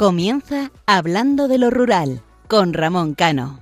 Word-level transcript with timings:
Comienza 0.00 0.70
Hablando 0.86 1.46
de 1.46 1.58
lo 1.58 1.68
Rural 1.68 2.22
con 2.48 2.72
Ramón 2.72 3.12
Cano. 3.12 3.60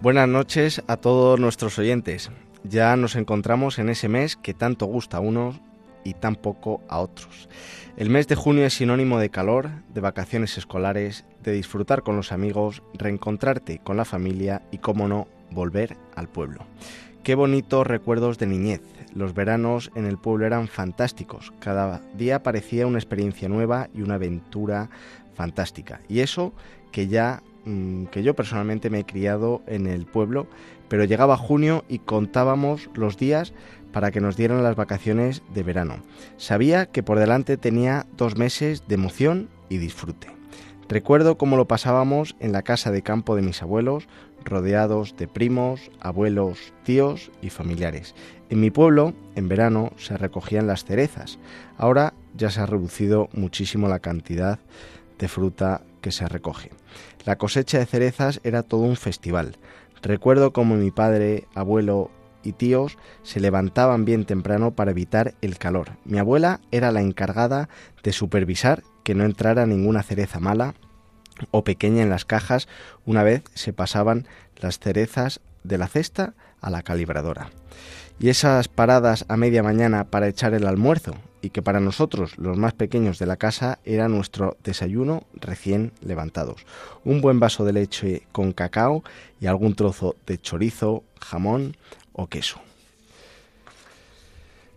Buenas 0.00 0.26
noches 0.26 0.82
a 0.86 0.96
todos 0.96 1.38
nuestros 1.38 1.78
oyentes. 1.78 2.30
Ya 2.64 2.96
nos 2.96 3.14
encontramos 3.14 3.78
en 3.78 3.90
ese 3.90 4.08
mes 4.08 4.36
que 4.36 4.54
tanto 4.54 4.86
gusta 4.86 5.18
a 5.18 5.20
unos 5.20 5.60
y 6.06 6.14
tan 6.14 6.36
poco 6.36 6.80
a 6.88 7.00
otros. 7.00 7.48
El 7.96 8.10
mes 8.10 8.28
de 8.28 8.36
junio 8.36 8.64
es 8.64 8.74
sinónimo 8.74 9.18
de 9.18 9.30
calor, 9.30 9.70
de 9.92 10.00
vacaciones 10.00 10.56
escolares, 10.56 11.24
de 11.42 11.52
disfrutar 11.52 12.02
con 12.02 12.16
los 12.16 12.30
amigos, 12.30 12.82
reencontrarte 12.94 13.80
con 13.82 13.96
la 13.96 14.04
familia 14.04 14.62
y, 14.70 14.78
cómo 14.78 15.08
no, 15.08 15.26
volver 15.50 15.96
al 16.14 16.28
pueblo. 16.28 16.64
Qué 17.24 17.34
bonitos 17.34 17.86
recuerdos 17.86 18.38
de 18.38 18.46
niñez. 18.46 18.82
Los 19.14 19.34
veranos 19.34 19.90
en 19.96 20.06
el 20.06 20.16
pueblo 20.16 20.46
eran 20.46 20.68
fantásticos. 20.68 21.52
Cada 21.58 22.02
día 22.14 22.42
parecía 22.42 22.86
una 22.86 22.98
experiencia 22.98 23.48
nueva 23.48 23.88
y 23.92 24.02
una 24.02 24.14
aventura 24.14 24.90
fantástica. 25.34 26.00
Y 26.08 26.20
eso 26.20 26.52
que 26.92 27.08
ya 27.08 27.42
mm, 27.64 28.04
que 28.06 28.22
yo 28.22 28.36
personalmente 28.36 28.90
me 28.90 29.00
he 29.00 29.04
criado 29.04 29.62
en 29.66 29.88
el 29.88 30.06
pueblo, 30.06 30.46
pero 30.88 31.04
llegaba 31.04 31.36
junio 31.36 31.84
y 31.88 31.98
contábamos 31.98 32.90
los 32.94 33.16
días 33.16 33.52
para 33.96 34.10
que 34.10 34.20
nos 34.20 34.36
dieran 34.36 34.62
las 34.62 34.76
vacaciones 34.76 35.42
de 35.54 35.62
verano. 35.62 36.02
Sabía 36.36 36.84
que 36.84 37.02
por 37.02 37.18
delante 37.18 37.56
tenía 37.56 38.04
dos 38.18 38.36
meses 38.36 38.86
de 38.86 38.94
emoción 38.94 39.48
y 39.70 39.78
disfrute. 39.78 40.26
Recuerdo 40.86 41.38
cómo 41.38 41.56
lo 41.56 41.66
pasábamos 41.66 42.36
en 42.38 42.52
la 42.52 42.60
casa 42.60 42.90
de 42.90 43.00
campo 43.00 43.36
de 43.36 43.40
mis 43.40 43.62
abuelos, 43.62 44.06
rodeados 44.44 45.16
de 45.16 45.28
primos, 45.28 45.90
abuelos, 45.98 46.74
tíos 46.84 47.30
y 47.40 47.48
familiares. 47.48 48.14
En 48.50 48.60
mi 48.60 48.70
pueblo, 48.70 49.14
en 49.34 49.48
verano, 49.48 49.92
se 49.96 50.18
recogían 50.18 50.66
las 50.66 50.84
cerezas. 50.84 51.38
Ahora 51.78 52.12
ya 52.36 52.50
se 52.50 52.60
ha 52.60 52.66
reducido 52.66 53.30
muchísimo 53.32 53.88
la 53.88 54.00
cantidad 54.00 54.58
de 55.18 55.28
fruta 55.28 55.80
que 56.02 56.12
se 56.12 56.28
recoge. 56.28 56.70
La 57.24 57.38
cosecha 57.38 57.78
de 57.78 57.86
cerezas 57.86 58.40
era 58.44 58.62
todo 58.62 58.82
un 58.82 58.96
festival. 58.96 59.56
Recuerdo 60.02 60.52
cómo 60.52 60.74
mi 60.74 60.90
padre, 60.90 61.48
abuelo 61.54 62.10
y 62.46 62.52
tíos 62.52 62.96
se 63.22 63.40
levantaban 63.40 64.04
bien 64.04 64.24
temprano 64.24 64.70
para 64.70 64.92
evitar 64.92 65.34
el 65.42 65.58
calor. 65.58 65.90
Mi 66.04 66.18
abuela 66.18 66.60
era 66.70 66.92
la 66.92 67.02
encargada 67.02 67.68
de 68.02 68.12
supervisar 68.12 68.82
que 69.02 69.14
no 69.14 69.24
entrara 69.24 69.66
ninguna 69.66 70.02
cereza 70.02 70.40
mala 70.40 70.74
o 71.50 71.64
pequeña 71.64 72.02
en 72.02 72.10
las 72.10 72.24
cajas 72.24 72.68
una 73.04 73.22
vez 73.22 73.42
se 73.54 73.72
pasaban 73.72 74.26
las 74.56 74.78
cerezas 74.78 75.40
de 75.64 75.78
la 75.78 75.88
cesta 75.88 76.34
a 76.60 76.70
la 76.70 76.82
calibradora. 76.82 77.50
Y 78.18 78.30
esas 78.30 78.68
paradas 78.68 79.26
a 79.28 79.36
media 79.36 79.62
mañana 79.62 80.04
para 80.04 80.28
echar 80.28 80.54
el 80.54 80.66
almuerzo, 80.66 81.14
y 81.42 81.50
que 81.50 81.62
para 81.62 81.80
nosotros, 81.80 82.38
los 82.38 82.56
más 82.56 82.72
pequeños 82.72 83.18
de 83.18 83.26
la 83.26 83.36
casa, 83.36 83.78
era 83.84 84.08
nuestro 84.08 84.56
desayuno 84.64 85.24
recién 85.34 85.92
levantados. 86.00 86.64
Un 87.04 87.20
buen 87.20 87.38
vaso 87.38 87.64
de 87.64 87.74
leche 87.74 88.22
con 88.32 88.52
cacao 88.52 89.04
y 89.38 89.46
algún 89.46 89.74
trozo 89.74 90.16
de 90.26 90.38
chorizo, 90.38 91.04
jamón 91.20 91.76
o 92.16 92.26
queso. 92.26 92.60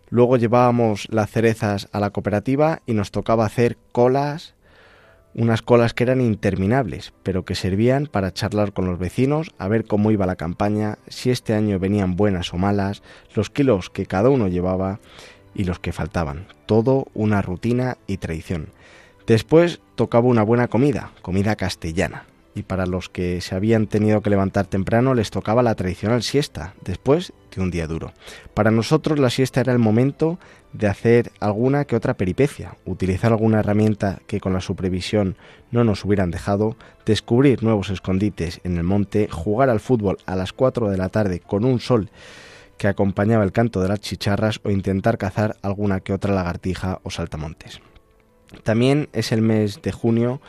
Luego 0.09 0.37
llevábamos 0.37 1.07
las 1.09 1.29
cerezas 1.29 1.87
a 1.91 1.99
la 1.99 2.09
cooperativa 2.09 2.81
y 2.85 2.93
nos 2.93 3.11
tocaba 3.11 3.45
hacer 3.45 3.77
colas, 3.91 4.55
unas 5.35 5.61
colas 5.61 5.93
que 5.93 6.03
eran 6.03 6.19
interminables, 6.19 7.13
pero 7.23 7.45
que 7.45 7.53
servían 7.53 8.07
para 8.07 8.33
charlar 8.33 8.73
con 8.73 8.85
los 8.85 8.97
vecinos, 8.97 9.51
a 9.59 9.67
ver 9.67 9.85
cómo 9.85 10.11
iba 10.11 10.25
la 10.25 10.35
campaña, 10.35 10.97
si 11.07 11.29
este 11.29 11.53
año 11.53 11.77
venían 11.77 12.15
buenas 12.15 12.53
o 12.53 12.57
malas, 12.57 13.03
los 13.35 13.51
kilos 13.51 13.89
que 13.91 14.07
cada 14.07 14.29
uno 14.29 14.47
llevaba 14.47 14.99
y 15.53 15.65
los 15.65 15.79
que 15.79 15.93
faltaban. 15.93 16.47
Todo 16.65 17.07
una 17.13 17.43
rutina 17.43 17.97
y 18.07 18.17
tradición. 18.17 18.69
Después 19.27 19.79
tocaba 19.93 20.27
una 20.27 20.41
buena 20.41 20.69
comida, 20.69 21.11
comida 21.21 21.55
castellana, 21.55 22.25
y 22.59 22.63
para 22.63 22.85
los 22.85 23.07
que 23.07 23.39
se 23.39 23.55
habían 23.55 23.87
tenido 23.87 24.21
que 24.21 24.29
levantar 24.29 24.67
temprano 24.67 25.13
les 25.13 25.31
tocaba 25.31 25.63
la 25.63 25.75
tradicional 25.75 26.23
siesta, 26.23 26.75
después 26.83 27.31
de 27.55 27.61
un 27.61 27.71
día 27.71 27.87
duro. 27.87 28.11
Para 28.53 28.69
nosotros 28.69 29.17
la 29.17 29.29
siesta 29.29 29.61
era 29.61 29.71
el 29.71 29.79
momento 29.79 30.37
de 30.73 30.87
hacer 30.87 31.31
alguna 31.39 31.85
que 31.85 31.95
otra 31.95 32.15
peripecia, 32.15 32.75
utilizar 32.85 33.31
alguna 33.31 33.61
herramienta 33.61 34.21
que 34.27 34.41
con 34.41 34.51
la 34.53 34.59
supervisión 34.59 35.37
no 35.71 35.85
nos 35.85 36.03
hubieran 36.03 36.31
dejado, 36.31 36.75
descubrir 37.05 37.63
nuevos 37.63 37.89
escondites 37.89 38.59
en 38.65 38.77
el 38.77 38.83
monte, 38.83 39.29
jugar 39.31 39.69
al 39.69 39.79
fútbol 39.79 40.17
a 40.25 40.35
las 40.35 40.51
4 40.51 40.89
de 40.89 40.97
la 40.97 41.09
tarde 41.09 41.39
con 41.39 41.63
un 41.63 41.79
sol 41.79 42.09
que 42.77 42.89
acompañaba 42.89 43.45
el 43.45 43.53
canto 43.53 43.81
de 43.81 43.87
las 43.87 44.01
chicharras 44.01 44.59
o 44.63 44.69
intentar 44.69 45.17
cazar 45.17 45.55
alguna 45.61 46.01
que 46.01 46.13
otra 46.13 46.33
lagartija 46.33 46.99
o 47.03 47.09
saltamontes. 47.09 47.81
También 48.63 49.09
es 49.13 49.31
el 49.31 49.41
mes 49.41 49.81
de 49.81 49.91
junio 49.91 50.41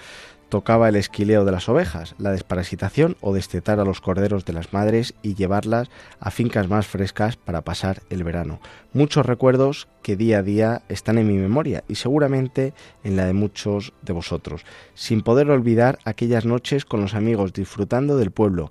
tocaba 0.51 0.89
el 0.89 0.97
esquileo 0.97 1.45
de 1.45 1.53
las 1.53 1.69
ovejas, 1.69 2.15
la 2.19 2.33
desparasitación 2.33 3.17
o 3.21 3.33
destetar 3.33 3.81
a 3.81 3.85
los 3.85 4.01
corderos 4.01 4.45
de 4.45 4.53
las 4.53 4.73
madres 4.73 5.15
y 5.23 5.35
llevarlas 5.35 5.89
a 6.19 6.31
fincas 6.31 6.69
más 6.69 6.87
frescas 6.87 7.37
para 7.37 7.63
pasar 7.63 8.03
el 8.11 8.25
verano. 8.25 8.61
Muchos 8.93 9.25
recuerdos 9.25 9.89
que 10.03 10.17
día 10.17 10.39
a 10.39 10.43
día 10.43 10.83
están 10.89 11.17
en 11.17 11.29
mi 11.29 11.39
memoria 11.39 11.85
y 11.89 11.95
seguramente 11.95 12.75
en 13.05 13.17
la 13.17 13.25
de 13.25 13.33
muchos 13.33 13.95
de 14.03 14.13
vosotros, 14.13 14.65
sin 14.95 15.23
poder 15.23 15.51
olvidar 15.51 15.99
aquellas 16.05 16.45
noches 16.45 16.85
con 16.85 17.01
los 17.01 17.15
amigos 17.15 17.53
disfrutando 17.53 18.17
del 18.17 18.33
pueblo, 18.33 18.71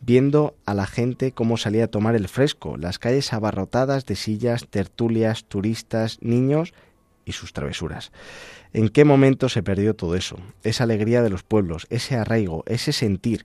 viendo 0.00 0.54
a 0.66 0.74
la 0.74 0.86
gente 0.86 1.32
cómo 1.32 1.56
salía 1.56 1.84
a 1.84 1.88
tomar 1.88 2.16
el 2.16 2.28
fresco, 2.28 2.76
las 2.76 2.98
calles 2.98 3.32
abarrotadas 3.32 4.04
de 4.06 4.16
sillas, 4.16 4.66
tertulias, 4.68 5.44
turistas, 5.44 6.18
niños 6.20 6.72
sus 7.32 7.52
travesuras. 7.52 8.12
¿En 8.72 8.88
qué 8.88 9.04
momento 9.04 9.48
se 9.48 9.62
perdió 9.62 9.94
todo 9.94 10.14
eso? 10.14 10.38
Esa 10.62 10.84
alegría 10.84 11.22
de 11.22 11.30
los 11.30 11.42
pueblos, 11.42 11.86
ese 11.90 12.16
arraigo, 12.16 12.64
ese 12.66 12.92
sentir. 12.92 13.44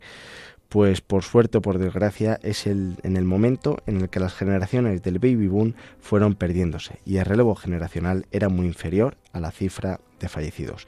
Pues 0.69 1.01
por 1.01 1.23
suerte 1.23 1.59
o 1.59 1.61
por 1.61 1.77
desgracia 1.77 2.39
es 2.41 2.67
el, 2.67 2.97
en 3.03 3.17
el 3.17 3.23
momento 3.23 3.77
en 3.85 4.01
el 4.01 4.09
que 4.09 4.19
las 4.19 4.33
generaciones 4.33 5.01
del 5.03 5.19
baby 5.19 5.47
boom 5.47 5.75
fueron 6.01 6.35
perdiéndose 6.35 6.99
y 7.05 7.17
el 7.17 7.25
relevo 7.25 7.55
generacional 7.55 8.25
era 8.31 8.49
muy 8.49 8.65
inferior 8.65 9.15
a 9.31 9.39
la 9.39 9.51
cifra 9.51 9.99
de 10.19 10.27
fallecidos. 10.27 10.87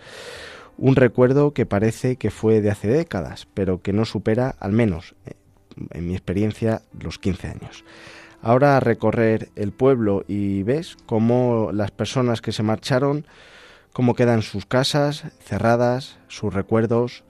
Un 0.78 0.96
recuerdo 0.96 1.54
que 1.54 1.66
parece 1.66 2.18
que 2.18 2.32
fue 2.32 2.62
de 2.62 2.70
hace 2.70 2.88
décadas, 2.88 3.48
pero 3.54 3.82
que 3.82 3.94
no 3.94 4.06
supera, 4.06 4.56
al 4.60 4.72
menos 4.72 5.16
eh, 5.26 5.34
en 5.92 6.08
mi 6.08 6.14
experiencia, 6.14 6.82
los 7.00 7.18
15 7.18 7.48
años. 7.48 7.84
Ahora 8.48 8.78
a 8.78 8.80
recorrer 8.80 9.50
el 9.58 9.74
pueblo 9.74 10.24
y 10.26 10.64
ves 10.64 10.96
cómo 11.06 11.72
las 11.74 11.92
personas 11.92 12.40
que 12.40 12.54
se 12.54 12.64
marcharon 12.64 13.26
cómo 13.92 14.16
quedan 14.16 14.42
sus 14.42 14.66
casas 14.66 15.26
cerradas, 15.42 16.18
sus 16.30 16.54
recuerdos 16.54 17.26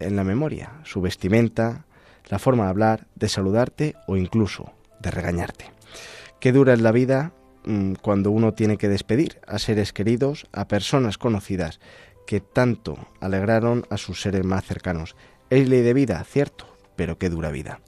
en 0.00 0.16
la 0.16 0.24
memoria, 0.24 0.72
su 0.82 1.00
vestimenta, 1.00 1.84
la 2.28 2.40
forma 2.40 2.64
de 2.64 2.70
hablar, 2.70 3.06
de 3.14 3.28
saludarte 3.28 3.94
o 4.08 4.16
incluso 4.16 4.72
de 4.98 5.12
regañarte. 5.12 5.70
Qué 6.40 6.50
dura 6.50 6.72
es 6.72 6.80
la 6.80 6.90
vida 6.90 7.30
mm, 7.64 7.92
cuando 8.02 8.32
uno 8.32 8.54
tiene 8.54 8.78
que 8.78 8.88
despedir 8.88 9.38
a 9.46 9.60
seres 9.60 9.92
queridos, 9.92 10.48
a 10.50 10.66
personas 10.66 11.18
conocidas 11.18 11.78
que 12.26 12.40
tanto 12.40 12.98
alegraron 13.20 13.86
a 13.90 13.96
sus 13.96 14.22
seres 14.22 14.44
más 14.44 14.64
cercanos. 14.64 15.14
Es 15.50 15.68
ley 15.68 15.82
de 15.82 15.94
vida, 15.94 16.24
cierto, 16.24 16.66
pero 16.96 17.16
qué 17.16 17.30
dura 17.30 17.52
vida. 17.52 17.78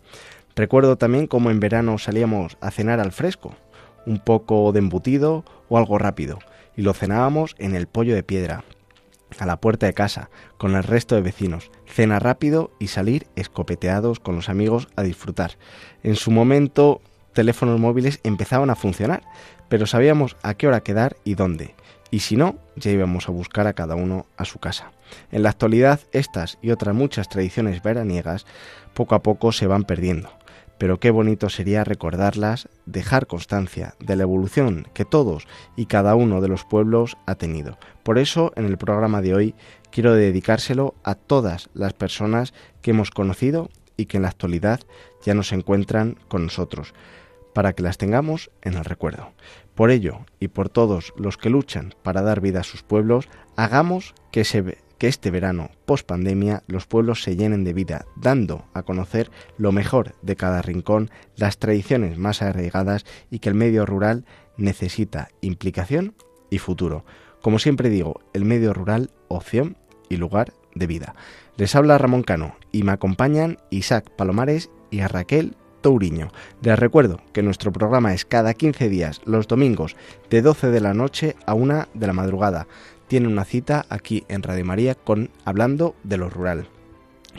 Recuerdo 0.60 0.98
también 0.98 1.26
cómo 1.26 1.50
en 1.50 1.58
verano 1.58 1.96
salíamos 1.96 2.58
a 2.60 2.70
cenar 2.70 3.00
al 3.00 3.12
fresco, 3.12 3.54
un 4.04 4.18
poco 4.18 4.72
de 4.72 4.80
embutido 4.80 5.42
o 5.70 5.78
algo 5.78 5.96
rápido, 5.96 6.38
y 6.76 6.82
lo 6.82 6.92
cenábamos 6.92 7.56
en 7.58 7.74
el 7.74 7.86
pollo 7.86 8.14
de 8.14 8.22
piedra, 8.22 8.62
a 9.38 9.46
la 9.46 9.56
puerta 9.56 9.86
de 9.86 9.94
casa, 9.94 10.28
con 10.58 10.76
el 10.76 10.82
resto 10.82 11.14
de 11.14 11.22
vecinos, 11.22 11.70
cena 11.86 12.18
rápido 12.18 12.72
y 12.78 12.88
salir 12.88 13.26
escopeteados 13.36 14.20
con 14.20 14.36
los 14.36 14.50
amigos 14.50 14.88
a 14.96 15.02
disfrutar. 15.02 15.52
En 16.02 16.14
su 16.14 16.30
momento 16.30 17.00
teléfonos 17.32 17.80
móviles 17.80 18.20
empezaban 18.22 18.68
a 18.68 18.76
funcionar, 18.76 19.22
pero 19.70 19.86
sabíamos 19.86 20.36
a 20.42 20.52
qué 20.52 20.68
hora 20.68 20.82
quedar 20.82 21.16
y 21.24 21.36
dónde, 21.36 21.74
y 22.10 22.20
si 22.20 22.36
no, 22.36 22.56
ya 22.76 22.90
íbamos 22.90 23.30
a 23.30 23.32
buscar 23.32 23.66
a 23.66 23.72
cada 23.72 23.94
uno 23.94 24.26
a 24.36 24.44
su 24.44 24.58
casa. 24.58 24.92
En 25.32 25.42
la 25.42 25.48
actualidad, 25.48 26.00
estas 26.12 26.58
y 26.60 26.70
otras 26.70 26.94
muchas 26.94 27.30
tradiciones 27.30 27.82
veraniegas 27.82 28.44
poco 28.92 29.14
a 29.14 29.22
poco 29.22 29.52
se 29.52 29.66
van 29.66 29.84
perdiendo 29.84 30.38
pero 30.80 30.98
qué 30.98 31.10
bonito 31.10 31.50
sería 31.50 31.84
recordarlas, 31.84 32.70
dejar 32.86 33.26
constancia 33.26 33.96
de 34.00 34.16
la 34.16 34.22
evolución 34.22 34.88
que 34.94 35.04
todos 35.04 35.46
y 35.76 35.84
cada 35.84 36.14
uno 36.14 36.40
de 36.40 36.48
los 36.48 36.64
pueblos 36.64 37.18
ha 37.26 37.34
tenido. 37.34 37.78
Por 38.02 38.18
eso, 38.18 38.54
en 38.56 38.64
el 38.64 38.78
programa 38.78 39.20
de 39.20 39.34
hoy, 39.34 39.54
quiero 39.92 40.14
dedicárselo 40.14 40.94
a 41.04 41.16
todas 41.16 41.68
las 41.74 41.92
personas 41.92 42.54
que 42.80 42.92
hemos 42.92 43.10
conocido 43.10 43.68
y 43.98 44.06
que 44.06 44.16
en 44.16 44.22
la 44.22 44.30
actualidad 44.30 44.80
ya 45.22 45.34
no 45.34 45.42
se 45.42 45.54
encuentran 45.54 46.16
con 46.28 46.44
nosotros, 46.44 46.94
para 47.52 47.74
que 47.74 47.82
las 47.82 47.98
tengamos 47.98 48.50
en 48.62 48.72
el 48.72 48.86
recuerdo. 48.86 49.32
Por 49.74 49.90
ello, 49.90 50.20
y 50.38 50.48
por 50.48 50.70
todos 50.70 51.12
los 51.14 51.36
que 51.36 51.50
luchan 51.50 51.94
para 52.02 52.22
dar 52.22 52.40
vida 52.40 52.60
a 52.60 52.64
sus 52.64 52.82
pueblos, 52.82 53.28
hagamos 53.54 54.14
que 54.32 54.40
ese, 54.40 54.78
que 55.00 55.08
este 55.08 55.30
verano, 55.30 55.70
post 55.86 56.06
pandemia, 56.06 56.62
los 56.66 56.86
pueblos 56.86 57.22
se 57.22 57.34
llenen 57.34 57.64
de 57.64 57.72
vida, 57.72 58.04
dando 58.16 58.66
a 58.74 58.82
conocer 58.82 59.30
lo 59.56 59.72
mejor 59.72 60.14
de 60.20 60.36
cada 60.36 60.60
rincón, 60.60 61.10
las 61.36 61.58
tradiciones 61.58 62.18
más 62.18 62.42
arraigadas 62.42 63.06
y 63.30 63.38
que 63.38 63.48
el 63.48 63.54
medio 63.54 63.86
rural 63.86 64.26
necesita 64.58 65.30
implicación 65.40 66.14
y 66.50 66.58
futuro. 66.58 67.06
Como 67.40 67.58
siempre 67.58 67.88
digo, 67.88 68.20
el 68.34 68.44
medio 68.44 68.74
rural, 68.74 69.10
opción 69.28 69.78
y 70.10 70.18
lugar 70.18 70.52
de 70.74 70.86
vida. 70.86 71.14
Les 71.56 71.74
habla 71.74 71.96
Ramón 71.96 72.22
Cano 72.22 72.56
y 72.70 72.82
me 72.82 72.92
acompañan 72.92 73.56
Isaac 73.70 74.10
Palomares 74.10 74.68
y 74.90 75.00
a 75.00 75.08
Raquel 75.08 75.56
Touriño. 75.80 76.28
Les 76.60 76.78
recuerdo 76.78 77.22
que 77.32 77.42
nuestro 77.42 77.72
programa 77.72 78.12
es 78.12 78.26
cada 78.26 78.52
15 78.52 78.90
días, 78.90 79.22
los 79.24 79.48
domingos, 79.48 79.96
de 80.28 80.42
12 80.42 80.70
de 80.70 80.80
la 80.80 80.92
noche 80.92 81.36
a 81.46 81.54
1 81.54 81.88
de 81.94 82.06
la 82.06 82.12
madrugada. 82.12 82.66
Tienen 83.10 83.32
una 83.32 83.44
cita 83.44 83.86
aquí 83.88 84.22
en 84.28 84.44
Radio 84.44 84.64
María 84.64 84.94
con 84.94 85.30
Hablando 85.44 85.96
de 86.04 86.16
lo 86.16 86.30
Rural. 86.30 86.68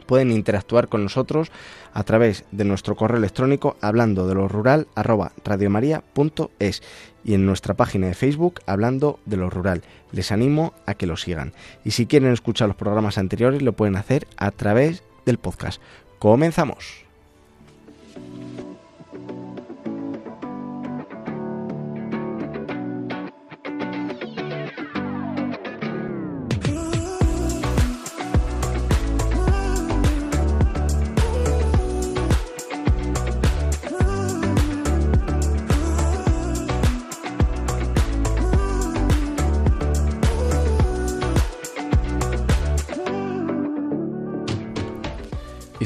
Pueden 0.06 0.30
interactuar 0.30 0.90
con 0.90 1.02
nosotros 1.02 1.50
a 1.94 2.04
través 2.04 2.44
de 2.52 2.66
nuestro 2.66 2.98
correo 2.98 3.18
electrónico 3.18 3.78
hablando 3.80 4.28
de 4.28 4.36
lo 4.36 4.50
rural 4.50 4.90
arroba 4.96 5.32
radiomaria.es 5.46 6.84
y 7.24 7.36
en 7.36 7.46
nuestra 7.46 7.76
página 7.76 8.08
de 8.08 8.16
Facebook 8.16 8.60
hablando 8.66 9.22
de 9.26 9.38
lo 9.38 9.50
rural. 9.50 9.82
Les 10.12 10.34
animo 10.34 10.74
a 10.88 10.96
que 10.96 11.08
lo 11.08 11.16
sigan. 11.16 11.54
Y 11.86 11.92
si 11.92 12.06
quieren 12.06 12.34
escuchar 12.34 12.68
los 12.68 12.76
programas 12.76 13.18
anteriores 13.18 13.62
lo 13.62 13.72
pueden 13.72 13.96
hacer 13.96 14.28
a 14.36 14.52
través 14.52 15.04
del 15.26 15.38
podcast. 15.38 15.82
Comenzamos. 16.20 17.06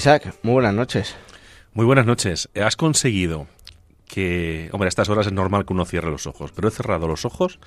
Isaac, 0.05 0.35
muy 0.43 0.53
buenas 0.53 0.75
noches. 0.75 1.15
Muy 1.73 1.83
buenas 1.83 2.05
noches. 2.05 2.47
Has 2.63 2.75
conseguido 2.75 3.47
que, 4.07 4.69
hombre, 4.71 4.85
a 4.85 4.89
estas 4.89 5.09
horas 5.09 5.25
es 5.25 5.33
normal 5.33 5.65
que 5.65 5.73
uno 5.73 5.83
cierre 5.83 6.11
los 6.11 6.27
ojos, 6.27 6.51
pero 6.51 6.67
he 6.67 6.71
cerrado 6.71 7.07
los 7.07 7.25
ojos, 7.25 7.59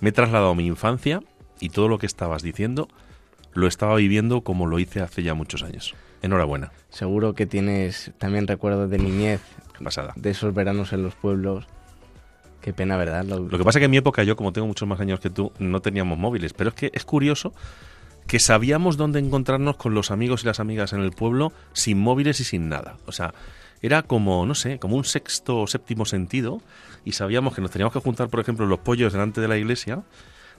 me 0.00 0.10
he 0.10 0.12
trasladado 0.12 0.50
a 0.50 0.54
mi 0.54 0.66
infancia 0.66 1.22
y 1.58 1.70
todo 1.70 1.88
lo 1.88 1.96
que 1.96 2.04
estabas 2.04 2.42
diciendo 2.42 2.88
lo 3.54 3.66
estaba 3.66 3.94
viviendo 3.94 4.42
como 4.42 4.66
lo 4.66 4.78
hice 4.78 5.00
hace 5.00 5.22
ya 5.22 5.32
muchos 5.32 5.62
años. 5.62 5.94
Enhorabuena. 6.20 6.70
Seguro 6.90 7.32
que 7.32 7.46
tienes 7.46 8.12
también 8.18 8.46
recuerdos 8.46 8.90
de 8.90 8.98
niñez, 8.98 9.40
Pasada. 9.82 10.12
de 10.16 10.28
esos 10.28 10.52
veranos 10.52 10.92
en 10.92 11.02
los 11.02 11.14
pueblos. 11.14 11.66
Qué 12.60 12.74
pena, 12.74 12.98
¿verdad? 12.98 13.24
Lo, 13.24 13.38
Lo 13.38 13.56
que 13.56 13.64
pasa 13.64 13.78
es 13.78 13.80
que 13.80 13.86
en 13.86 13.92
mi 13.92 13.96
época, 13.96 14.22
yo 14.22 14.36
como 14.36 14.52
tengo 14.52 14.66
muchos 14.66 14.86
más 14.86 15.00
años 15.00 15.18
que 15.18 15.30
tú, 15.30 15.50
no 15.58 15.80
teníamos 15.80 16.18
móviles, 16.18 16.52
pero 16.52 16.68
es 16.68 16.76
que 16.76 16.90
es 16.92 17.06
curioso 17.06 17.54
que 18.30 18.38
sabíamos 18.38 18.96
dónde 18.96 19.18
encontrarnos 19.18 19.74
con 19.74 19.92
los 19.92 20.12
amigos 20.12 20.44
y 20.44 20.46
las 20.46 20.60
amigas 20.60 20.92
en 20.92 21.00
el 21.00 21.10
pueblo 21.10 21.52
sin 21.72 21.98
móviles 21.98 22.38
y 22.38 22.44
sin 22.44 22.68
nada. 22.68 22.96
O 23.06 23.10
sea, 23.10 23.34
era 23.82 24.02
como, 24.02 24.46
no 24.46 24.54
sé, 24.54 24.78
como 24.78 24.94
un 24.94 25.02
sexto 25.02 25.58
o 25.58 25.66
séptimo 25.66 26.04
sentido 26.04 26.62
y 27.04 27.10
sabíamos 27.10 27.56
que 27.56 27.60
nos 27.60 27.72
teníamos 27.72 27.92
que 27.92 27.98
juntar, 27.98 28.28
por 28.28 28.38
ejemplo, 28.38 28.66
los 28.66 28.78
pollos 28.78 29.12
delante 29.12 29.40
de 29.40 29.48
la 29.48 29.58
iglesia 29.58 30.04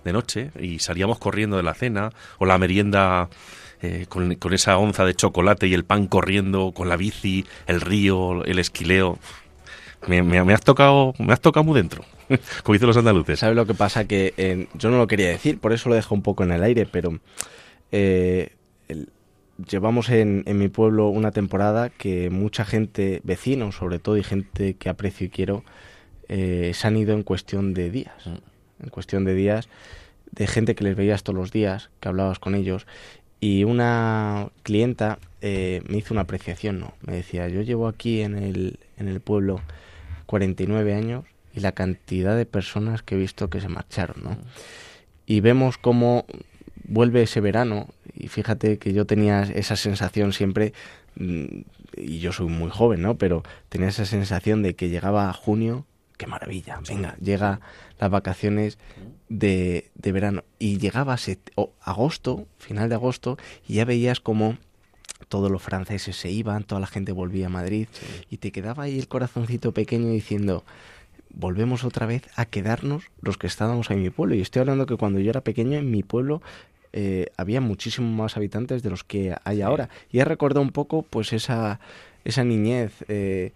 de 0.03 0.11
noche 0.11 0.51
y 0.59 0.79
salíamos 0.79 1.17
corriendo 1.17 1.55
de 1.55 1.63
la 1.63 1.73
cena 1.73 2.11
o 2.39 2.45
la 2.45 2.57
merienda 2.57 3.29
eh, 3.81 4.05
con, 4.09 4.35
esa 4.51 4.77
onza 4.77 5.05
de 5.05 5.15
chocolate 5.15 5.67
y 5.67 5.73
el 5.73 5.85
pan 5.85 6.07
corriendo 6.07 6.73
con 6.73 6.89
la 6.89 6.97
bici, 6.97 7.45
el 7.67 7.79
río, 7.79 8.43
el 8.43 8.59
esquileo. 8.59 9.17
Me 10.09 10.53
has 10.53 10.61
tocado, 10.61 11.13
me 11.19 11.31
has 11.31 11.39
tocado 11.39 11.63
muy 11.63 11.75
dentro, 11.75 12.03
como 12.63 12.73
dicen 12.73 12.87
los 12.87 12.97
andaluces. 12.97 13.39
¿Sabes 13.39 13.55
lo 13.55 13.65
que 13.65 13.75
pasa? 13.75 14.09
Que 14.09 14.33
eh, 14.35 14.67
yo 14.73 14.89
no 14.89 14.97
lo 14.97 15.07
quería 15.07 15.29
decir, 15.29 15.57
por 15.57 15.71
eso 15.71 15.87
lo 15.87 15.95
dejo 15.95 16.13
un 16.13 16.21
poco 16.21 16.43
en 16.43 16.51
el 16.51 16.63
aire, 16.63 16.85
pero 16.85 17.17
eh, 17.91 18.53
el- 18.87 19.09
llevamos 19.69 20.09
en, 20.09 20.43
en 20.47 20.57
mi 20.57 20.69
pueblo 20.69 21.09
una 21.09 21.31
temporada 21.31 21.89
que 21.89 22.29
mucha 22.29 22.65
gente, 22.65 23.21
vecinos 23.23 23.75
sobre 23.75 23.99
todo, 23.99 24.17
y 24.17 24.23
gente 24.23 24.75
que 24.75 24.89
aprecio 24.89 25.27
y 25.27 25.29
quiero, 25.29 25.63
eh, 26.29 26.71
se 26.73 26.87
han 26.87 26.97
ido 26.97 27.13
en 27.13 27.23
cuestión 27.23 27.73
de 27.73 27.89
días. 27.89 28.25
En 28.81 28.89
cuestión 28.89 29.25
de 29.25 29.35
días, 29.35 29.69
de 30.31 30.47
gente 30.47 30.73
que 30.75 30.83
les 30.83 30.95
veías 30.95 31.23
todos 31.23 31.37
los 31.37 31.51
días, 31.51 31.89
que 31.99 32.09
hablabas 32.09 32.39
con 32.39 32.55
ellos. 32.55 32.87
Y 33.39 33.63
una 33.63 34.49
clienta 34.63 35.19
eh, 35.41 35.81
me 35.87 35.97
hizo 35.97 36.13
una 36.13 36.21
apreciación, 36.21 36.79
¿no? 36.79 36.93
Me 37.01 37.13
decía, 37.13 37.47
yo 37.47 37.61
llevo 37.61 37.87
aquí 37.87 38.21
en 38.21 38.35
el, 38.37 38.79
en 38.97 39.07
el 39.07 39.19
pueblo 39.19 39.61
49 40.27 40.93
años 40.93 41.25
y 41.53 41.59
la 41.59 41.73
cantidad 41.73 42.37
de 42.37 42.45
personas 42.45 43.01
que 43.03 43.15
he 43.15 43.17
visto 43.17 43.49
que 43.49 43.59
se 43.61 43.67
marcharon, 43.67 44.23
¿no? 44.23 44.37
Y 45.25 45.41
vemos 45.41 45.77
cómo 45.77 46.25
vuelve 46.91 47.23
ese 47.23 47.39
verano 47.39 47.87
y 48.13 48.27
fíjate 48.27 48.77
que 48.77 48.93
yo 48.93 49.05
tenía 49.05 49.43
esa 49.43 49.77
sensación 49.77 50.33
siempre 50.33 50.73
mm, 51.15 51.61
y 51.95 52.19
yo 52.19 52.33
soy 52.33 52.47
muy 52.47 52.69
joven, 52.69 53.01
¿no? 53.01 53.17
Pero 53.17 53.43
tenía 53.69 53.87
esa 53.87 54.05
sensación 54.05 54.61
de 54.61 54.75
que 54.75 54.89
llegaba 54.89 55.31
junio, 55.31 55.85
qué 56.17 56.27
maravilla, 56.27 56.79
venga, 56.87 57.15
llega 57.21 57.61
las 57.97 58.09
vacaciones 58.09 58.77
de, 59.29 59.89
de 59.95 60.11
verano 60.11 60.43
y 60.59 60.79
llegaba 60.79 61.15
agosto, 61.81 62.45
final 62.57 62.89
de 62.89 62.95
agosto 62.95 63.37
y 63.67 63.75
ya 63.75 63.85
veías 63.85 64.19
como 64.19 64.57
todos 65.29 65.49
los 65.49 65.61
franceses 65.61 66.17
se 66.17 66.29
iban, 66.29 66.63
toda 66.63 66.81
la 66.81 66.87
gente 66.87 67.13
volvía 67.13 67.45
a 67.45 67.49
Madrid 67.49 67.87
y 68.29 68.37
te 68.37 68.51
quedaba 68.51 68.83
ahí 68.83 68.99
el 68.99 69.07
corazoncito 69.07 69.71
pequeño 69.71 70.09
diciendo, 70.09 70.65
volvemos 71.33 71.83
otra 71.83 72.05
vez 72.05 72.23
a 72.35 72.45
quedarnos 72.45 73.05
los 73.21 73.37
que 73.37 73.47
estábamos 73.47 73.89
en 73.91 74.01
mi 74.01 74.09
pueblo. 74.09 74.35
Y 74.35 74.41
estoy 74.41 74.61
hablando 74.61 74.85
que 74.85 74.97
cuando 74.97 75.19
yo 75.19 75.29
era 75.29 75.41
pequeño 75.41 75.77
en 75.77 75.91
mi 75.91 76.03
pueblo 76.03 76.41
eh, 76.93 77.27
había 77.37 77.61
muchísimos 77.61 78.11
más 78.11 78.37
habitantes 78.37 78.83
de 78.83 78.89
los 78.89 79.03
que 79.03 79.35
hay 79.43 79.61
ahora. 79.61 79.89
Y 80.11 80.19
he 80.19 80.25
recordado 80.25 80.61
un 80.61 80.71
poco 80.71 81.03
pues 81.03 81.33
esa, 81.33 81.79
esa 82.25 82.43
niñez 82.43 82.91
eh, 83.07 83.51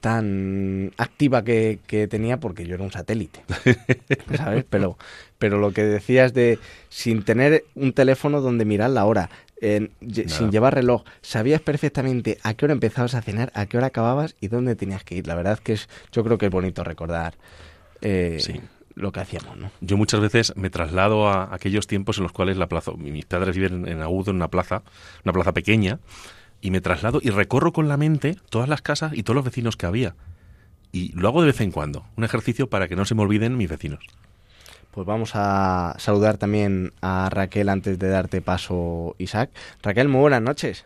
tan 0.00 0.92
activa 0.96 1.44
que, 1.44 1.78
que 1.86 2.08
tenía 2.08 2.38
porque 2.40 2.66
yo 2.66 2.74
era 2.74 2.84
un 2.84 2.90
satélite, 2.90 3.40
¿sabes? 4.36 4.64
Pero, 4.68 4.98
pero 5.38 5.58
lo 5.58 5.72
que 5.72 5.84
decías 5.84 6.34
de 6.34 6.58
sin 6.88 7.22
tener 7.22 7.64
un 7.74 7.92
teléfono 7.92 8.40
donde 8.40 8.64
mirar 8.64 8.90
la 8.90 9.04
hora, 9.04 9.30
sin 9.60 10.50
llevar 10.50 10.74
reloj, 10.74 11.04
sabías 11.20 11.60
perfectamente 11.60 12.38
a 12.42 12.54
qué 12.54 12.64
hora 12.64 12.72
empezabas 12.74 13.14
a 13.14 13.22
cenar, 13.22 13.52
a 13.54 13.66
qué 13.66 13.76
hora 13.76 13.86
acababas 13.86 14.34
y 14.40 14.48
dónde 14.48 14.74
tenías 14.74 15.04
que 15.04 15.14
ir. 15.14 15.28
La 15.28 15.36
verdad 15.36 15.60
que 15.60 15.74
es, 15.74 15.88
yo 16.10 16.24
creo 16.24 16.36
que 16.36 16.46
es 16.46 16.52
bonito 16.52 16.82
recordar 16.82 17.34
eh, 18.02 18.38
Sí. 18.40 18.60
Lo 18.94 19.12
que 19.12 19.20
hacíamos, 19.20 19.56
¿no? 19.56 19.70
Yo 19.80 19.96
muchas 19.96 20.20
veces 20.20 20.52
me 20.56 20.70
traslado 20.70 21.28
a 21.28 21.54
aquellos 21.54 21.86
tiempos 21.86 22.18
en 22.18 22.24
los 22.24 22.32
cuales 22.32 22.56
la 22.56 22.68
plaza, 22.68 22.92
mis 22.92 23.24
padres 23.24 23.56
viven 23.56 23.86
en 23.88 24.02
Agudo, 24.02 24.30
en 24.30 24.36
una 24.36 24.48
plaza, 24.48 24.82
una 25.24 25.32
plaza 25.32 25.52
pequeña, 25.52 25.98
y 26.60 26.70
me 26.70 26.80
traslado 26.80 27.20
y 27.22 27.30
recorro 27.30 27.72
con 27.72 27.88
la 27.88 27.96
mente 27.96 28.36
todas 28.48 28.68
las 28.68 28.82
casas 28.82 29.12
y 29.14 29.22
todos 29.22 29.34
los 29.34 29.44
vecinos 29.44 29.76
que 29.76 29.86
había. 29.86 30.14
Y 30.92 31.12
lo 31.12 31.28
hago 31.28 31.40
de 31.40 31.48
vez 31.48 31.60
en 31.60 31.72
cuando, 31.72 32.04
un 32.16 32.24
ejercicio 32.24 32.68
para 32.68 32.86
que 32.86 32.96
no 32.96 33.04
se 33.04 33.14
me 33.14 33.22
olviden 33.22 33.56
mis 33.56 33.68
vecinos. 33.68 34.06
Pues 34.92 35.06
vamos 35.06 35.32
a 35.34 35.94
saludar 35.98 36.36
también 36.36 36.92
a 37.00 37.30
Raquel 37.30 37.70
antes 37.70 37.98
de 37.98 38.08
darte 38.08 38.42
paso, 38.42 39.16
Isaac. 39.18 39.50
Raquel, 39.82 40.08
muy 40.08 40.20
buenas 40.20 40.42
noches. 40.42 40.84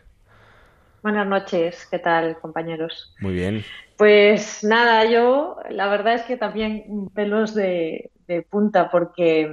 Buenas 1.06 1.28
noches, 1.28 1.86
¿qué 1.88 2.00
tal, 2.00 2.36
compañeros? 2.40 3.14
Muy 3.20 3.34
bien. 3.34 3.64
Pues 3.96 4.64
nada, 4.64 5.04
yo 5.04 5.56
la 5.70 5.86
verdad 5.86 6.14
es 6.14 6.22
que 6.22 6.36
también 6.36 7.08
pelos 7.14 7.54
de, 7.54 8.10
de 8.26 8.42
punta 8.42 8.90
porque 8.90 9.48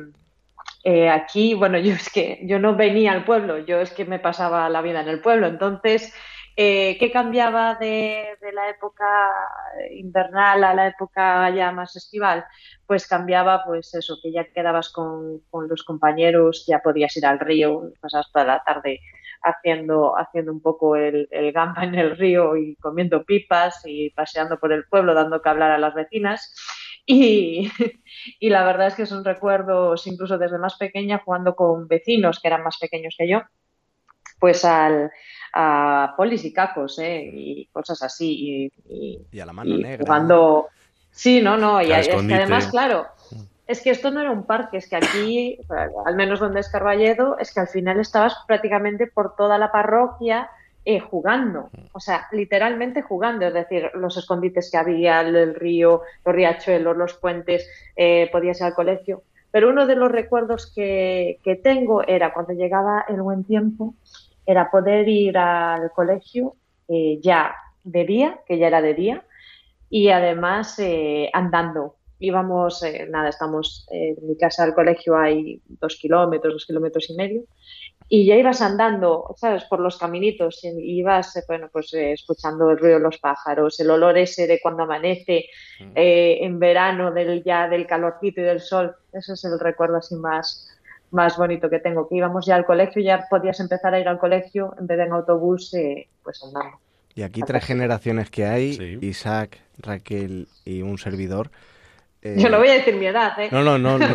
eh, 0.83 1.09
aquí, 1.11 1.53
bueno, 1.53 1.77
yo 1.77 1.93
es 1.93 2.09
que 2.09 2.39
yo 2.41 2.57
no 2.57 2.75
venía 2.75 3.11
al 3.11 3.23
pueblo, 3.23 3.59
yo 3.59 3.81
es 3.81 3.91
que 3.91 4.03
me 4.03 4.17
pasaba 4.17 4.67
la 4.67 4.81
vida 4.81 5.01
en 5.01 5.09
el 5.09 5.21
pueblo, 5.21 5.45
entonces, 5.45 6.11
eh, 6.55 6.97
¿qué 6.99 7.11
cambiaba 7.11 7.75
de, 7.75 8.35
de 8.41 8.51
la 8.51 8.69
época 8.69 9.29
invernal 9.91 10.63
a 10.63 10.73
la 10.73 10.87
época 10.87 11.51
ya 11.51 11.71
más 11.71 11.95
estival? 11.95 12.45
Pues 12.87 13.07
cambiaba, 13.07 13.63
pues 13.63 13.93
eso, 13.93 14.17
que 14.23 14.31
ya 14.31 14.45
quedabas 14.45 14.89
con, 14.89 15.41
con 15.51 15.67
los 15.67 15.83
compañeros, 15.83 16.65
ya 16.67 16.79
podías 16.79 17.15
ir 17.15 17.27
al 17.27 17.39
río, 17.39 17.91
pasabas 18.01 18.31
toda 18.31 18.45
la 18.45 18.63
tarde 18.63 19.01
haciendo, 19.43 20.17
haciendo 20.17 20.51
un 20.51 20.61
poco 20.61 20.95
el, 20.95 21.27
el 21.31 21.51
gamba 21.51 21.83
en 21.83 21.95
el 21.95 22.17
río 22.17 22.55
y 22.57 22.75
comiendo 22.77 23.23
pipas 23.23 23.81
y 23.85 24.09
paseando 24.11 24.59
por 24.59 24.71
el 24.73 24.85
pueblo, 24.85 25.13
dando 25.13 25.41
que 25.41 25.49
hablar 25.49 25.71
a 25.71 25.77
las 25.77 25.93
vecinas. 25.93 26.55
Y, 27.05 27.69
y 28.39 28.49
la 28.49 28.63
verdad 28.65 28.87
es 28.87 28.95
que 28.95 29.05
son 29.05 29.25
recuerdos, 29.25 30.07
incluso 30.07 30.37
desde 30.37 30.57
más 30.57 30.77
pequeña, 30.77 31.21
jugando 31.23 31.55
con 31.55 31.87
vecinos 31.87 32.39
que 32.39 32.47
eran 32.47 32.63
más 32.63 32.77
pequeños 32.77 33.15
que 33.17 33.27
yo, 33.29 33.41
pues 34.39 34.65
al, 34.65 35.11
a 35.53 36.13
polis 36.17 36.43
y 36.45 36.53
cacos, 36.53 36.99
¿eh? 36.99 37.29
y 37.33 37.67
cosas 37.67 38.01
así. 38.03 38.71
Y, 38.87 38.93
y- 38.93 39.27
Y 39.31 39.39
a 39.39 39.45
la 39.45 39.53
mano 39.53 39.75
y 39.75 39.83
negra. 39.83 40.05
jugando. 40.05 40.67
Sí, 41.11 41.41
no, 41.41 41.57
no, 41.57 41.79
y 41.81 41.91
es 41.91 42.07
que 42.07 42.33
además, 42.33 42.67
claro, 42.71 43.05
es 43.67 43.81
que 43.81 43.91
esto 43.91 44.11
no 44.11 44.19
era 44.19 44.31
un 44.31 44.43
parque, 44.43 44.77
es 44.77 44.89
que 44.89 44.95
aquí, 44.95 45.59
al 46.05 46.15
menos 46.15 46.39
donde 46.39 46.59
es 46.59 46.69
Carballedo, 46.69 47.37
es 47.39 47.53
que 47.53 47.61
al 47.61 47.67
final 47.67 47.99
estabas 47.99 48.35
prácticamente 48.47 49.07
por 49.07 49.35
toda 49.35 49.57
la 49.57 49.71
parroquia 49.71 50.49
eh, 50.85 50.99
jugando, 50.99 51.69
o 51.93 51.99
sea, 52.01 52.27
literalmente 52.33 53.01
jugando, 53.01 53.45
es 53.47 53.53
decir, 53.53 53.89
los 53.93 54.17
escondites 54.17 54.69
que 54.69 54.77
había, 54.77 55.21
el, 55.21 55.55
río, 55.55 56.01
los 56.25 56.35
riachuelos, 56.35 56.97
los 56.97 57.13
puentes, 57.13 57.69
eh, 57.95 58.29
podías 58.31 58.59
ir 58.59 58.65
al 58.65 58.73
colegio. 58.73 59.23
Pero 59.53 59.69
uno 59.69 59.85
de 59.85 59.95
los 59.95 60.11
recuerdos 60.11 60.73
que, 60.73 61.39
tengo 61.63 62.01
era 62.07 62.33
cuando 62.33 62.53
llegaba 62.53 63.05
el 63.07 63.21
buen 63.21 63.43
tiempo, 63.43 63.93
era 64.47 64.71
poder 64.71 65.07
ir 65.07 65.37
al 65.37 65.91
colegio 65.91 66.55
eh, 66.87 67.19
ya 67.21 67.55
de 67.83 68.03
día, 68.03 68.39
que 68.47 68.57
ya 68.57 68.65
era 68.65 68.81
de 68.81 68.95
día, 68.95 69.23
y 69.91 70.09
además 70.09 70.79
eh, 70.79 71.29
andando. 71.33 71.97
Íbamos, 72.25 72.81
eh, 72.83 73.05
nada, 73.09 73.29
estamos 73.29 73.85
en 73.91 74.15
mi 74.25 74.37
casa 74.37 74.63
al 74.63 74.73
colegio 74.73 75.17
hay 75.17 75.61
dos 75.67 75.97
kilómetros, 75.97 76.53
dos 76.53 76.65
kilómetros 76.65 77.09
y 77.09 77.15
medio, 77.15 77.43
y 78.07 78.25
ya 78.25 78.35
ibas 78.35 78.61
andando, 78.61 79.35
¿sabes? 79.37 79.65
Por 79.65 79.79
los 79.81 79.97
caminitos 79.97 80.63
y 80.63 80.99
ibas, 80.99 81.33
bueno, 81.47 81.69
pues 81.71 81.93
escuchando 81.93 82.71
el 82.71 82.77
ruido 82.77 82.95
de 82.95 83.03
los 83.03 83.17
pájaros, 83.17 83.79
el 83.79 83.89
olor 83.89 84.17
ese 84.17 84.47
de 84.47 84.61
cuando 84.61 84.83
amanece 84.83 85.47
mm. 85.79 85.91
en 85.95 86.59
verano, 86.59 87.11
del 87.11 87.43
ya 87.43 87.67
del 87.67 87.87
calorcito 87.87 88.39
y 88.39 88.45
del 88.45 88.61
sol. 88.61 88.95
Eso 89.11 89.33
es 89.33 89.43
el 89.43 89.59
recuerdo 89.59 89.97
así 89.97 90.15
más, 90.15 90.67
más 91.11 91.37
bonito 91.37 91.69
que 91.69 91.79
tengo, 91.79 92.07
que 92.07 92.15
íbamos 92.15 92.45
ya 92.45 92.55
al 92.55 92.65
colegio, 92.65 93.01
ya 93.01 93.27
podías 93.29 93.59
empezar 93.59 93.93
a 93.93 93.99
ir 93.99 94.07
al 94.07 94.17
colegio 94.17 94.73
en 94.79 94.87
vez 94.87 94.97
de 94.97 95.03
en 95.03 95.11
autobús, 95.11 95.73
eh, 95.73 96.07
pues 96.23 96.43
andando. 96.43 96.79
Y 97.15 97.21
aquí 97.21 97.41
tres 97.41 97.63
generaciones 97.63 98.31
que 98.31 98.45
hay, 98.45 98.97
Isaac, 99.01 99.59
Raquel 99.77 100.47
y 100.65 100.81
un 100.81 100.97
servidor, 100.97 101.51
eh, 102.23 102.35
yo 102.37 102.49
no 102.49 102.57
voy 102.57 102.69
a 102.69 102.73
decir 102.73 102.95
mi 102.95 103.05
edad, 103.05 103.37
¿eh? 103.37 103.49
No, 103.51 103.63
no, 103.63 103.77
no. 103.77 103.99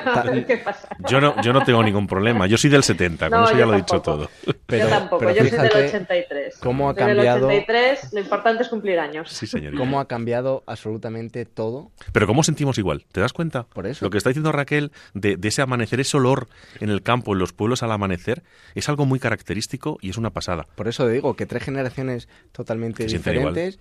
Yo 1.08 1.20
no, 1.20 1.40
yo 1.42 1.52
no 1.52 1.62
tengo 1.64 1.82
ningún 1.82 2.06
problema. 2.06 2.46
Yo 2.46 2.58
soy 2.58 2.70
del 2.70 2.82
70, 2.82 3.30
con 3.30 3.44
eso 3.44 3.56
ya 3.56 3.66
lo 3.66 3.74
he 3.74 3.78
dicho 3.78 4.00
todo. 4.00 4.28
Pero, 4.66 4.84
yo 4.84 4.90
tampoco, 4.90 5.30
yo 5.30 5.44
soy 5.44 5.50
del 5.50 5.70
83. 5.70 6.58
¿Cómo 6.58 6.88
ha 6.88 6.94
cambiado? 6.94 7.46
Del 7.46 7.60
83, 7.60 8.12
lo 8.12 8.20
importante 8.20 8.62
es 8.62 8.68
cumplir 8.68 8.98
años. 8.98 9.30
Sí, 9.30 9.46
señor. 9.46 9.76
¿Cómo 9.76 10.00
ha 10.00 10.08
cambiado 10.08 10.64
absolutamente 10.66 11.44
todo? 11.44 11.90
Pero 12.12 12.26
¿cómo 12.26 12.42
sentimos 12.42 12.78
igual? 12.78 13.04
¿Te 13.12 13.20
das 13.20 13.32
cuenta? 13.32 13.64
Por 13.64 13.86
eso. 13.86 14.04
Lo 14.04 14.10
que 14.10 14.18
está 14.18 14.30
diciendo 14.30 14.52
Raquel 14.52 14.92
de, 15.14 15.38
ese 15.42 15.62
amanecer, 15.62 16.00
ese 16.00 16.16
olor 16.16 16.48
en 16.80 16.90
el 16.90 17.02
campo, 17.02 17.32
en 17.32 17.38
los 17.38 17.52
pueblos 17.52 17.82
al 17.82 17.92
amanecer, 17.92 18.42
es 18.74 18.88
algo 18.88 19.06
muy 19.06 19.20
característico 19.20 19.98
y 20.00 20.10
es 20.10 20.16
una 20.16 20.30
pasada. 20.30 20.66
Por 20.74 20.88
eso 20.88 21.06
digo 21.08 21.36
que 21.36 21.46
tres 21.46 21.62
generaciones 21.62 22.28
totalmente 22.52 23.04
diferentes, 23.04 23.78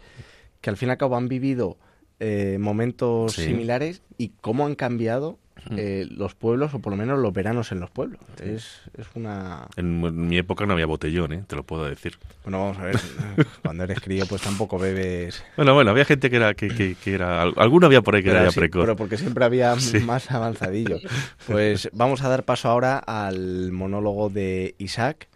que 0.61 0.69
al 0.69 0.77
fin 0.77 0.89
y 0.89 0.91
al 0.91 0.97
cabo 0.97 1.15
han 1.15 1.27
vivido 1.27 1.77
eh, 2.19 2.57
momentos 2.59 3.33
similares 3.33 4.01
y 4.17 4.29
cómo 4.41 4.65
han 4.65 4.75
cambiado 4.75 5.37
eh, 5.75 6.07
los 6.09 6.33
pueblos, 6.35 6.73
o 6.73 6.79
por 6.79 6.91
lo 6.91 6.97
menos 6.97 7.19
los 7.19 7.33
veranos 7.33 7.71
en 7.71 7.79
los 7.79 7.89
pueblos. 7.89 8.19
Es, 8.41 8.81
es 8.97 9.07
una... 9.15 9.67
En, 9.75 10.27
mi 10.27 10.37
época 10.37 10.65
no 10.65 10.73
había 10.73 10.85
botellón, 10.85 11.33
¿eh? 11.33 11.43
te 11.45 11.55
lo 11.55 11.63
puedo 11.63 11.85
decir. 11.85 12.17
Bueno, 12.43 12.59
vamos 12.59 12.77
a 12.77 12.83
ver, 12.83 12.99
cuando 13.63 13.83
eres 13.83 13.99
crío 13.99 14.25
pues 14.27 14.41
tampoco 14.41 14.77
bebes... 14.77 15.43
Bueno, 15.55 15.73
bueno, 15.73 15.91
había 15.91 16.05
gente 16.05 16.29
que 16.29 16.37
era... 16.37 16.53
Que, 16.53 16.95
que, 16.95 17.13
era 17.13 17.41
alguno 17.41 17.87
había 17.87 18.01
por 18.01 18.15
ahí 18.15 18.23
que 18.23 18.29
era, 18.29 18.49
precoz. 18.51 18.81
Pero 18.81 18.95
porque 18.95 19.17
siempre 19.17 19.43
había 19.43 19.75
más 20.05 20.31
avanzadillo. 20.31 20.99
Pues 21.47 21.89
vamos 21.93 22.21
a 22.23 22.29
dar 22.29 22.43
paso 22.43 22.69
ahora 22.69 22.97
al 22.97 23.71
monólogo 23.71 24.29
de 24.29 24.75
Isaac. 24.77 25.27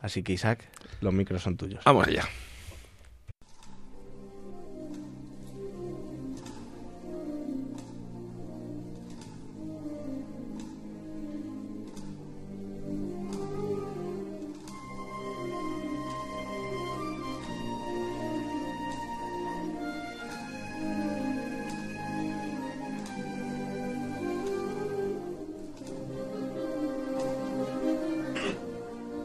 Así 0.00 0.22
que 0.22 0.32
Isaac, 0.32 0.64
los 1.00 1.12
micros 1.12 1.42
son 1.42 1.56
tuyos. 1.56 1.82
Vamos 1.84 2.06
allá. 2.06 2.24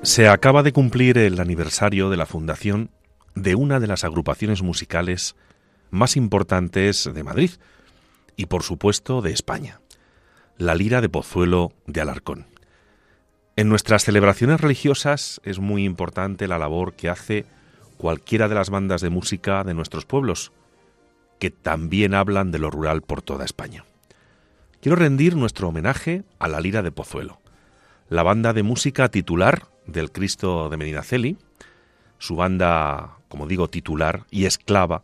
Se 0.03 0.27
acaba 0.27 0.63
de 0.63 0.73
cumplir 0.73 1.17
el 1.17 1.39
aniversario 1.39 2.09
de 2.09 2.17
la 2.17 2.25
fundación 2.25 2.91
de 3.35 3.55
una 3.55 3.79
de 3.79 3.87
las 3.87 4.03
agrupaciones 4.03 4.61
musicales 4.61 5.37
más 5.91 6.17
importantes 6.17 7.09
de 7.11 7.23
Madrid 7.23 7.51
y 8.35 8.47
por 8.47 8.63
supuesto 8.63 9.21
de 9.21 9.31
España, 9.31 9.79
la 10.57 10.75
Lira 10.75 10.99
de 10.99 11.07
Pozuelo 11.07 11.71
de 11.87 12.01
Alarcón. 12.01 12.47
En 13.55 13.69
nuestras 13.69 14.03
celebraciones 14.03 14.59
religiosas 14.59 15.39
es 15.45 15.59
muy 15.59 15.85
importante 15.85 16.49
la 16.49 16.59
labor 16.59 16.95
que 16.95 17.07
hace 17.07 17.45
cualquiera 17.97 18.49
de 18.49 18.55
las 18.55 18.69
bandas 18.69 18.99
de 18.99 19.09
música 19.09 19.63
de 19.63 19.73
nuestros 19.73 20.05
pueblos, 20.05 20.51
que 21.39 21.49
también 21.49 22.13
hablan 22.13 22.51
de 22.51 22.59
lo 22.59 22.69
rural 22.69 23.03
por 23.03 23.21
toda 23.21 23.45
España. 23.45 23.85
Quiero 24.81 24.97
rendir 24.97 25.37
nuestro 25.37 25.69
homenaje 25.69 26.25
a 26.39 26.49
la 26.49 26.59
Lira 26.59 26.81
de 26.81 26.91
Pozuelo, 26.91 27.39
la 28.09 28.23
banda 28.23 28.53
de 28.53 28.63
música 28.63 29.09
titular 29.09 29.67
del 29.85 30.11
Cristo 30.11 30.69
de 30.69 30.77
Medinaceli, 30.77 31.37
su 32.17 32.35
banda, 32.35 33.17
como 33.27 33.47
digo, 33.47 33.69
titular 33.69 34.25
y 34.31 34.45
esclava, 34.45 35.03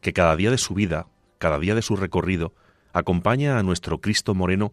que 0.00 0.12
cada 0.12 0.36
día 0.36 0.50
de 0.50 0.58
su 0.58 0.74
vida, 0.74 1.06
cada 1.38 1.58
día 1.58 1.74
de 1.74 1.82
su 1.82 1.96
recorrido, 1.96 2.52
acompaña 2.92 3.58
a 3.58 3.62
nuestro 3.62 4.00
Cristo 4.00 4.34
Moreno 4.34 4.72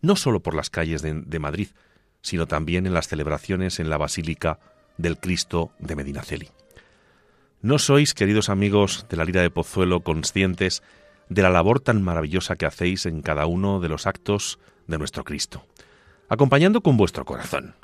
no 0.00 0.16
solo 0.16 0.40
por 0.40 0.54
las 0.54 0.70
calles 0.70 1.02
de, 1.02 1.14
de 1.14 1.38
Madrid, 1.38 1.68
sino 2.22 2.46
también 2.46 2.86
en 2.86 2.94
las 2.94 3.08
celebraciones 3.08 3.80
en 3.80 3.90
la 3.90 3.98
Basílica 3.98 4.58
del 4.96 5.18
Cristo 5.18 5.70
de 5.78 5.96
Medinaceli. 5.96 6.50
¿No 7.62 7.78
sois, 7.78 8.14
queridos 8.14 8.48
amigos 8.48 9.06
de 9.08 9.16
la 9.16 9.24
Lira 9.24 9.42
de 9.42 9.50
Pozuelo, 9.50 10.00
conscientes 10.00 10.82
de 11.28 11.42
la 11.42 11.50
labor 11.50 11.80
tan 11.80 12.02
maravillosa 12.02 12.56
que 12.56 12.66
hacéis 12.66 13.06
en 13.06 13.22
cada 13.22 13.46
uno 13.46 13.80
de 13.80 13.88
los 13.88 14.06
actos 14.06 14.58
de 14.86 14.98
nuestro 14.98 15.24
Cristo? 15.24 15.64
Acompañando 16.28 16.80
con 16.80 16.96
vuestro 16.96 17.24
corazón, 17.24 17.74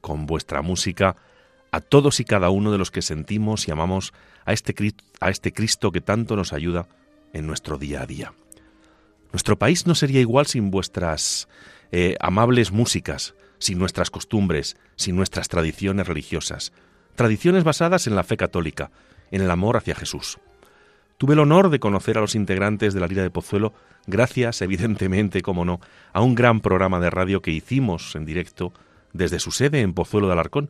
con 0.00 0.26
vuestra 0.26 0.62
música 0.62 1.16
a 1.70 1.80
todos 1.80 2.20
y 2.20 2.24
cada 2.24 2.50
uno 2.50 2.70
de 2.70 2.78
los 2.78 2.90
que 2.90 3.02
sentimos 3.02 3.68
y 3.68 3.70
amamos 3.70 4.12
a 4.44 4.52
este, 4.52 4.74
a 5.20 5.30
este 5.30 5.52
Cristo 5.52 5.92
que 5.92 6.00
tanto 6.00 6.36
nos 6.36 6.52
ayuda 6.52 6.88
en 7.32 7.46
nuestro 7.46 7.78
día 7.78 8.02
a 8.02 8.06
día. 8.06 8.32
Nuestro 9.32 9.58
país 9.58 9.86
no 9.86 9.94
sería 9.94 10.20
igual 10.20 10.46
sin 10.46 10.70
vuestras 10.70 11.48
eh, 11.90 12.16
amables 12.20 12.70
músicas, 12.70 13.34
sin 13.58 13.78
nuestras 13.78 14.10
costumbres, 14.10 14.76
sin 14.96 15.16
nuestras 15.16 15.48
tradiciones 15.48 16.06
religiosas, 16.06 16.72
tradiciones 17.14 17.64
basadas 17.64 18.06
en 18.06 18.14
la 18.14 18.24
fe 18.24 18.36
católica, 18.36 18.90
en 19.30 19.42
el 19.42 19.50
amor 19.50 19.76
hacia 19.76 19.94
Jesús. 19.94 20.38
Tuve 21.18 21.32
el 21.32 21.40
honor 21.40 21.70
de 21.70 21.80
conocer 21.80 22.18
a 22.18 22.20
los 22.20 22.34
integrantes 22.34 22.92
de 22.92 23.00
la 23.00 23.06
Lira 23.06 23.22
de 23.22 23.30
Pozuelo 23.30 23.72
gracias, 24.06 24.60
evidentemente, 24.60 25.40
como 25.40 25.64
no, 25.64 25.80
a 26.12 26.20
un 26.20 26.34
gran 26.34 26.60
programa 26.60 27.00
de 27.00 27.08
radio 27.08 27.40
que 27.40 27.52
hicimos 27.52 28.14
en 28.16 28.26
directo 28.26 28.72
desde 29.14 29.38
su 29.38 29.50
sede 29.50 29.80
en 29.80 29.94
Pozuelo 29.94 30.26
de 30.26 30.34
Alarcón, 30.34 30.68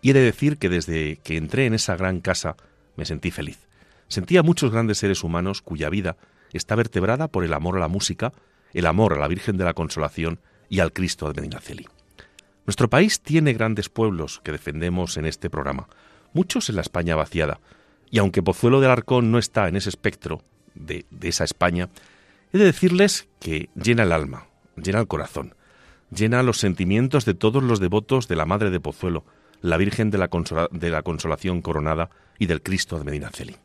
y 0.00 0.10
he 0.10 0.14
de 0.14 0.20
decir 0.20 0.58
que 0.58 0.68
desde 0.68 1.16
que 1.16 1.36
entré 1.36 1.66
en 1.66 1.74
esa 1.74 1.96
gran 1.96 2.20
casa 2.20 2.56
me 2.96 3.04
sentí 3.04 3.32
feliz. 3.32 3.66
Sentí 4.06 4.36
a 4.36 4.44
muchos 4.44 4.70
grandes 4.70 4.98
seres 4.98 5.24
humanos 5.24 5.60
cuya 5.60 5.90
vida 5.90 6.16
está 6.52 6.76
vertebrada 6.76 7.28
por 7.28 7.44
el 7.44 7.52
amor 7.52 7.76
a 7.76 7.80
la 7.80 7.88
música, 7.88 8.32
el 8.72 8.86
amor 8.86 9.14
a 9.14 9.18
la 9.18 9.28
Virgen 9.28 9.56
de 9.56 9.64
la 9.64 9.74
Consolación 9.74 10.38
y 10.68 10.78
al 10.78 10.92
Cristo 10.92 11.32
de 11.32 11.40
Medinaceli. 11.40 11.86
Nuestro 12.64 12.88
país 12.88 13.20
tiene 13.20 13.54
grandes 13.54 13.88
pueblos 13.88 14.40
que 14.44 14.52
defendemos 14.52 15.16
en 15.16 15.26
este 15.26 15.50
programa, 15.50 15.88
muchos 16.32 16.68
en 16.68 16.76
la 16.76 16.82
España 16.82 17.16
vaciada, 17.16 17.58
y 18.10 18.18
aunque 18.18 18.42
Pozuelo 18.42 18.80
de 18.80 18.86
Alarcón 18.86 19.30
no 19.30 19.38
está 19.38 19.68
en 19.68 19.76
ese 19.76 19.88
espectro 19.88 20.42
de, 20.74 21.06
de 21.10 21.28
esa 21.28 21.44
España, 21.44 21.88
he 22.52 22.58
de 22.58 22.64
decirles 22.64 23.28
que 23.38 23.70
llena 23.74 24.02
el 24.02 24.12
alma, 24.12 24.46
llena 24.76 25.00
el 25.00 25.06
corazón, 25.06 25.54
llena 26.10 26.42
los 26.42 26.58
sentimientos 26.58 27.24
de 27.24 27.34
todos 27.34 27.62
los 27.62 27.80
devotos 27.80 28.28
de 28.28 28.36
la 28.36 28.46
Madre 28.46 28.70
de 28.70 28.80
Pozuelo, 28.80 29.24
la 29.62 29.76
Virgen 29.76 30.10
de 30.10 30.18
la, 30.18 31.02
Consolación 31.02 31.62
Coronada 31.62 32.10
y 32.38 32.46
del 32.46 32.62
Cristo 32.62 32.98
de 32.98 33.04
Medinaceli. 33.04 33.56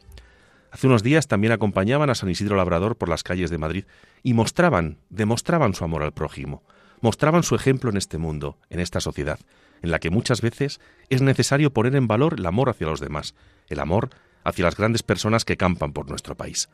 Hace 0.71 0.87
unos 0.87 1.03
días 1.03 1.27
también 1.27 1.53
acompañaban 1.53 2.09
a 2.09 2.15
San 2.15 2.29
Isidro 2.29 2.57
Labrador 2.57 2.97
por 2.97 3.07
las 3.07 3.23
calles 3.23 3.49
de 3.49 3.57
Madrid 3.57 3.85
y 4.23 4.33
mostraban, 4.33 4.97
demostraban 5.09 5.73
su 5.73 5.85
amor 5.85 6.03
al 6.03 6.11
prójimo, 6.11 6.63
mostraban 6.99 7.43
su 7.43 7.55
ejemplo 7.55 7.89
en 7.89 7.97
este 7.97 8.17
mundo, 8.17 8.57
en 8.69 8.81
esta 8.81 8.99
sociedad, 8.99 9.39
en 9.81 9.91
la 9.91 9.99
que 9.99 10.09
muchas 10.09 10.41
veces 10.41 10.81
es 11.09 11.21
necesario 11.21 11.71
poner 11.71 11.95
en 11.95 12.07
valor 12.07 12.35
el 12.37 12.45
amor 12.45 12.69
hacia 12.69 12.87
los 12.87 12.99
demás, 12.99 13.35
el 13.69 13.79
amor 13.79 14.09
hacia 14.45 14.63
las 14.63 14.77
grandes 14.77 15.03
personas 15.03 15.43
que 15.43 15.57
campan 15.57 15.91
por 15.91 16.07
nuestro 16.07 16.35
país. 16.35 16.69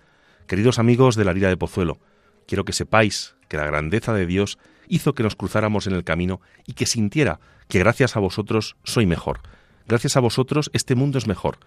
Queridos 0.46 0.78
amigos 0.78 1.16
de 1.16 1.26
la 1.26 1.34
Lira 1.34 1.50
de 1.50 1.58
Pozuelo, 1.58 2.00
quiero 2.46 2.66
que 2.66 2.74
sepáis 2.74 3.36
que 3.48 3.58
la 3.58 3.66
grandeza 3.66 4.14
de 4.14 4.28
Dios 4.28 4.60
hizo 4.88 5.16
que 5.16 5.24
nos 5.24 5.36
cruzáramos 5.36 5.88
en 5.88 5.94
el 5.94 6.04
camino 6.04 6.42
y 6.68 6.74
que 6.74 6.86
sintiera 6.86 7.40
que 7.70 7.80
gracias 7.80 8.16
a 8.16 8.20
vosotros 8.20 8.76
soy 8.84 9.06
mejor. 9.06 9.40
Gracias 9.88 10.18
a 10.18 10.20
vosotros 10.20 10.70
este 10.74 10.96
mundo 10.96 11.18
es 11.18 11.28
mejor. 11.28 11.58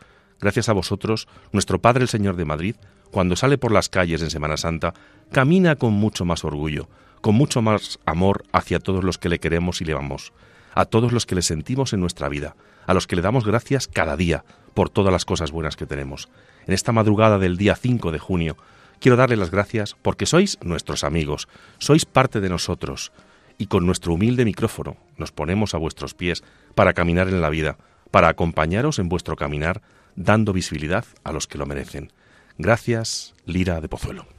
Gracias 0.41 0.69
a 0.69 0.73
vosotros, 0.73 1.27
nuestro 1.53 1.81
Padre 1.81 2.03
el 2.03 2.09
Señor 2.09 2.37
de 2.37 2.45
Madrid, 2.45 2.77
cuando 3.11 3.37
sale 3.37 3.57
por 3.57 3.73
las 3.73 3.89
calles 3.89 4.21
en 4.21 4.31
Semana 4.31 4.57
Santa, 4.57 4.93
camina 5.33 5.77
con 5.77 5.95
mucho 5.95 6.25
más 6.25 6.45
orgullo, 6.45 6.89
con 7.23 7.35
mucho 7.35 7.63
más 7.63 7.99
amor 8.05 8.45
hacia 8.53 8.81
todos 8.81 9.05
los 9.05 9.17
que 9.17 9.29
le 9.29 9.39
queremos 9.39 9.81
y 9.81 9.85
le 9.85 9.93
amamos, 9.93 10.33
a 10.75 10.85
todos 10.85 11.13
los 11.13 11.25
que 11.25 11.37
le 11.37 11.43
sentimos 11.43 11.93
en 11.93 12.01
nuestra 12.01 12.29
vida, 12.29 12.57
a 12.87 12.93
los 12.93 13.07
que 13.07 13.17
le 13.17 13.23
damos 13.23 13.47
gracias 13.47 13.89
cada 13.89 14.17
día 14.17 14.45
por 14.75 14.91
todas 14.91 15.13
las 15.13 15.25
cosas 15.25 15.53
buenas 15.53 15.77
que 15.77 15.87
tenemos. 15.87 16.29
En 16.67 16.75
esta 16.75 16.93
madrugada 16.93 17.39
del 17.39 17.57
día 17.57 17.77
5 17.77 18.13
de 18.13 18.19
junio, 18.19 18.57
quiero 19.01 19.17
darle 19.17 19.37
las 19.37 19.51
gracias 19.51 19.97
porque 20.03 20.27
sois 20.27 20.59
nuestros 20.63 21.05
amigos, 21.05 21.49
sois 21.79 22.05
parte 22.05 22.41
de 22.41 22.49
nosotros, 22.49 23.13
y 23.57 23.67
con 23.67 23.87
nuestro 23.87 24.15
humilde 24.15 24.45
micrófono 24.45 24.97
nos 25.17 25.33
ponemos 25.33 25.75
a 25.75 25.79
vuestros 25.79 26.15
pies 26.15 26.43
para 26.75 26.93
caminar 26.93 27.29
en 27.29 27.41
la 27.41 27.51
vida, 27.51 27.79
para 28.11 28.29
acompañaros 28.29 28.99
en 28.99 29.09
vuestro 29.09 29.37
caminar, 29.37 29.81
dando 30.17 30.53
visibilidad 30.53 31.05
a 31.23 31.33
los 31.33 31.47
que 31.47 31.59
lo 31.59 31.67
merecen. 31.67 32.13
Gracias, 32.59 33.35
Lira 33.47 33.81
de 33.81 33.89
Pozuelo. 33.89 34.34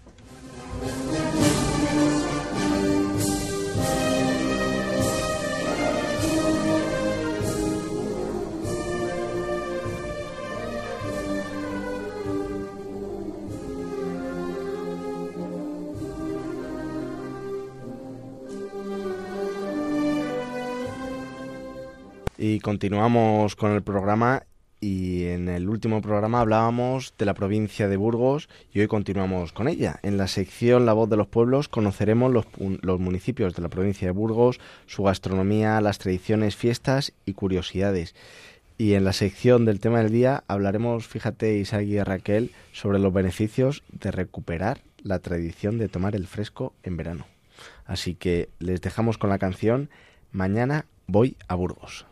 Y 22.38 22.60
continuamos 22.60 23.56
con 23.56 23.72
el 23.72 23.82
programa 23.82 24.44
y 24.82 25.26
en 25.28 25.48
el 25.48 25.70
último 25.70 26.02
programa 26.02 26.42
hablábamos 26.42 27.14
de 27.18 27.26
la 27.26 27.34
provincia 27.34 27.88
de 27.88 27.96
Burgos 27.96 28.50
y 28.74 28.82
hoy 28.82 28.88
continuamos 28.88 29.54
con 29.54 29.70
ella. 29.70 30.00
En 30.04 30.18
la 30.18 30.28
sección 30.28 30.86
La 30.86 30.92
voz 30.92 31.10
de 31.10 31.16
los 31.16 31.28
pueblos 31.28 31.70
conoceremos 31.70 32.34
los, 32.34 32.46
los, 32.82 33.00
municipios 33.00 33.56
de 33.56 33.62
la 33.62 33.70
provincia 33.70 34.08
de 34.08 34.12
Burgos, 34.12 34.60
su 34.86 35.04
gastronomía, 35.04 35.80
las 35.80 35.98
tradiciones, 35.98 36.58
fiestas 36.58 37.14
y 37.26 37.34
curiosidades. 37.34 38.16
Y 38.78 38.94
en 38.94 39.06
la 39.06 39.14
sección 39.14 39.64
del 39.64 39.80
tema 39.80 40.00
del 40.00 40.12
día 40.12 40.44
hablaremos, 40.48 41.08
fíjate 41.08 41.58
Isaac 41.58 41.84
y 41.84 42.04
Raquel, 42.04 42.52
sobre 42.74 43.00
los 43.00 43.14
beneficios 43.14 43.82
de 43.94 44.12
recuperar 44.12 44.82
la 45.02 45.20
tradición 45.20 45.78
de 45.78 45.88
tomar 45.88 46.16
el 46.16 46.28
fresco 46.28 46.74
en 46.84 46.98
verano. 46.98 47.26
Así 47.86 48.14
que 48.14 48.50
les 48.60 48.82
dejamos 48.82 49.18
con 49.18 49.30
la 49.30 49.40
canción 49.40 49.90
Mañana 50.34 50.86
voy 51.08 51.38
a 51.48 51.56
Burgos. 51.56 52.06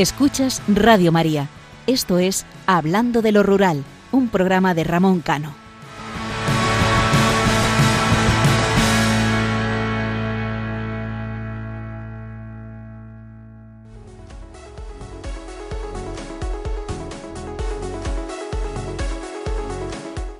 Escuchas 0.00 0.62
Radio 0.66 1.12
María. 1.12 1.50
Esto 1.86 2.18
es 2.18 2.46
Hablando 2.66 3.20
de 3.20 3.32
lo 3.32 3.42
Rural, 3.42 3.84
un 4.12 4.30
programa 4.30 4.72
de 4.72 4.82
Ramón 4.82 5.20
Cano. 5.20 5.54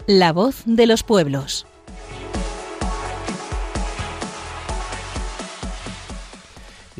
La 0.06 0.32
voz 0.32 0.62
de 0.64 0.86
los 0.86 1.02
pueblos. 1.02 1.66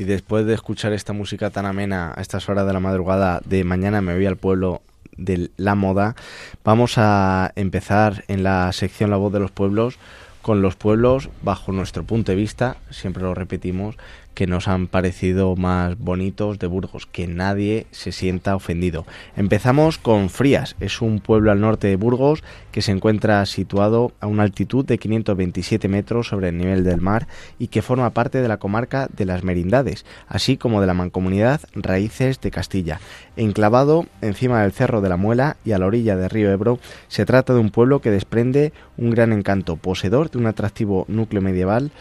Y 0.01 0.05
después 0.05 0.47
de 0.47 0.55
escuchar 0.55 0.95
esta 0.95 1.13
música 1.13 1.51
tan 1.51 1.67
amena 1.67 2.15
a 2.17 2.23
estas 2.23 2.49
horas 2.49 2.67
de 2.67 2.73
la 2.73 2.81
madrugada 2.81 3.43
de 3.45 3.65
mañana 3.65 4.01
me 4.01 4.15
voy 4.15 4.25
al 4.25 4.39
pueblo 4.39 4.81
de 5.19 5.51
la 5.59 5.75
moda, 5.75 6.17
vamos 6.65 6.95
a 6.97 7.53
empezar 7.55 8.25
en 8.27 8.43
la 8.43 8.73
sección 8.73 9.11
La 9.11 9.19
voz 9.19 9.31
de 9.31 9.41
los 9.41 9.51
pueblos 9.51 9.99
con 10.41 10.63
los 10.63 10.75
pueblos 10.75 11.29
bajo 11.43 11.71
nuestro 11.73 12.05
punto 12.05 12.33
de 12.33 12.37
vista, 12.37 12.79
siempre 12.89 13.23
lo 13.23 13.35
repetimos, 13.35 13.97
que 14.41 14.47
nos 14.47 14.69
han 14.69 14.87
parecido 14.87 15.55
más 15.55 15.99
bonitos 15.99 16.59
de 16.59 16.67
Burgos, 16.67 17.05
que 17.05 17.27
nadie 17.27 17.87
se 17.91 18.11
sienta 18.11 18.57
ofendido. 18.57 19.05
Empezamos 19.37 19.99
con 19.99 20.31
Frías, 20.31 20.77
es 20.81 21.03
un 21.03 21.21
pueblo 21.21 21.53
al 21.53 21.61
norte 21.61 21.89
de 21.89 21.97
Burgos 21.97 22.43
que 22.73 22.81
se 22.81 22.91
encuentra 22.91 23.45
situado 23.45 24.13
a 24.19 24.27
una 24.27 24.45
altitud 24.45 24.87
de 24.87 24.97
527 24.97 25.89
metros 25.89 26.29
sobre 26.29 26.49
el 26.49 26.57
nivel 26.57 26.85
del 26.85 27.03
mar 27.03 27.29
y 27.59 27.67
que 27.67 27.83
forma 27.83 28.09
parte 28.15 28.41
de 28.41 28.49
la 28.49 28.57
comarca 28.57 29.11
de 29.15 29.27
las 29.27 29.45
Merindades, 29.45 30.07
así 30.27 30.57
como 30.57 30.81
de 30.81 30.87
la 30.87 30.95
mancomunidad 30.95 31.61
Raíces 31.75 32.41
de 32.41 32.51
Castilla. 32.51 32.99
Enclavado 33.37 34.07
encima 34.23 34.63
del 34.63 34.73
Cerro 34.73 35.03
de 35.03 35.11
la 35.11 35.19
Muela 35.19 35.59
y 35.67 35.73
a 35.73 35.79
la 35.79 35.85
orilla 35.85 36.17
del 36.17 36.31
río 36.31 36.51
Ebro, 36.51 36.79
se 37.09 37.27
trata 37.27 37.53
de 37.53 37.61
un 37.61 37.69
pueblo 37.69 38.01
que 38.01 38.11
desprende 38.11 38.73
un 38.97 39.11
gran 39.11 39.35
encanto, 39.35 39.77
poseedor 39.77 40.31
de 40.31 40.39
un 40.39 40.47
atractivo 40.47 41.05
núcleo 41.09 41.43
medieval, 41.43 41.93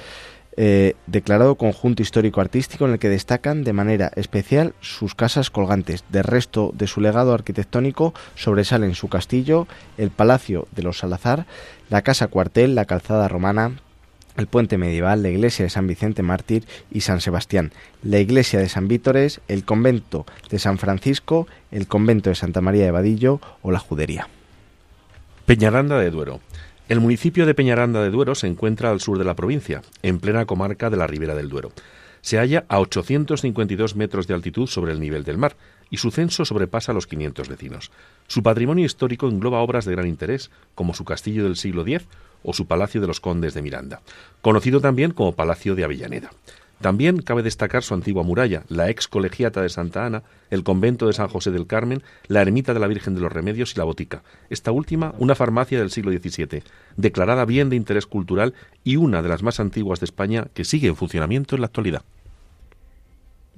eh, 0.62 0.96
declarado 1.08 1.56
conjunto 1.56 2.02
histórico-artístico 2.02 2.86
en 2.86 2.92
el 2.92 3.00
que 3.00 3.08
destacan 3.08 3.64
de 3.64 3.72
manera 3.72 4.12
especial 4.18 4.74
sus 4.82 5.16
casas 5.16 5.50
colgantes. 5.50 6.04
De 6.10 6.22
resto 6.22 6.74
de 6.74 6.86
su 6.86 7.00
legado 7.00 7.34
arquitectónico 7.34 8.14
sobresalen 8.36 8.94
su 8.94 9.08
castillo, 9.08 9.70
el 9.98 10.10
Palacio 10.10 10.68
de 10.76 10.84
los 10.84 10.98
Salazar, 10.98 11.46
la 11.90 12.02
Casa 12.02 12.28
Cuartel, 12.28 12.76
la 12.76 12.84
Calzada 12.84 13.30
Romana, 13.30 13.80
el 14.36 14.48
puente 14.48 14.78
medieval, 14.78 15.24
la 15.24 15.30
iglesia 15.30 15.64
de 15.64 15.70
San 15.70 15.88
Vicente 15.88 16.24
Mártir 16.24 16.66
y 16.92 17.02
San 17.02 17.22
Sebastián, 17.22 17.72
la 18.04 18.20
iglesia 18.20 18.60
de 18.60 18.68
San 18.68 18.90
Vítores, 18.90 19.40
el 19.48 19.64
convento 19.64 20.26
de 20.50 20.60
San 20.60 20.78
Francisco, 20.78 21.48
el 21.72 21.88
convento 21.88 22.32
de 22.32 22.36
Santa 22.36 22.60
María 22.60 22.84
de 22.84 22.92
Vadillo 22.92 23.40
o 23.62 23.72
la 23.72 23.80
judería. 23.80 24.28
Peñaranda 25.46 25.98
de 26.00 26.12
Duero. 26.12 26.42
El 26.90 27.02
municipio 27.02 27.46
de 27.46 27.54
Peñaranda 27.54 28.02
de 28.02 28.10
Duero 28.10 28.34
se 28.34 28.48
encuentra 28.48 28.90
al 28.90 29.00
sur 29.00 29.20
de 29.20 29.24
la 29.24 29.36
provincia, 29.36 29.84
en 30.02 30.20
plena 30.20 30.48
comarca 30.48 30.90
de 30.90 30.98
la 30.98 31.06
Ribera 31.06 31.36
del 31.36 31.48
Duero. 31.48 31.72
Se 32.22 32.40
halla 32.40 32.66
a 32.68 32.80
852 32.80 33.96
metros 33.96 34.26
de 34.26 34.34
altitud 34.34 34.66
sobre 34.66 34.92
el 34.92 35.00
nivel 35.00 35.24
del 35.24 35.38
mar 35.38 35.56
y 35.92 35.98
su 35.98 36.10
censo 36.10 36.46
sobrepasa 36.46 36.92
los 36.92 37.06
500 37.06 37.48
vecinos. 37.48 37.92
Su 38.26 38.42
patrimonio 38.42 38.86
histórico 38.86 39.28
engloba 39.28 39.62
obras 39.62 39.86
de 39.86 39.92
gran 39.92 40.08
interés, 40.08 40.50
como 40.74 40.96
su 40.96 41.06
castillo 41.06 41.44
del 41.44 41.58
siglo 41.58 41.84
X 41.84 42.08
o 42.42 42.54
su 42.54 42.66
Palacio 42.66 43.02
de 43.02 43.08
los 43.08 43.20
Condes 43.20 43.54
de 43.54 43.62
Miranda, 43.62 44.02
conocido 44.42 44.82
también 44.82 45.12
como 45.12 45.36
Palacio 45.36 45.76
de 45.76 45.84
Avellaneda. 45.84 46.32
También 46.82 47.22
cabe 47.22 47.44
destacar 47.44 47.84
su 47.84 47.94
antigua 47.94 48.24
muralla, 48.24 48.64
la 48.70 48.90
ex 48.90 49.10
colegiata 49.10 49.62
de 49.62 49.68
Santa 49.68 50.06
Ana, 50.06 50.24
el 50.50 50.64
convento 50.64 51.08
de 51.08 51.14
San 51.14 51.28
José 51.28 51.52
del 51.52 51.68
Carmen, 51.68 52.04
la 52.28 52.42
ermita 52.42 52.74
de 52.74 52.80
la 52.80 52.88
Virgen 52.88 53.16
de 53.16 53.22
los 53.22 53.32
Remedios 53.32 53.74
y 53.74 53.78
la 53.78 53.84
botica. 53.84 54.24
Esta 54.50 54.72
última, 54.72 55.14
una 55.20 55.36
farmacia 55.36 55.78
del 55.78 55.92
siglo 55.92 56.12
XVII, 56.12 56.64
declarada 56.96 57.44
bien 57.44 57.70
de 57.70 57.76
interés 57.76 58.06
cultural 58.06 58.54
y 58.86 58.96
una 58.96 59.22
de 59.22 59.28
las 59.28 59.44
más 59.44 59.60
antiguas 59.60 60.00
de 60.00 60.06
España 60.06 60.48
que 60.54 60.64
sigue 60.64 60.88
en 60.88 60.96
funcionamiento 60.96 61.56
en 61.56 61.62
la 61.62 61.68
actualidad. 61.68 62.04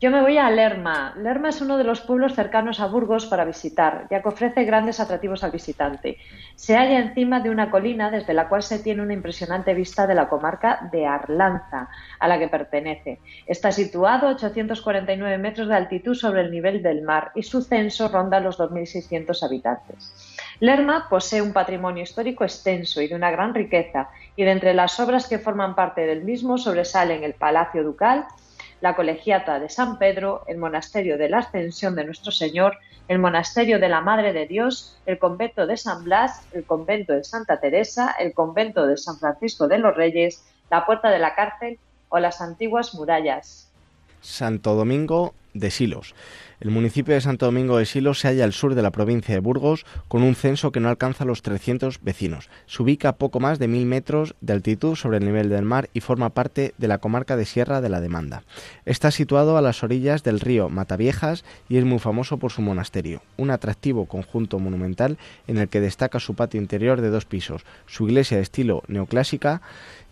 Yo 0.02 0.10
me 0.10 0.24
voy 0.24 0.40
a 0.40 0.50
Lerma. 0.50 1.14
Lerma 1.16 1.50
es 1.50 1.62
uno 1.62 1.78
de 1.78 1.84
los 1.84 2.02
pueblos 2.02 2.34
cercanos 2.34 2.80
a 2.80 2.88
Burgos 2.88 3.28
para 3.28 3.46
visitar, 3.46 4.08
ya 4.10 4.24
que 4.24 4.30
ofrece 4.30 4.64
grandes 4.64 5.00
atractivos 5.00 5.44
al 5.44 5.52
visitante. 5.52 6.18
Se 6.56 6.76
halla 6.76 6.98
encima 6.98 7.40
de 7.40 7.52
una 7.52 7.70
colina 7.70 8.10
desde 8.10 8.34
la 8.34 8.50
cual 8.50 8.64
se 8.64 8.80
tiene 8.80 9.04
una 9.04 9.14
impresionante 9.14 9.76
vista 9.76 10.08
de 10.08 10.16
la 10.16 10.28
comarca 10.28 10.90
de 10.92 11.06
Arlanza, 11.06 11.88
a 12.18 12.28
la 12.28 12.40
que 12.40 12.48
pertenece. 12.48 13.20
Está 13.46 13.72
situado 13.72 14.26
a 14.26 14.32
849 14.32 15.38
metros 15.38 15.68
de 15.68 15.76
altitud 15.76 16.16
sobre 16.16 16.42
el 16.42 16.50
nivel 16.50 16.82
del 16.82 17.04
mar 17.04 17.32
y 17.36 17.44
su 17.44 17.62
censo 17.62 18.08
ronda 18.08 18.40
los 18.40 18.58
2.600 18.58 19.44
habitantes. 19.44 20.36
Lerma 20.60 21.10
posee 21.12 21.44
un 21.44 21.54
patrimonio 21.54 22.02
histórico 22.02 22.44
extenso 22.44 23.04
y 23.04 23.08
de 23.08 23.14
una 23.14 23.30
gran 23.30 23.54
riqueza, 23.54 24.10
y 24.36 24.46
de 24.46 24.52
entre 24.52 24.74
las 24.74 25.00
obras 25.00 25.28
que 25.28 25.38
forman 25.38 25.76
parte 25.76 26.08
del 26.08 26.24
mismo 26.24 26.58
sobresalen 26.58 27.24
el 27.24 27.36
Palacio 27.36 27.84
Ducal, 27.84 28.26
la 28.82 28.96
Colegiata 28.96 29.60
de 29.60 29.70
San 29.70 29.98
Pedro, 29.98 30.44
el 30.48 30.58
Monasterio 30.58 31.18
de 31.18 31.30
la 31.30 31.40
Ascensión 31.40 31.96
de 31.96 32.04
Nuestro 32.04 32.32
Señor, 32.32 32.78
el 33.08 33.20
Monasterio 33.20 33.80
de 33.80 33.90
la 33.90 34.02
Madre 34.02 34.34
de 34.34 34.48
Dios, 34.48 34.98
el 35.06 35.20
Convento 35.20 35.68
de 35.68 35.78
San 35.78 36.04
Blas, 36.04 36.42
el 36.52 36.64
Convento 36.66 37.14
de 37.14 37.24
Santa 37.24 37.60
Teresa, 37.60 38.16
el 38.20 38.34
Convento 38.34 38.88
de 38.88 38.98
San 38.98 39.18
Francisco 39.18 39.68
de 39.68 39.78
los 39.78 39.96
Reyes, 39.96 40.44
la 40.70 40.86
Puerta 40.86 41.10
de 41.10 41.20
la 41.20 41.36
Cárcel 41.36 41.78
o 42.10 42.20
las 42.20 42.42
antiguas 42.42 42.94
murallas. 42.96 43.70
Santo 44.22 44.76
Domingo 44.76 45.34
de 45.54 45.72
Silos. 45.72 46.16
El 46.62 46.70
municipio 46.70 47.16
de 47.16 47.22
Santo 47.22 47.48
Domingo 47.48 47.80
de 47.80 47.88
Silos 47.88 48.20
se 48.20 48.28
halla 48.28 48.44
al 48.44 48.54
sur 48.54 48.76
de 48.76 48.84
la 48.84 48.92
provincia 48.92 49.34
de 49.34 49.42
Burgos, 49.42 49.84
con 50.08 50.22
un 50.22 50.36
censo 50.36 50.72
que 50.72 50.80
no 50.80 50.90
alcanza 50.90 51.26
los 51.26 51.42
300 51.42 52.04
vecinos. 52.04 52.52
Se 52.68 52.84
ubica 52.84 53.10
a 53.10 53.16
poco 53.16 53.40
más 53.40 53.58
de 53.58 53.68
mil 53.68 53.88
metros 53.88 54.36
de 54.42 54.54
altitud 54.54 54.96
sobre 54.96 55.18
el 55.18 55.26
nivel 55.26 55.50
del 55.50 55.66
mar 55.66 55.90
y 55.96 56.02
forma 56.02 56.30
parte 56.30 56.76
de 56.78 56.88
la 56.88 57.00
comarca 57.00 57.36
de 57.36 57.46
Sierra 57.46 57.82
de 57.82 57.90
la 57.90 58.00
Demanda. 58.00 58.44
Está 58.86 59.10
situado 59.10 59.58
a 59.58 59.62
las 59.64 59.82
orillas 59.82 60.22
del 60.22 60.40
río 60.40 60.70
Mataviejas 60.70 61.46
y 61.68 61.78
es 61.78 61.84
muy 61.84 61.98
famoso 61.98 62.38
por 62.38 62.52
su 62.52 62.62
monasterio, 62.62 63.24
un 63.38 63.50
atractivo 63.50 64.06
conjunto 64.06 64.60
monumental 64.60 65.18
en 65.48 65.58
el 65.58 65.68
que 65.68 65.82
destaca 65.82 66.20
su 66.20 66.36
patio 66.36 66.62
interior 66.62 67.02
de 67.02 67.10
dos 67.10 67.26
pisos, 67.26 67.66
su 67.88 68.08
iglesia 68.08 68.38
de 68.38 68.44
estilo 68.44 68.84
neoclásica 68.88 69.64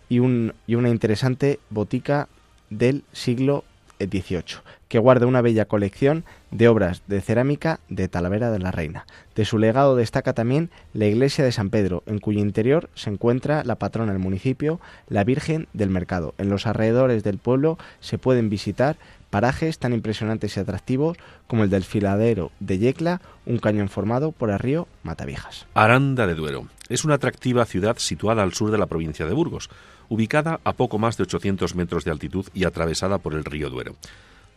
y, 0.10 0.16
y 0.16 0.76
una 0.76 0.90
interesante 0.90 1.60
botica 1.70 2.28
del 2.72 3.04
siglo 3.12 3.66
XVIII 4.00 4.62
que 4.90 5.00
guarda 5.00 5.28
una 5.28 5.42
bella 5.42 5.66
colección 5.66 6.26
de 6.52 6.68
obras 6.68 7.04
de 7.08 7.22
cerámica 7.22 7.80
de 7.90 8.08
Talavera 8.08 8.50
de 8.50 8.60
la 8.60 8.72
Reina. 8.72 9.06
De 9.36 9.46
su 9.46 9.60
legado 9.60 9.96
destaca 9.96 10.34
también 10.34 10.72
la 10.94 11.06
iglesia 11.06 11.46
de 11.46 11.52
San 11.52 11.70
Pedro, 11.70 12.04
en 12.08 12.18
cuyo 12.18 12.40
interior 12.40 12.90
se 12.96 13.12
encuentra 13.12 13.64
la 13.64 13.76
patrona 13.76 14.12
del 14.12 14.22
municipio, 14.22 14.82
la 15.08 15.24
Virgen 15.24 15.68
del 15.74 15.92
Mercado. 15.92 16.34
En 16.40 16.50
los 16.50 16.66
alrededores 16.66 17.24
del 17.24 17.38
pueblo 17.38 17.78
se 18.00 18.18
pueden 18.18 18.50
visitar 18.50 18.98
parajes 19.30 19.80
tan 19.80 19.94
impresionantes 19.94 20.58
y 20.58 20.60
atractivos 20.60 21.18
como 21.48 21.64
el 21.64 21.70
del 21.70 21.84
filadero 21.84 22.52
de 22.60 22.78
Yecla, 22.78 23.22
un 23.46 23.60
cañón 23.60 23.90
formado 23.90 24.32
por 24.32 24.50
el 24.50 24.60
río 24.60 24.88
Mataviejas. 25.04 25.68
Aranda 25.74 26.28
de 26.28 26.36
Duero 26.36 26.68
es 26.90 27.04
una 27.04 27.16
atractiva 27.16 27.66
ciudad 27.66 27.98
situada 27.98 28.44
al 28.44 28.54
sur 28.54 28.72
de 28.72 28.78
la 28.78 28.88
provincia 28.88 29.26
de 29.26 29.34
Burgos, 29.34 29.70
ubicada 30.10 30.60
a 30.64 30.74
poco 30.74 30.98
más 30.98 31.18
de 31.18 31.24
800 31.24 31.76
metros 31.76 32.04
de 32.04 32.12
altitud 32.12 32.48
y 32.54 32.64
atravesada 32.64 33.20
por 33.20 33.36
el 33.36 33.46
río 33.46 33.70
Duero. 33.70 33.96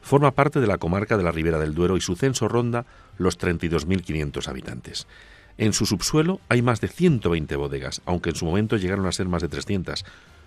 Forma 0.00 0.32
parte 0.32 0.60
de 0.60 0.66
la 0.66 0.78
comarca 0.78 1.16
de 1.16 1.22
la 1.22 1.30
Ribera 1.30 1.58
del 1.58 1.74
Duero 1.74 1.96
y 1.96 2.00
su 2.00 2.16
censo 2.16 2.48
ronda 2.48 2.86
los 3.18 3.38
32.500 3.38 4.48
habitantes. 4.48 5.06
En 5.58 5.72
su 5.74 5.86
subsuelo 5.86 6.40
hay 6.48 6.62
más 6.62 6.80
de 6.80 6.88
120 6.88 7.54
bodegas, 7.56 8.00
aunque 8.06 8.30
en 8.30 8.36
su 8.36 8.46
momento 8.46 8.76
llegaron 8.76 9.06
a 9.06 9.12
ser 9.12 9.28
más 9.28 9.42
de 9.42 9.48
300, 9.48 10.04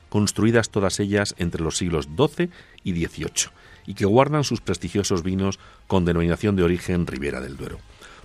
construidas 0.10 0.70
todas 0.70 1.00
ellas 1.00 1.36
entre 1.38 1.62
los 1.62 1.78
siglos 1.78 2.10
XII 2.18 2.50
y 2.84 3.06
XVIII, 3.06 3.52
y 3.86 3.94
que 3.94 4.06
guardan 4.06 4.44
sus 4.44 4.62
prestigiosos 4.62 5.24
vinos 5.24 5.60
con 5.88 6.06
denominación 6.06 6.56
de 6.56 6.64
origen 6.64 7.08
Ribera 7.08 7.42
del 7.42 7.58
Duero. 7.58 7.80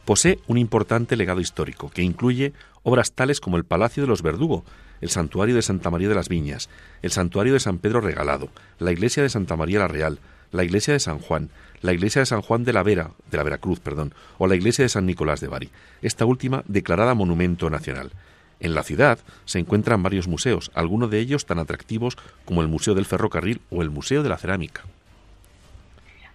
Posee 0.04 0.38
un 0.46 0.58
importante 0.58 1.16
legado 1.16 1.40
histórico, 1.40 1.90
que 1.90 2.02
incluye 2.02 2.52
obras 2.82 3.12
tales 3.12 3.40
como 3.40 3.56
el 3.56 3.64
Palacio 3.64 4.02
de 4.02 4.08
los 4.08 4.22
Verdugo, 4.22 4.64
el 5.00 5.10
Santuario 5.10 5.54
de 5.54 5.62
Santa 5.62 5.90
María 5.90 6.08
de 6.08 6.14
las 6.14 6.28
Viñas, 6.28 6.68
el 7.02 7.10
Santuario 7.10 7.52
de 7.52 7.60
San 7.60 7.78
Pedro 7.78 8.00
Regalado, 8.00 8.48
la 8.78 8.92
Iglesia 8.92 9.22
de 9.22 9.28
Santa 9.28 9.56
María 9.56 9.78
la 9.80 9.88
Real, 9.88 10.18
la 10.52 10.64
iglesia 10.64 10.92
de 10.92 11.00
San 11.00 11.18
Juan, 11.18 11.50
la 11.80 11.92
iglesia 11.92 12.20
de 12.20 12.26
San 12.26 12.42
Juan 12.42 12.64
de 12.64 12.72
la 12.72 12.82
Vera, 12.82 13.12
de 13.30 13.36
la 13.36 13.42
Veracruz, 13.42 13.80
perdón, 13.80 14.14
o 14.38 14.46
la 14.46 14.56
iglesia 14.56 14.82
de 14.82 14.88
San 14.88 15.06
Nicolás 15.06 15.40
de 15.40 15.48
Bari, 15.48 15.70
esta 16.02 16.24
última 16.24 16.64
declarada 16.66 17.14
monumento 17.14 17.70
nacional. 17.70 18.10
En 18.58 18.74
la 18.74 18.82
ciudad 18.82 19.18
se 19.46 19.58
encuentran 19.58 20.02
varios 20.02 20.28
museos, 20.28 20.70
algunos 20.74 21.10
de 21.10 21.18
ellos 21.18 21.46
tan 21.46 21.58
atractivos 21.58 22.18
como 22.44 22.60
el 22.62 22.68
Museo 22.68 22.94
del 22.94 23.06
Ferrocarril 23.06 23.60
o 23.70 23.82
el 23.82 23.90
Museo 23.90 24.22
de 24.22 24.28
la 24.28 24.36
Cerámica. 24.36 24.84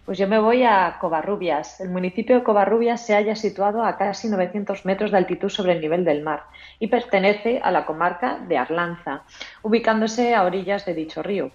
Pues 0.05 0.19
yo 0.19 0.27
me 0.27 0.37
voy 0.37 0.63
a 0.63 0.97
Covarrubias. 0.99 1.81
El 1.81 1.89
municipio 1.89 2.35
de 2.35 2.43
Covarrubias 2.43 3.03
se 3.03 3.15
halla 3.15 3.35
situado 3.35 3.83
a 3.83 3.97
casi 3.97 4.29
900 4.29 4.85
metros 4.85 5.09
de 5.09 5.17
altitud 5.17 5.49
sobre 5.49 5.71
el 5.73 5.81
nivel 5.81 6.05
del 6.05 6.21
mar 6.21 6.43
y 6.79 6.87
pertenece 6.87 7.59
a 7.63 7.71
la 7.71 7.87
comarca 7.87 8.37
de 8.47 8.55
Arlanza, 8.55 9.23
ubicándose 9.63 10.35
a 10.35 10.43
orillas 10.43 10.85
de 10.85 10.93
dicho 10.93 11.23
río. 11.23 11.49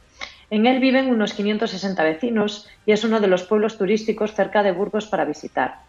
En 0.50 0.66
él 0.66 0.80
viven 0.80 1.10
unos 1.10 1.32
560 1.32 2.02
vecinos 2.02 2.68
y 2.84 2.90
es 2.90 3.04
uno 3.04 3.20
de 3.20 3.28
los 3.28 3.44
pueblos 3.44 3.78
turísticos 3.78 4.34
cerca 4.34 4.64
de 4.64 4.72
Burgos 4.72 5.06
para 5.06 5.24
visitar. 5.24 5.82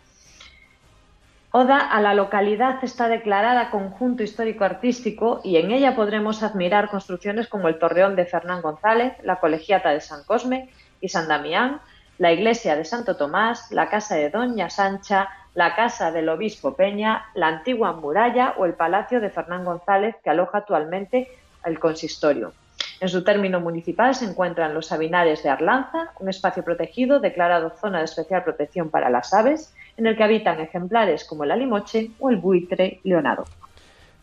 Oda 1.50 1.80
a 1.80 2.00
la 2.00 2.14
localidad 2.14 2.84
está 2.84 3.10
declarada 3.10 3.72
conjunto 3.72 4.22
histórico-artístico 4.22 5.42
y 5.44 5.58
en 5.58 5.72
ella 5.72 5.96
podremos 5.96 6.44
admirar 6.44 6.90
construcciones 6.90 7.48
como 7.48 7.68
el 7.68 7.80
Torreón 7.80 8.16
de 8.16 8.26
Fernán 8.26 8.62
González, 8.62 9.14
la 9.24 9.38
Colegiata 9.38 9.90
de 9.90 10.00
San 10.00 10.24
Cosme 10.24 10.70
y 11.02 11.10
San 11.10 11.28
Damián, 11.28 11.82
la 12.18 12.32
Iglesia 12.32 12.76
de 12.76 12.86
Santo 12.86 13.16
Tomás, 13.16 13.72
la 13.72 13.90
Casa 13.90 14.16
de 14.16 14.30
Doña 14.30 14.70
Sancha, 14.70 15.30
la 15.54 15.76
Casa 15.76 16.12
del 16.12 16.30
Obispo 16.30 16.76
Peña, 16.76 17.26
la 17.34 17.48
antigua 17.48 17.94
muralla 17.94 18.56
o 18.58 18.66
el 18.66 18.74
Palacio 18.74 19.20
de 19.20 19.30
Fernán 19.30 19.66
González 19.66 20.16
que 20.24 20.30
aloja 20.30 20.60
actualmente 20.60 21.30
el 21.66 21.80
consistorio. 21.80 22.54
En 23.00 23.10
su 23.10 23.24
término 23.24 23.60
municipal 23.60 24.14
se 24.14 24.26
encuentran 24.26 24.74
los 24.74 24.88
Sabinares 24.88 25.42
de 25.42 25.50
Arlanza, 25.50 26.12
un 26.20 26.30
espacio 26.30 26.64
protegido 26.64 27.20
declarado 27.20 27.72
zona 27.72 28.00
de 28.00 28.06
especial 28.06 28.44
protección 28.44 28.90
para 28.90 29.10
las 29.10 29.34
aves, 29.34 29.74
en 29.98 30.06
el 30.06 30.16
que 30.16 30.24
habitan 30.24 30.60
ejemplares 30.60 31.26
como 31.26 31.44
el 31.44 31.52
alimoche 31.52 32.12
o 32.20 32.30
el 32.30 32.38
buitre 32.38 33.00
leonado. 33.04 33.46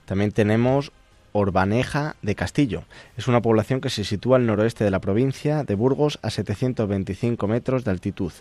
También 0.05 0.33
tenemos 0.33 0.92
Orbaneja 1.33 2.17
de 2.23 2.35
Castillo. 2.35 2.85
Es 3.17 3.29
una 3.29 3.43
población 3.43 3.81
que 3.81 3.91
se 3.91 4.05
sitúa 4.05 4.37
al 4.37 4.47
noroeste 4.47 4.85
de 4.85 4.91
la 4.91 5.01
provincia 5.01 5.64
de 5.64 5.75
Burgos 5.75 6.19
a 6.23 6.31
725 6.31 7.47
metros 7.49 7.85
de 7.85 7.91
altitud. 7.91 8.33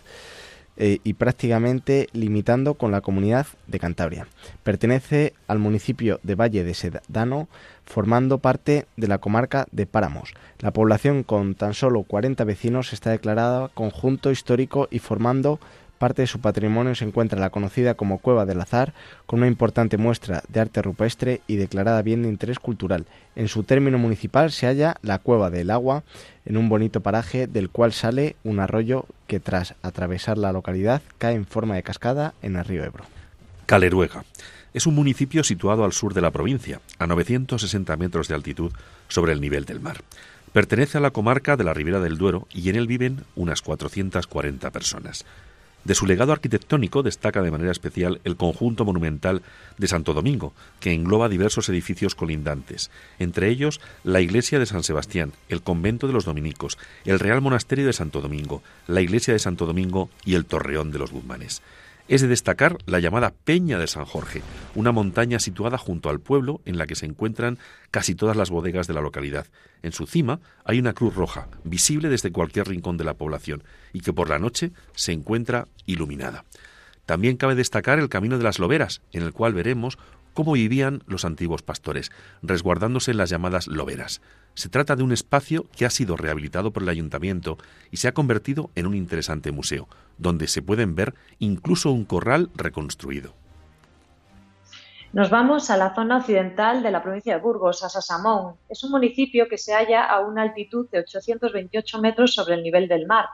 Eh, 0.80 1.00
y 1.02 1.14
prácticamente 1.14 2.06
limitando 2.12 2.74
con 2.74 2.92
la 2.92 3.00
comunidad 3.00 3.48
de 3.66 3.80
Cantabria. 3.80 4.28
Pertenece 4.62 5.34
al 5.48 5.58
municipio 5.58 6.20
de 6.22 6.36
Valle 6.36 6.62
de 6.62 6.72
Sedano, 6.72 7.48
formando 7.84 8.38
parte 8.38 8.86
de 8.96 9.08
la 9.08 9.18
comarca 9.18 9.66
de 9.72 9.86
Páramos. 9.86 10.34
La 10.60 10.72
población 10.72 11.24
con 11.24 11.56
tan 11.56 11.74
solo 11.74 12.04
40 12.04 12.44
vecinos 12.44 12.92
está 12.92 13.10
declarada 13.10 13.70
conjunto 13.74 14.30
histórico 14.30 14.86
y 14.88 15.00
formando 15.00 15.58
parte 15.98 16.22
de 16.22 16.26
su 16.26 16.40
patrimonio 16.40 16.94
se 16.94 17.04
encuentra 17.04 17.40
la 17.40 17.50
conocida 17.50 17.94
como 17.94 18.18
Cueva 18.18 18.46
del 18.46 18.60
Azar, 18.60 18.94
con 19.26 19.40
una 19.40 19.48
importante 19.48 19.98
muestra 19.98 20.42
de 20.48 20.60
arte 20.60 20.80
rupestre 20.80 21.42
y 21.46 21.56
declarada 21.56 22.02
bien 22.02 22.22
de 22.22 22.28
interés 22.28 22.58
cultural. 22.58 23.06
En 23.36 23.48
su 23.48 23.64
término 23.64 23.98
municipal 23.98 24.50
se 24.52 24.66
halla 24.66 24.96
la 25.02 25.18
Cueva 25.18 25.50
del 25.50 25.70
Agua, 25.70 26.04
en 26.46 26.56
un 26.56 26.68
bonito 26.68 27.00
paraje 27.00 27.46
del 27.46 27.68
cual 27.68 27.92
sale 27.92 28.36
un 28.44 28.60
arroyo 28.60 29.06
que 29.26 29.40
tras 29.40 29.74
atravesar 29.82 30.38
la 30.38 30.52
localidad 30.52 31.02
cae 31.18 31.34
en 31.34 31.46
forma 31.46 31.74
de 31.74 31.82
cascada 31.82 32.34
en 32.42 32.56
el 32.56 32.64
río 32.64 32.84
Ebro. 32.84 33.04
Caleruega. 33.66 34.24
Es 34.72 34.86
un 34.86 34.94
municipio 34.94 35.44
situado 35.44 35.84
al 35.84 35.92
sur 35.92 36.14
de 36.14 36.20
la 36.20 36.30
provincia, 36.30 36.80
a 36.98 37.06
960 37.06 37.96
metros 37.96 38.28
de 38.28 38.34
altitud 38.34 38.72
sobre 39.08 39.32
el 39.32 39.40
nivel 39.40 39.64
del 39.64 39.80
mar. 39.80 39.98
Pertenece 40.52 40.98
a 40.98 41.00
la 41.00 41.10
comarca 41.10 41.56
de 41.56 41.64
la 41.64 41.74
Ribera 41.74 42.00
del 42.00 42.16
Duero 42.16 42.46
y 42.50 42.68
en 42.70 42.76
él 42.76 42.86
viven 42.86 43.24
unas 43.36 43.60
440 43.62 44.70
personas. 44.70 45.24
De 45.84 45.94
su 45.94 46.06
legado 46.06 46.32
arquitectónico 46.32 47.02
destaca 47.02 47.42
de 47.42 47.50
manera 47.50 47.70
especial 47.70 48.20
el 48.24 48.36
conjunto 48.36 48.84
monumental 48.84 49.42
de 49.78 49.88
Santo 49.88 50.12
Domingo, 50.12 50.52
que 50.80 50.92
engloba 50.92 51.28
diversos 51.28 51.68
edificios 51.68 52.14
colindantes, 52.14 52.90
entre 53.18 53.48
ellos 53.48 53.80
la 54.04 54.20
iglesia 54.20 54.58
de 54.58 54.66
San 54.66 54.82
Sebastián, 54.82 55.32
el 55.48 55.62
convento 55.62 56.06
de 56.06 56.12
los 56.12 56.24
dominicos, 56.24 56.78
el 57.04 57.18
Real 57.18 57.40
Monasterio 57.40 57.86
de 57.86 57.92
Santo 57.92 58.20
Domingo, 58.20 58.62
la 58.86 59.00
iglesia 59.00 59.32
de 59.32 59.38
Santo 59.38 59.66
Domingo 59.66 60.10
y 60.24 60.34
el 60.34 60.44
Torreón 60.44 60.90
de 60.90 60.98
los 60.98 61.10
Guzmanes. 61.10 61.62
Es 62.08 62.22
de 62.22 62.28
destacar 62.28 62.78
la 62.86 63.00
llamada 63.00 63.34
Peña 63.44 63.78
de 63.78 63.86
San 63.86 64.06
Jorge, 64.06 64.40
una 64.74 64.92
montaña 64.92 65.38
situada 65.38 65.76
junto 65.76 66.08
al 66.08 66.20
pueblo 66.20 66.62
en 66.64 66.78
la 66.78 66.86
que 66.86 66.94
se 66.94 67.04
encuentran 67.04 67.58
casi 67.90 68.14
todas 68.14 68.34
las 68.34 68.48
bodegas 68.48 68.86
de 68.86 68.94
la 68.94 69.02
localidad. 69.02 69.46
En 69.82 69.92
su 69.92 70.06
cima 70.06 70.40
hay 70.64 70.78
una 70.78 70.94
cruz 70.94 71.14
roja, 71.14 71.48
visible 71.64 72.08
desde 72.08 72.32
cualquier 72.32 72.66
rincón 72.66 72.96
de 72.96 73.04
la 73.04 73.12
población, 73.12 73.62
y 73.92 74.00
que 74.00 74.14
por 74.14 74.30
la 74.30 74.38
noche 74.38 74.72
se 74.94 75.12
encuentra 75.12 75.68
iluminada. 75.84 76.46
También 77.04 77.36
cabe 77.36 77.54
destacar 77.54 77.98
el 77.98 78.08
Camino 78.08 78.38
de 78.38 78.44
las 78.44 78.58
Loberas, 78.58 79.02
en 79.12 79.22
el 79.22 79.34
cual 79.34 79.52
veremos 79.52 79.98
cómo 80.38 80.52
vivían 80.52 81.02
los 81.08 81.24
antiguos 81.24 81.62
pastores, 81.62 82.12
resguardándose 82.42 83.10
en 83.10 83.16
las 83.16 83.28
llamadas 83.28 83.66
loberas. 83.66 84.22
Se 84.54 84.68
trata 84.68 84.94
de 84.94 85.02
un 85.02 85.10
espacio 85.10 85.66
que 85.76 85.84
ha 85.84 85.90
sido 85.90 86.16
rehabilitado 86.16 86.70
por 86.70 86.84
el 86.84 86.90
ayuntamiento 86.90 87.58
y 87.90 87.96
se 87.96 88.06
ha 88.06 88.14
convertido 88.14 88.70
en 88.76 88.86
un 88.86 88.94
interesante 88.94 89.50
museo, 89.50 89.88
donde 90.16 90.46
se 90.46 90.62
pueden 90.62 90.94
ver 90.94 91.14
incluso 91.40 91.90
un 91.90 92.04
corral 92.04 92.50
reconstruido. 92.54 93.34
Nos 95.12 95.28
vamos 95.28 95.70
a 95.70 95.76
la 95.76 95.92
zona 95.92 96.18
occidental 96.18 96.84
de 96.84 96.92
la 96.92 97.02
provincia 97.02 97.34
de 97.34 97.40
Burgos, 97.40 97.82
a 97.82 97.88
Sasamón. 97.88 98.54
Es 98.68 98.84
un 98.84 98.92
municipio 98.92 99.48
que 99.48 99.58
se 99.58 99.74
halla 99.74 100.04
a 100.04 100.20
una 100.20 100.42
altitud 100.42 100.88
de 100.90 101.00
828 101.00 102.00
metros 102.00 102.32
sobre 102.32 102.54
el 102.54 102.62
nivel 102.62 102.86
del 102.86 103.08
mar 103.08 103.24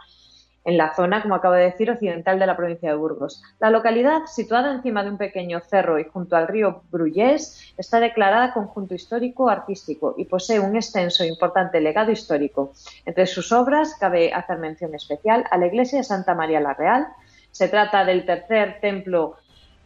en 0.64 0.78
la 0.78 0.94
zona, 0.94 1.22
como 1.22 1.34
acabo 1.34 1.54
de 1.54 1.64
decir, 1.64 1.90
occidental 1.90 2.38
de 2.38 2.46
la 2.46 2.56
provincia 2.56 2.90
de 2.90 2.96
Burgos. 2.96 3.42
La 3.60 3.70
localidad, 3.70 4.22
situada 4.26 4.72
encima 4.72 5.04
de 5.04 5.10
un 5.10 5.18
pequeño 5.18 5.60
cerro 5.60 5.98
y 5.98 6.04
junto 6.04 6.36
al 6.36 6.48
río 6.48 6.82
Bruyés, 6.90 7.74
está 7.76 8.00
declarada 8.00 8.54
conjunto 8.54 8.94
histórico 8.94 9.50
artístico 9.50 10.14
y 10.16 10.24
posee 10.24 10.60
un 10.60 10.76
extenso 10.76 11.22
e 11.22 11.28
importante 11.28 11.80
legado 11.80 12.10
histórico. 12.10 12.72
Entre 13.04 13.26
sus 13.26 13.52
obras 13.52 13.94
cabe 14.00 14.32
hacer 14.32 14.58
mención 14.58 14.94
especial 14.94 15.44
a 15.50 15.58
la 15.58 15.66
iglesia 15.66 15.98
de 15.98 16.04
Santa 16.04 16.34
María 16.34 16.60
la 16.60 16.74
Real. 16.74 17.08
Se 17.50 17.68
trata 17.68 18.04
del 18.04 18.24
tercer 18.24 18.80
templo 18.80 19.36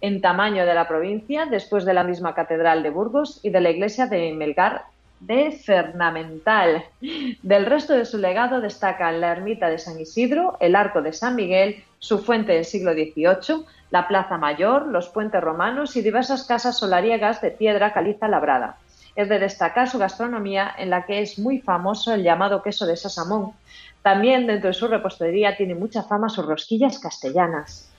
en 0.01 0.21
tamaño 0.21 0.65
de 0.65 0.75
la 0.75 0.87
provincia, 0.87 1.47
después 1.47 1.85
de 1.85 1.95
la 1.95 2.05
misma 2.05 2.35
catedral 2.35 2.85
de 2.85 2.91
Burgos 2.91 3.41
y 3.43 3.51
de 3.51 3.61
la 3.61 3.71
iglesia 3.71 4.07
de 4.07 4.33
Melgar 4.33 4.85
de 5.21 5.53
Fernamental. 5.53 6.85
Del 7.43 7.67
resto 7.67 7.95
de 7.95 8.05
su 8.05 8.19
legado 8.19 8.61
destacan 8.61 9.21
la 9.21 9.33
ermita 9.33 9.69
de 9.69 9.79
San 9.79 9.99
Isidro, 10.01 10.57
el 10.61 10.77
arco 10.77 11.03
de 11.03 11.13
San 11.13 11.35
Miguel, 11.37 11.83
su 11.99 12.19
fuente 12.19 12.53
del 12.53 12.65
siglo 12.65 12.93
XVIII, 12.93 13.65
la 13.91 14.07
plaza 14.07 14.39
mayor, 14.39 14.87
los 14.87 15.09
puentes 15.09 15.41
romanos 15.41 15.97
y 15.97 16.03
diversas 16.03 16.45
casas 16.45 16.79
solariegas 16.79 17.41
de 17.41 17.51
piedra 17.51 17.93
caliza 17.93 18.29
labrada. 18.29 18.77
Es 19.17 19.29
de 19.29 19.39
destacar 19.39 19.89
su 19.89 19.99
gastronomía, 19.99 20.73
en 20.79 20.91
la 20.91 21.05
que 21.05 21.21
es 21.21 21.39
muy 21.39 21.61
famoso 21.61 22.15
el 22.15 22.23
llamado 22.23 22.63
queso 22.63 22.87
de 22.87 22.97
Sasamón. 22.97 23.53
También 24.03 24.47
dentro 24.47 24.69
de 24.69 24.75
su 24.75 24.87
repostería 24.87 25.57
tiene 25.57 25.75
mucha 25.75 26.03
fama 26.05 26.29
sus 26.29 26.47
rosquillas 26.47 26.99
castellanas. 26.99 27.91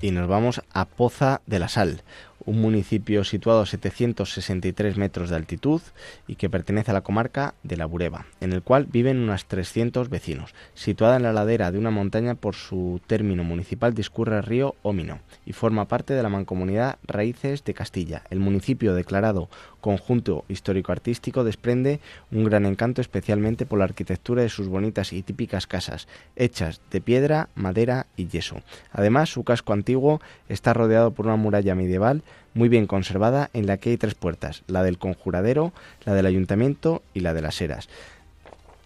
Y 0.00 0.10
nos 0.10 0.28
vamos 0.28 0.62
a 0.72 0.84
Poza 0.84 1.40
de 1.46 1.58
la 1.58 1.68
Sal, 1.68 2.02
un 2.44 2.60
municipio 2.60 3.24
situado 3.24 3.60
a 3.60 3.66
763 3.66 4.96
metros 4.96 5.30
de 5.30 5.36
altitud 5.36 5.82
y 6.26 6.36
que 6.36 6.50
pertenece 6.50 6.90
a 6.90 6.94
la 6.94 7.02
comarca 7.02 7.54
de 7.62 7.76
la 7.76 7.86
Bureba, 7.86 8.26
en 8.40 8.52
el 8.52 8.62
cual 8.62 8.86
viven 8.86 9.18
unos 9.18 9.46
300 9.46 10.08
vecinos. 10.08 10.54
Situada 10.74 11.16
en 11.16 11.22
la 11.22 11.32
ladera 11.32 11.70
de 11.70 11.78
una 11.78 11.90
montaña 11.90 12.34
por 12.34 12.54
su 12.54 13.00
término 13.06 13.44
municipal 13.44 13.94
discurre 13.94 14.36
el 14.36 14.42
río 14.42 14.74
Ómino 14.82 15.20
y 15.44 15.52
forma 15.52 15.88
parte 15.88 16.14
de 16.14 16.22
la 16.22 16.28
mancomunidad 16.28 16.98
Raíces 17.06 17.64
de 17.64 17.74
Castilla. 17.74 18.22
El 18.30 18.40
municipio 18.40 18.94
declarado 18.94 19.48
conjunto 19.80 20.44
histórico-artístico 20.48 21.44
desprende 21.44 22.00
un 22.30 22.44
gran 22.44 22.66
encanto 22.66 23.00
especialmente 23.00 23.66
por 23.66 23.78
la 23.78 23.84
arquitectura 23.84 24.42
de 24.42 24.48
sus 24.48 24.68
bonitas 24.68 25.12
y 25.12 25.22
típicas 25.22 25.66
casas, 25.66 26.08
hechas 26.36 26.80
de 26.90 27.00
piedra, 27.00 27.48
madera 27.54 28.06
y 28.16 28.26
yeso. 28.26 28.62
Además, 28.92 29.30
su 29.30 29.44
casco 29.44 29.72
antiguo 29.72 30.20
está 30.48 30.74
rodeado 30.74 31.12
por 31.12 31.26
una 31.26 31.36
muralla 31.36 31.74
medieval 31.74 32.22
muy 32.54 32.68
bien 32.68 32.86
conservada 32.86 33.50
en 33.52 33.66
la 33.66 33.76
que 33.76 33.90
hay 33.90 33.96
tres 33.96 34.14
puertas, 34.14 34.62
la 34.66 34.82
del 34.82 34.98
conjuradero, 34.98 35.72
la 36.04 36.14
del 36.14 36.26
ayuntamiento 36.26 37.02
y 37.14 37.20
la 37.20 37.34
de 37.34 37.42
las 37.42 37.60
eras. 37.60 37.88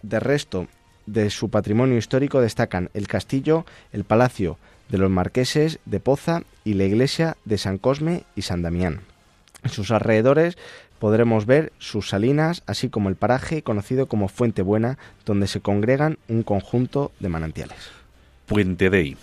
De 0.01 0.19
resto 0.19 0.67
de 1.05 1.29
su 1.29 1.49
patrimonio 1.49 1.97
histórico 1.97 2.41
destacan 2.41 2.89
el 2.93 3.07
castillo, 3.07 3.65
el 3.91 4.03
palacio 4.03 4.57
de 4.89 4.97
los 4.97 5.09
marqueses 5.09 5.79
de 5.85 5.99
Poza 5.99 6.43
y 6.63 6.75
la 6.75 6.83
iglesia 6.83 7.37
de 7.45 7.57
San 7.57 7.77
Cosme 7.77 8.23
y 8.35 8.43
San 8.43 8.61
Damián. 8.61 9.01
En 9.63 9.69
sus 9.69 9.91
alrededores 9.91 10.57
podremos 10.99 11.45
ver 11.45 11.73
sus 11.79 12.09
salinas, 12.09 12.63
así 12.65 12.89
como 12.89 13.09
el 13.09 13.15
paraje 13.15 13.63
conocido 13.63 14.07
como 14.07 14.27
Fuente 14.27 14.61
Buena, 14.61 14.97
donde 15.25 15.47
se 15.47 15.61
congregan 15.61 16.17
un 16.27 16.43
conjunto 16.43 17.11
de 17.19 17.29
manantiales. 17.29 17.77
Puente 18.45 18.89
Dei 18.89 19.17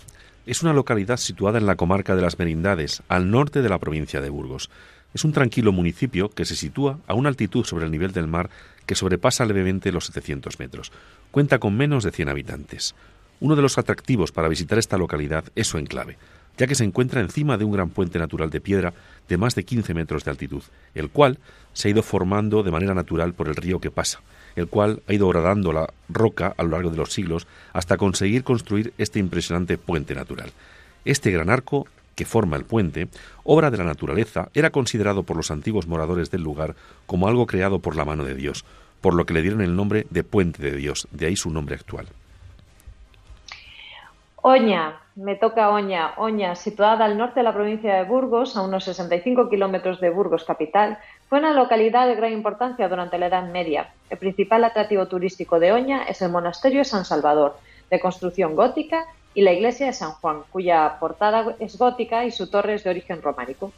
es 0.45 0.63
una 0.63 0.73
localidad 0.73 1.17
situada 1.17 1.59
en 1.59 1.65
la 1.65 1.75
comarca 1.75 2.15
de 2.15 2.21
las 2.21 2.39
Merindades, 2.39 3.03
al 3.07 3.29
norte 3.29 3.61
de 3.61 3.69
la 3.69 3.79
provincia 3.79 4.21
de 4.21 4.29
Burgos. 4.29 4.69
Es 5.13 5.23
un 5.23 5.33
tranquilo 5.33 5.71
municipio 5.71 6.29
que 6.29 6.45
se 6.45 6.55
sitúa 6.55 6.99
a 7.05 7.13
una 7.13 7.29
altitud 7.29 7.65
sobre 7.65 7.85
el 7.85 7.91
nivel 7.91 8.11
del 8.11 8.27
mar 8.27 8.49
que 8.85 8.95
sobrepasa 8.95 9.45
levemente 9.45 9.91
los 9.91 10.05
700 10.05 10.59
metros. 10.59 10.91
Cuenta 11.31 11.59
con 11.59 11.77
menos 11.77 12.03
de 12.03 12.11
100 12.11 12.29
habitantes. 12.29 12.95
Uno 13.39 13.55
de 13.55 13.61
los 13.61 13.77
atractivos 13.77 14.31
para 14.31 14.47
visitar 14.47 14.79
esta 14.79 14.97
localidad 14.97 15.45
es 15.55 15.67
su 15.67 15.77
enclave, 15.77 16.17
ya 16.57 16.67
que 16.67 16.75
se 16.75 16.83
encuentra 16.83 17.21
encima 17.21 17.57
de 17.57 17.65
un 17.65 17.71
gran 17.71 17.89
puente 17.89 18.19
natural 18.19 18.49
de 18.49 18.61
piedra 18.61 18.93
de 19.27 19.37
más 19.37 19.55
de 19.55 19.63
15 19.63 19.93
metros 19.93 20.23
de 20.23 20.31
altitud, 20.31 20.63
el 20.95 21.09
cual 21.09 21.39
se 21.73 21.87
ha 21.87 21.91
ido 21.91 22.03
formando 22.03 22.63
de 22.63 22.71
manera 22.71 22.93
natural 22.93 23.33
por 23.33 23.47
el 23.47 23.55
río 23.55 23.79
que 23.79 23.91
pasa, 23.91 24.21
el 24.55 24.67
cual 24.67 25.01
ha 25.07 25.13
ido 25.13 25.27
horadando 25.27 25.73
la 25.73 25.89
roca 26.09 26.53
a 26.57 26.63
lo 26.63 26.69
largo 26.69 26.89
de 26.89 26.97
los 26.97 27.13
siglos 27.13 27.47
hasta 27.73 27.97
conseguir 27.97 28.43
construir 28.43 28.93
este 28.97 29.19
impresionante 29.19 29.77
puente 29.77 30.15
natural. 30.15 30.51
Este 31.05 31.31
gran 31.31 31.49
arco 31.49 31.87
que 32.15 32.25
forma 32.25 32.57
el 32.57 32.65
puente, 32.65 33.07
obra 33.43 33.71
de 33.71 33.77
la 33.77 33.83
naturaleza, 33.83 34.49
era 34.53 34.69
considerado 34.69 35.23
por 35.23 35.37
los 35.37 35.51
antiguos 35.51 35.87
moradores 35.87 36.29
del 36.29 36.43
lugar 36.43 36.75
como 37.05 37.27
algo 37.27 37.47
creado 37.47 37.79
por 37.79 37.95
la 37.95 38.05
mano 38.05 38.25
de 38.25 38.35
Dios, 38.35 38.65
por 39.01 39.13
lo 39.13 39.25
que 39.25 39.33
le 39.33 39.41
dieron 39.41 39.61
el 39.61 39.75
nombre 39.75 40.05
de 40.09 40.23
Puente 40.23 40.61
de 40.61 40.75
Dios, 40.75 41.07
de 41.11 41.27
ahí 41.27 41.35
su 41.35 41.49
nombre 41.49 41.75
actual. 41.75 42.07
Oña, 44.43 44.99
me 45.15 45.35
toca 45.35 45.69
Oña. 45.69 46.13
Oña, 46.17 46.55
situada 46.55 47.05
al 47.05 47.17
norte 47.17 47.41
de 47.41 47.43
la 47.43 47.53
provincia 47.53 47.95
de 47.95 48.03
Burgos, 48.05 48.57
a 48.57 48.63
unos 48.63 48.85
65 48.85 49.49
kilómetros 49.49 49.99
de 49.99 50.09
Burgos 50.09 50.43
capital, 50.45 50.97
fue 51.31 51.39
una 51.39 51.53
localidad 51.53 52.07
de 52.07 52.15
gran 52.15 52.33
importancia 52.33 52.89
durante 52.89 53.17
la 53.17 53.27
Edad 53.27 53.49
Media. 53.49 53.93
El 54.09 54.17
principal 54.17 54.65
atractivo 54.65 55.07
turístico 55.07 55.61
de 55.61 55.71
Oña 55.71 56.03
es 56.03 56.21
el 56.21 56.29
monasterio 56.29 56.79
de 56.79 56.83
San 56.83 57.05
Salvador, 57.05 57.57
de 57.89 58.01
construcción 58.01 58.53
gótica, 58.53 59.05
y 59.33 59.41
la 59.41 59.53
iglesia 59.53 59.85
de 59.85 59.93
San 59.93 60.11
Juan, 60.11 60.41
cuya 60.51 60.97
portada 60.99 61.55
es 61.59 61.77
gótica 61.77 62.25
y 62.25 62.31
su 62.31 62.49
torre 62.49 62.73
es 62.73 62.83
de 62.83 62.89
origen 62.89 63.21
románico. 63.21 63.71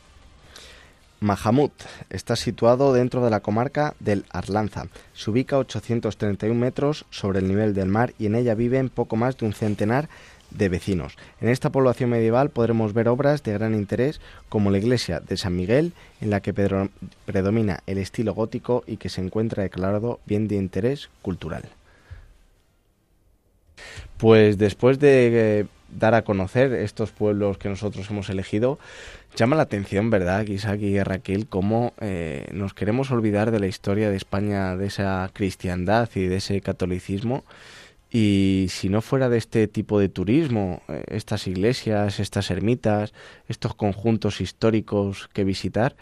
Mahamut 1.20 1.72
está 2.10 2.36
situado 2.36 2.92
dentro 2.92 3.24
de 3.24 3.30
la 3.30 3.42
comarca 3.42 3.94
del 4.00 4.26
Arlanza. 4.32 4.88
Se 5.14 5.30
ubica 5.30 5.56
a 5.56 5.60
831 5.60 6.60
metros 6.60 7.06
sobre 7.12 7.38
el 7.38 7.48
nivel 7.48 7.76
del 7.76 7.88
mar 7.88 8.16
y 8.18 8.26
en 8.26 8.34
ella 8.34 8.56
viven 8.56 8.90
poco 8.90 9.16
más 9.16 9.38
de 9.38 9.46
un 9.46 9.54
centenar 9.54 10.06
de 10.06 10.10
vecinos. 10.58 11.18
En 11.42 11.50
esta 11.50 11.72
población 11.72 12.10
medieval 12.10 12.50
podremos 12.50 12.94
ver 12.94 13.08
obras 13.08 13.44
de 13.44 13.54
gran 13.54 13.74
interés 13.74 14.22
como 14.50 14.72
la 14.72 14.78
iglesia 14.78 15.20
de 15.20 15.38
San 15.38 15.56
Miguel, 15.56 15.94
en 16.22 16.30
la 16.30 16.42
que 16.42 16.54
predomina 16.54 17.80
el 17.86 17.98
estilo 17.98 18.34
gótico 18.34 18.84
y 18.88 18.98
que 18.98 19.10
se 19.10 19.22
encuentra 19.22 19.64
declarado 19.64 20.20
bien 20.26 20.48
de 20.48 20.56
interés 20.56 21.10
cultural. 21.22 21.64
Pues 24.18 24.58
después 24.58 25.00
de 25.00 25.60
eh, 25.60 25.66
dar 25.90 26.14
a 26.14 26.24
conocer 26.24 26.74
estos 26.74 27.12
pueblos 27.12 27.58
que 27.58 27.70
nosotros 27.70 28.10
hemos 28.10 28.30
elegido, 28.30 28.80
llama 29.36 29.56
la 29.56 29.64
atención, 29.64 30.10
¿verdad, 30.10 30.46
Isaac 30.48 30.80
y 30.82 31.02
Raquel, 31.02 31.48
cómo 31.48 31.94
eh, 32.00 32.48
nos 32.54 32.74
queremos 32.74 33.12
olvidar 33.12 33.52
de 33.52 33.60
la 33.60 33.68
historia 33.68 34.10
de 34.10 34.16
España, 34.16 34.78
de 34.78 34.88
esa 34.88 35.30
cristiandad 35.34 36.10
y 36.16 36.28
de 36.28 36.38
ese 36.38 36.62
catolicismo 36.62 37.44
y 38.16 38.68
si 38.70 38.90
no 38.90 39.02
fuera 39.02 39.28
de 39.28 39.40
este 39.40 39.68
tipo 39.68 40.00
de 40.00 40.08
turismo, 40.08 40.84
eh, 40.88 41.04
estas 41.08 41.48
iglesias, 41.48 42.20
estas 42.20 42.52
ermitas, 42.52 43.12
estos 43.48 43.74
conjuntos 43.74 44.40
históricos 44.40 45.28
que 45.34 45.44
visitar, 45.44 45.96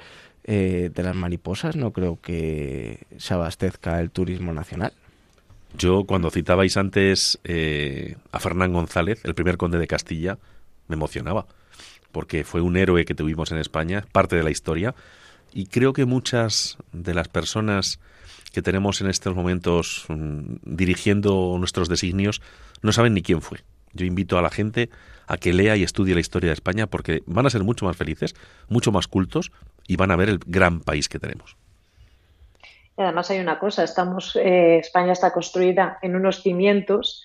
eh, 0.43 0.91
de 0.93 1.03
las 1.03 1.15
mariposas 1.15 1.77
no 1.77 1.91
creo 1.91 2.19
que 2.19 3.07
se 3.17 3.33
abastezca 3.33 4.01
el 4.01 4.11
turismo 4.11 4.53
nacional. 4.53 4.91
Yo 5.77 6.03
cuando 6.03 6.31
citabais 6.31 6.75
antes 6.75 7.39
eh, 7.45 8.17
a 8.33 8.39
Fernán 8.39 8.73
González, 8.73 9.21
el 9.23 9.33
primer 9.33 9.55
conde 9.55 9.77
de 9.77 9.87
Castilla, 9.87 10.37
me 10.89 10.95
emocionaba, 10.95 11.45
porque 12.11 12.43
fue 12.43 12.59
un 12.59 12.75
héroe 12.75 13.05
que 13.05 13.15
tuvimos 13.15 13.53
en 13.53 13.57
España, 13.57 14.03
parte 14.11 14.35
de 14.35 14.43
la 14.43 14.51
historia, 14.51 14.95
y 15.53 15.67
creo 15.67 15.93
que 15.93 16.03
muchas 16.03 16.77
de 16.91 17.13
las 17.13 17.29
personas 17.29 18.01
que 18.53 18.61
tenemos 18.61 19.01
en 19.01 19.07
estos 19.09 19.35
momentos 19.35 20.05
mm, 20.09 20.55
dirigiendo 20.63 21.55
nuestros 21.57 21.89
designios 21.89 22.41
no 22.81 22.91
saben 22.91 23.13
ni 23.13 23.21
quién 23.21 23.41
fue. 23.41 23.59
Yo 23.93 24.05
invito 24.05 24.37
a 24.37 24.41
la 24.41 24.49
gente 24.49 24.89
a 25.27 25.37
que 25.37 25.53
lea 25.53 25.75
y 25.75 25.83
estudie 25.83 26.13
la 26.13 26.19
historia 26.19 26.49
de 26.49 26.53
España 26.53 26.87
porque 26.87 27.23
van 27.25 27.45
a 27.45 27.49
ser 27.49 27.63
mucho 27.63 27.85
más 27.85 27.97
felices, 27.97 28.35
mucho 28.69 28.91
más 28.91 29.07
cultos 29.07 29.51
y 29.87 29.95
van 29.95 30.11
a 30.11 30.15
ver 30.15 30.29
el 30.29 30.39
gran 30.45 30.81
país 30.81 31.09
que 31.09 31.19
tenemos. 31.19 31.57
Y 32.97 33.01
además 33.01 33.31
hay 33.31 33.39
una 33.39 33.57
cosa, 33.57 33.83
estamos, 33.83 34.35
eh, 34.35 34.77
España 34.79 35.13
está 35.13 35.31
construida 35.31 35.97
en 36.01 36.15
unos 36.15 36.41
cimientos 36.41 37.23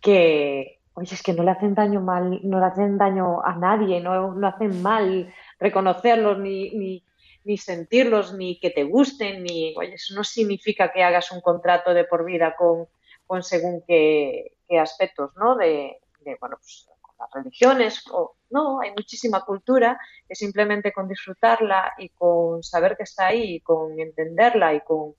que, 0.00 0.80
oye, 0.94 1.14
es 1.14 1.22
que 1.22 1.32
no 1.32 1.42
le 1.42 1.50
hacen 1.50 1.74
daño 1.74 2.00
mal, 2.00 2.40
no 2.42 2.60
le 2.60 2.66
hacen 2.66 2.98
daño 2.98 3.44
a 3.44 3.56
nadie, 3.56 4.00
no, 4.00 4.34
no 4.34 4.46
hacen 4.46 4.82
mal 4.82 5.32
reconocerlos 5.58 6.38
ni, 6.38 6.70
ni, 6.70 7.02
ni, 7.46 7.56
sentirlos, 7.56 8.34
ni 8.34 8.58
que 8.58 8.70
te 8.70 8.84
gusten, 8.84 9.42
ni, 9.42 9.74
oye, 9.76 9.94
eso 9.94 10.14
no 10.14 10.24
significa 10.24 10.92
que 10.92 11.02
hagas 11.02 11.30
un 11.32 11.40
contrato 11.40 11.94
de 11.94 12.04
por 12.04 12.24
vida 12.24 12.54
con, 12.56 12.88
con 13.26 13.42
según 13.42 13.82
qué, 13.86 14.56
qué 14.68 14.78
aspectos, 14.78 15.30
¿no? 15.36 15.56
De, 15.56 16.00
de 16.20 16.36
bueno, 16.40 16.56
pues 16.58 16.88
las 17.18 17.30
religiones, 17.32 18.04
o 18.10 18.36
no, 18.50 18.80
hay 18.80 18.90
muchísima 18.90 19.40
cultura 19.42 19.98
que 20.28 20.34
simplemente 20.34 20.92
con 20.92 21.08
disfrutarla 21.08 21.94
y 21.98 22.10
con 22.10 22.62
saber 22.62 22.96
que 22.96 23.04
está 23.04 23.28
ahí 23.28 23.54
y 23.54 23.60
con 23.60 23.98
entenderla 23.98 24.74
y 24.74 24.80
con, 24.80 25.14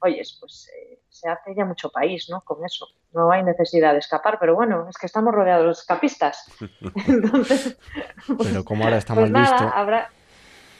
oye, 0.00 0.22
pues 0.40 0.70
eh, 0.76 1.00
se 1.08 1.28
hace 1.28 1.54
ya 1.54 1.64
mucho 1.64 1.90
país, 1.90 2.28
¿no? 2.28 2.42
Con 2.42 2.64
eso. 2.64 2.86
No 3.12 3.30
hay 3.32 3.42
necesidad 3.42 3.92
de 3.92 4.00
escapar, 4.00 4.38
pero 4.38 4.54
bueno, 4.54 4.86
es 4.88 4.96
que 4.98 5.06
estamos 5.06 5.34
rodeados 5.34 5.66
de 5.66 5.80
escapistas. 5.80 6.44
Entonces, 7.08 7.78
pero 8.38 8.64
como 8.64 8.84
ahora 8.84 8.98
estamos 8.98 9.30
pues 9.30 9.50
Habrá, 9.50 10.10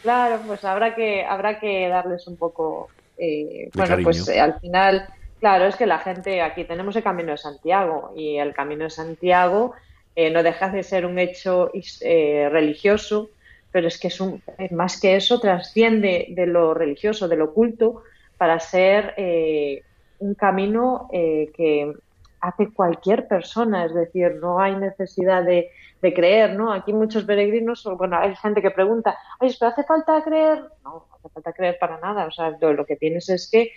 claro, 0.08 0.40
pues 0.46 0.64
habrá 0.64 0.94
que, 0.94 1.22
habrá 1.22 1.60
que 1.60 1.86
darles 1.86 2.26
un 2.28 2.38
poco, 2.38 2.88
eh, 3.18 3.68
bueno, 3.74 3.98
pues 4.02 4.26
eh, 4.30 4.40
al 4.40 4.58
final, 4.58 5.06
claro, 5.38 5.66
es 5.66 5.76
que 5.76 5.84
la 5.84 5.98
gente, 5.98 6.40
aquí 6.40 6.64
tenemos 6.64 6.96
el 6.96 7.02
Camino 7.02 7.32
de 7.32 7.36
Santiago 7.36 8.14
y 8.16 8.38
el 8.38 8.54
Camino 8.54 8.84
de 8.84 8.90
Santiago 8.90 9.74
eh, 10.16 10.30
no 10.30 10.42
deja 10.42 10.70
de 10.70 10.82
ser 10.82 11.04
un 11.04 11.18
hecho 11.18 11.70
eh, 12.00 12.48
religioso, 12.50 13.28
pero 13.70 13.86
es 13.86 14.00
que 14.00 14.08
es 14.08 14.18
un, 14.18 14.42
más 14.70 14.98
que 14.98 15.14
eso 15.14 15.40
trasciende 15.40 16.28
de 16.30 16.46
lo 16.46 16.72
religioso, 16.72 17.28
de 17.28 17.36
lo 17.36 17.52
culto, 17.52 18.02
para 18.38 18.60
ser 18.60 19.12
eh, 19.18 19.82
un 20.20 20.34
camino 20.34 21.06
que 21.12 21.92
hace 22.40 22.72
cualquier 22.72 23.28
persona, 23.28 23.84
es 23.84 23.94
decir, 23.94 24.36
no 24.40 24.60
hay 24.60 24.76
necesidad 24.76 25.44
de, 25.44 25.70
creer, 26.00 26.54
¿no? 26.54 26.72
Aquí 26.72 26.92
muchos 26.92 27.24
peregrinos, 27.24 27.82
bueno, 27.98 28.16
hay 28.18 28.34
gente 28.36 28.62
que 28.62 28.70
pregunta, 28.70 29.18
oye, 29.40 29.54
¿pero 29.58 29.72
hace 29.72 29.82
falta 29.82 30.22
creer? 30.22 30.58
No, 30.84 31.06
no 31.08 31.16
hace 31.16 31.28
falta 31.28 31.52
creer 31.52 31.76
para 31.80 31.98
nada, 31.98 32.26
o 32.26 32.30
sea, 32.30 32.56
lo, 32.60 32.86
que 32.86 32.94
tienes 32.94 33.28
es 33.28 33.50
que 33.50 33.72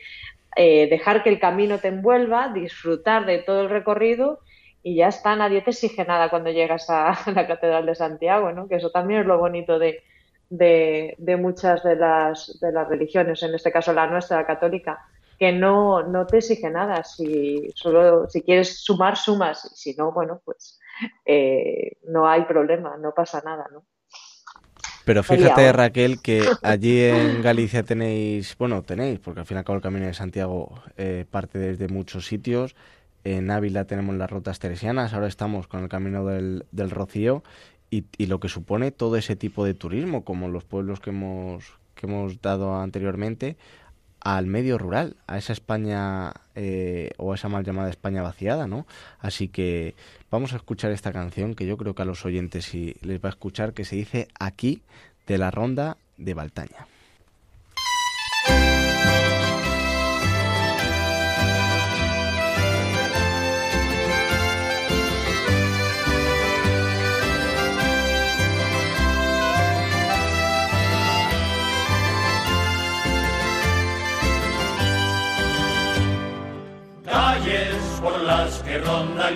dejar 0.88 1.24
que 1.24 1.30
el 1.30 1.39
camino 1.39 1.80
te 1.80 1.88
envuelva, 1.88 2.50
disfrutar 2.50 3.26
de 3.26 3.39
todo 3.39 3.62
el 3.62 3.69
recorrido 3.69 4.39
y 4.84 4.95
ya 4.95 5.08
está, 5.08 5.36
nadie 5.36 5.62
te 5.62 5.71
exige 5.71 6.06
nada 6.06 6.30
cuando 6.30 6.52
llegas 6.52 6.89
a 6.89 7.17
la 7.34 7.47
Catedral 7.47 7.86
de 7.86 7.95
Santiago, 7.95 8.52
¿no? 8.52 8.67
Que 8.67 8.76
eso 8.76 8.91
también 8.91 9.21
es 9.21 9.26
lo 9.26 9.38
bonito 9.38 9.80
de, 9.80 10.04
de, 10.50 11.38
muchas 11.39 11.84
de 11.84 11.95
las, 11.95 12.60
de 12.60 12.71
las 12.71 12.88
religiones, 12.88 13.41
en 13.43 13.54
este 13.54 13.71
caso 13.71 13.93
la 13.93 14.08
nuestra, 14.08 14.38
la 14.38 14.45
católica, 14.45 15.00
que 15.41 15.51
no, 15.51 16.04
no 16.04 16.27
te 16.27 16.38
exige 16.38 16.69
nada. 16.69 17.04
Si, 17.04 17.67
solo, 17.73 18.30
si 18.30 18.43
quieres 18.43 18.84
sumar, 18.84 19.17
sumas. 19.17 19.71
Si 19.73 19.95
no, 19.95 20.12
bueno, 20.12 20.39
pues 20.45 20.80
eh, 21.25 21.97
no 22.04 22.30
hay 22.30 22.43
problema, 22.43 22.95
no 22.97 23.12
pasa 23.12 23.41
nada, 23.43 23.65
¿no? 23.73 23.84
Pero 25.04 25.23
fíjate, 25.23 25.73
Raquel, 25.73 26.21
que 26.21 26.43
allí 26.62 27.01
en 27.01 27.41
Galicia 27.41 27.82
tenéis, 27.82 28.56
bueno, 28.60 28.84
tenéis, 28.84 29.17
porque 29.17 29.39
al 29.39 29.47
fin 29.47 29.58
y 29.58 29.58
al 29.58 29.63
cabo 29.65 29.77
el 29.77 29.82
Camino 29.82 30.06
de 30.06 30.13
Santiago 30.13 30.75
eh, 30.95 31.25
parte 31.27 31.58
desde 31.58 31.88
muchos 31.88 32.27
sitios, 32.27 32.75
en 33.23 33.49
Ávila 33.49 33.86
tenemos 33.86 34.15
las 34.17 34.30
rutas 34.30 34.60
teresianas, 34.60 35.12
ahora 35.15 35.25
estamos 35.25 35.65
con 35.65 35.82
el 35.82 35.89
camino 35.89 36.23
del, 36.23 36.91
Rocío 36.91 37.41
y, 37.89 38.06
lo 38.27 38.39
que 38.39 38.47
supone 38.47 38.91
todo 38.91 39.15
ese 39.15 39.36
tipo 39.36 39.65
de 39.65 39.73
turismo, 39.73 40.23
como 40.23 40.49
los 40.49 40.65
pueblos 40.65 40.99
que 40.99 41.10
hemos, 41.10 41.80
que 41.95 42.06
hemos 42.06 42.39
dado 42.43 42.75
anteriormente, 42.75 43.58
al 44.21 44.45
medio 44.45 44.77
rural, 44.77 45.15
a 45.27 45.38
esa 45.38 45.53
España 45.53 46.34
eh, 46.55 47.12
o 47.17 47.31
a 47.31 47.36
esa 47.36 47.49
mal 47.49 47.63
llamada 47.63 47.89
España 47.89 48.21
vaciada, 48.21 48.67
¿no? 48.67 48.86
Así 49.19 49.47
que 49.47 49.95
vamos 50.29 50.53
a 50.53 50.57
escuchar 50.57 50.91
esta 50.91 51.12
canción 51.12 51.55
que 51.55 51.65
yo 51.65 51.77
creo 51.77 51.95
que 51.95 52.03
a 52.03 52.05
los 52.05 52.25
oyentes 52.25 52.65
sí 52.65 52.95
les 53.01 53.19
va 53.19 53.29
a 53.29 53.31
escuchar, 53.31 53.73
que 53.73 53.86
se 53.86 53.95
dice 53.95 54.27
Aquí 54.39 54.81
de 55.27 55.38
la 55.38 55.51
Ronda 55.51 55.97
de 56.17 56.34
Baltaña. 56.34 56.90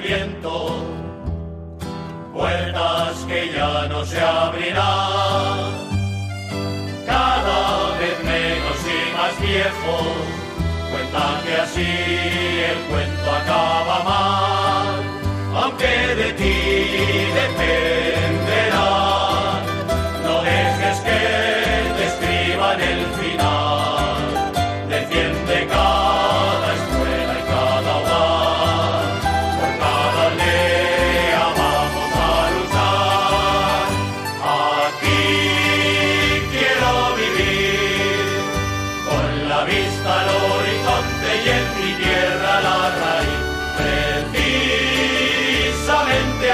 Viento, 0.01 0.83
puertas 2.33 3.25
que 3.27 3.51
ya 3.55 3.87
no 3.87 4.05
se 4.05 4.19
abrirán, 4.19 5.71
cada 7.05 7.97
vez 7.99 8.23
menos 8.23 8.77
y 8.85 9.13
más 9.15 9.39
viejos, 9.41 10.07
cuentan 10.91 11.43
que 11.45 11.55
así 11.55 11.91
el 12.71 12.79
cuento 12.89 13.31
acaba 13.31 14.03
mal, 14.03 15.03
aunque 15.63 16.15
de 16.15 16.33
ti 16.33 16.55
dependerá. 17.33 18.14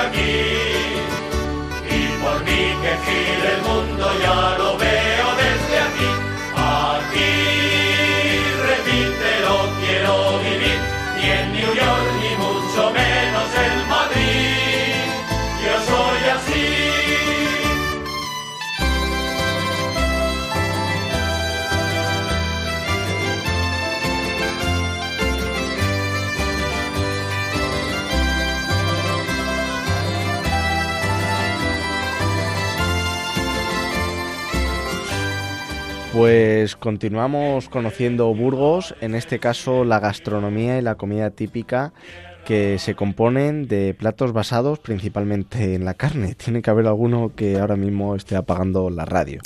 aquí 0.06 0.36
y 1.90 2.02
por 2.22 2.38
mí 2.46 2.64
que 2.82 2.94
gire 3.06 3.56
el 3.56 3.62
mundo 3.62 4.06
ya 4.24 4.58
lo 4.58 4.78
ve. 4.78 5.01
Pues 36.14 36.76
continuamos 36.76 37.70
conociendo 37.70 38.34
Burgos, 38.34 38.94
en 39.00 39.16
este 39.16 39.40
caso 39.40 39.86
la 39.86 40.02
gastronomía 40.02 40.78
y 40.78 40.82
la 40.82 40.96
comida 40.96 41.30
típica 41.30 41.94
que 42.46 42.80
se 42.80 42.96
componen 42.96 43.68
de 43.68 43.94
platos 43.94 44.34
basados 44.34 44.80
principalmente 44.80 45.76
en 45.76 45.86
la 45.86 45.94
carne. 45.94 46.36
Tiene 46.38 46.62
que 46.62 46.70
haber 46.70 46.88
alguno 46.88 47.32
que 47.36 47.60
ahora 47.60 47.76
mismo 47.76 48.16
esté 48.16 48.36
apagando 48.36 48.90
la 48.90 49.06
radio. 49.06 49.42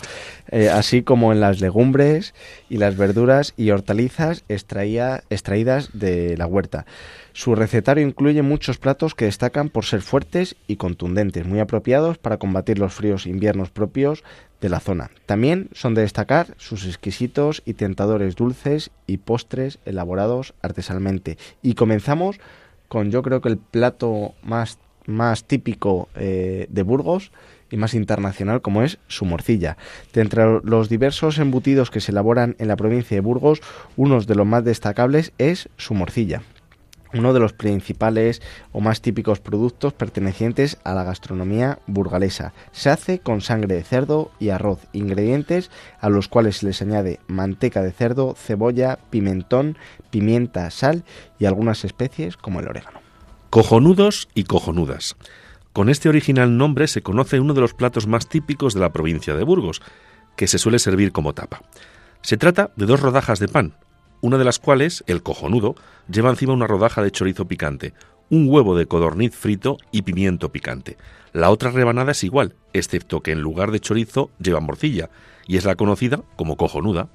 Eh, 0.51 0.69
así 0.69 1.03
como 1.03 1.31
en 1.31 1.39
las 1.39 1.59
legumbres 1.61 2.33
y 2.69 2.77
las 2.77 2.97
verduras 2.97 3.53
y 3.57 3.71
hortalizas 3.71 4.43
extraídas 4.49 5.89
de 5.93 6.37
la 6.37 6.47
huerta. 6.47 6.85
Su 7.33 7.53
recetario 7.53 8.07
incluye 8.07 8.41
muchos 8.41 8.77
platos 8.77 9.13
que 9.13 9.25
destacan 9.25 9.69
por 9.69 9.83
ser 9.83 10.01
fuertes 10.01 10.55
y 10.67 10.77
contundentes, 10.77 11.45
muy 11.45 11.59
apropiados 11.59 12.17
para 12.17 12.37
combatir 12.37 12.79
los 12.79 12.93
fríos 12.93 13.25
inviernos 13.25 13.71
propios 13.71 14.23
de 14.61 14.69
la 14.69 14.79
zona. 14.79 15.11
También 15.25 15.69
son 15.73 15.95
de 15.95 16.01
destacar 16.01 16.55
sus 16.57 16.85
exquisitos 16.85 17.61
y 17.65 17.73
tentadores 17.73 18.35
dulces 18.35 18.91
y 19.05 19.17
postres 19.17 19.79
elaborados 19.85 20.53
artesanalmente. 20.61 21.37
Y 21.61 21.73
comenzamos 21.73 22.39
con 22.87 23.11
yo 23.11 23.21
creo 23.21 23.41
que 23.41 23.49
el 23.49 23.57
plato 23.57 24.33
más, 24.43 24.79
más 25.05 25.45
típico 25.45 26.09
eh, 26.15 26.67
de 26.69 26.83
Burgos, 26.83 27.31
y 27.71 27.77
más 27.77 27.93
internacional 27.93 28.61
como 28.61 28.83
es 28.83 28.99
su 29.07 29.25
morcilla. 29.25 29.77
De 30.13 30.21
entre 30.21 30.61
los 30.63 30.87
diversos 30.87 31.39
embutidos 31.39 31.89
que 31.89 31.99
se 31.99 32.11
elaboran 32.11 32.55
en 32.59 32.67
la 32.67 32.75
provincia 32.75 33.15
de 33.15 33.21
Burgos, 33.21 33.61
uno 33.97 34.21
de 34.21 34.35
los 34.35 34.45
más 34.45 34.63
destacables 34.63 35.33
es 35.37 35.69
su 35.77 35.93
morcilla 35.93 36.43
uno 37.15 37.33
de 37.33 37.39
los 37.39 37.53
principales 37.53 38.41
o 38.71 38.81
más 38.81 39.01
típicos 39.01 39.39
productos 39.39 39.93
pertenecientes 39.93 40.77
a 40.83 40.93
la 40.93 41.03
gastronomía 41.03 41.79
burgalesa. 41.87 42.53
Se 42.71 42.89
hace 42.89 43.19
con 43.19 43.41
sangre 43.41 43.75
de 43.75 43.83
cerdo 43.83 44.31
y 44.39 44.49
arroz, 44.49 44.79
ingredientes 44.93 45.71
a 45.99 46.09
los 46.09 46.27
cuales 46.27 46.57
se 46.57 46.67
les 46.67 46.81
añade 46.81 47.19
manteca 47.27 47.81
de 47.81 47.91
cerdo, 47.91 48.35
cebolla, 48.35 48.99
pimentón, 49.09 49.77
pimienta, 50.11 50.69
sal 50.69 51.03
y 51.39 51.45
algunas 51.45 51.85
especies 51.85 52.37
como 52.37 52.59
el 52.59 52.67
orégano. 52.67 52.99
Cojonudos 53.49 54.27
y 54.33 54.43
cojonudas. 54.43 55.15
Con 55.71 55.89
este 55.89 56.09
original 56.09 56.57
nombre 56.57 56.87
se 56.87 57.01
conoce 57.01 57.39
uno 57.39 57.53
de 57.53 57.61
los 57.61 57.73
platos 57.73 58.07
más 58.07 58.27
típicos 58.27 58.73
de 58.73 58.79
la 58.79 58.93
provincia 58.93 59.35
de 59.35 59.43
Burgos, 59.43 59.81
que 60.35 60.47
se 60.47 60.57
suele 60.57 60.79
servir 60.79 61.11
como 61.11 61.33
tapa. 61.33 61.61
Se 62.21 62.37
trata 62.37 62.71
de 62.75 62.85
dos 62.85 62.99
rodajas 62.99 63.39
de 63.39 63.47
pan, 63.47 63.73
una 64.21 64.37
de 64.37 64.45
las 64.45 64.59
cuales, 64.59 65.03
el 65.07 65.23
cojonudo, 65.23 65.75
lleva 66.09 66.29
encima 66.29 66.53
una 66.53 66.67
rodaja 66.67 67.01
de 67.01 67.11
chorizo 67.11 67.45
picante, 67.45 67.93
un 68.29 68.47
huevo 68.49 68.75
de 68.75 68.87
codorniz 68.87 69.35
frito 69.35 69.77
y 69.91 70.01
pimiento 70.01 70.51
picante. 70.51 70.97
La 71.33 71.49
otra 71.51 71.71
rebanada 71.71 72.11
es 72.11 72.23
igual, 72.23 72.55
excepto 72.73 73.21
que 73.21 73.31
en 73.31 73.41
lugar 73.41 73.71
de 73.71 73.79
chorizo 73.79 74.29
lleva 74.39 74.59
morcilla, 74.59 75.09
y 75.47 75.57
es 75.57 75.65
la 75.65 75.75
conocida 75.75 76.21
como 76.35 76.57
cojonuda. 76.57 77.07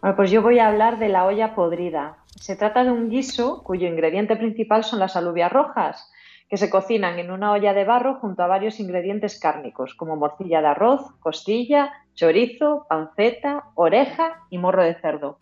Bueno, 0.00 0.16
pues 0.16 0.30
yo 0.30 0.42
voy 0.42 0.58
a 0.58 0.68
hablar 0.68 0.98
de 0.98 1.08
la 1.08 1.24
olla 1.24 1.54
podrida. 1.54 2.16
Se 2.40 2.56
trata 2.56 2.84
de 2.84 2.90
un 2.90 3.08
guiso 3.08 3.62
cuyo 3.62 3.86
ingrediente 3.86 4.36
principal 4.36 4.84
son 4.84 4.98
las 4.98 5.16
alubias 5.16 5.52
rojas, 5.52 6.10
que 6.52 6.58
se 6.58 6.68
cocinan 6.68 7.18
en 7.18 7.30
una 7.30 7.50
olla 7.50 7.72
de 7.72 7.86
barro 7.86 8.16
junto 8.16 8.42
a 8.42 8.46
varios 8.46 8.78
ingredientes 8.78 9.40
cárnicos, 9.40 9.94
como 9.94 10.16
morcilla 10.16 10.60
de 10.60 10.66
arroz, 10.66 11.00
costilla, 11.18 11.90
chorizo, 12.14 12.84
panceta, 12.90 13.70
oreja 13.74 14.42
y 14.50 14.58
morro 14.58 14.82
de 14.82 14.94
cerdo. 14.96 15.38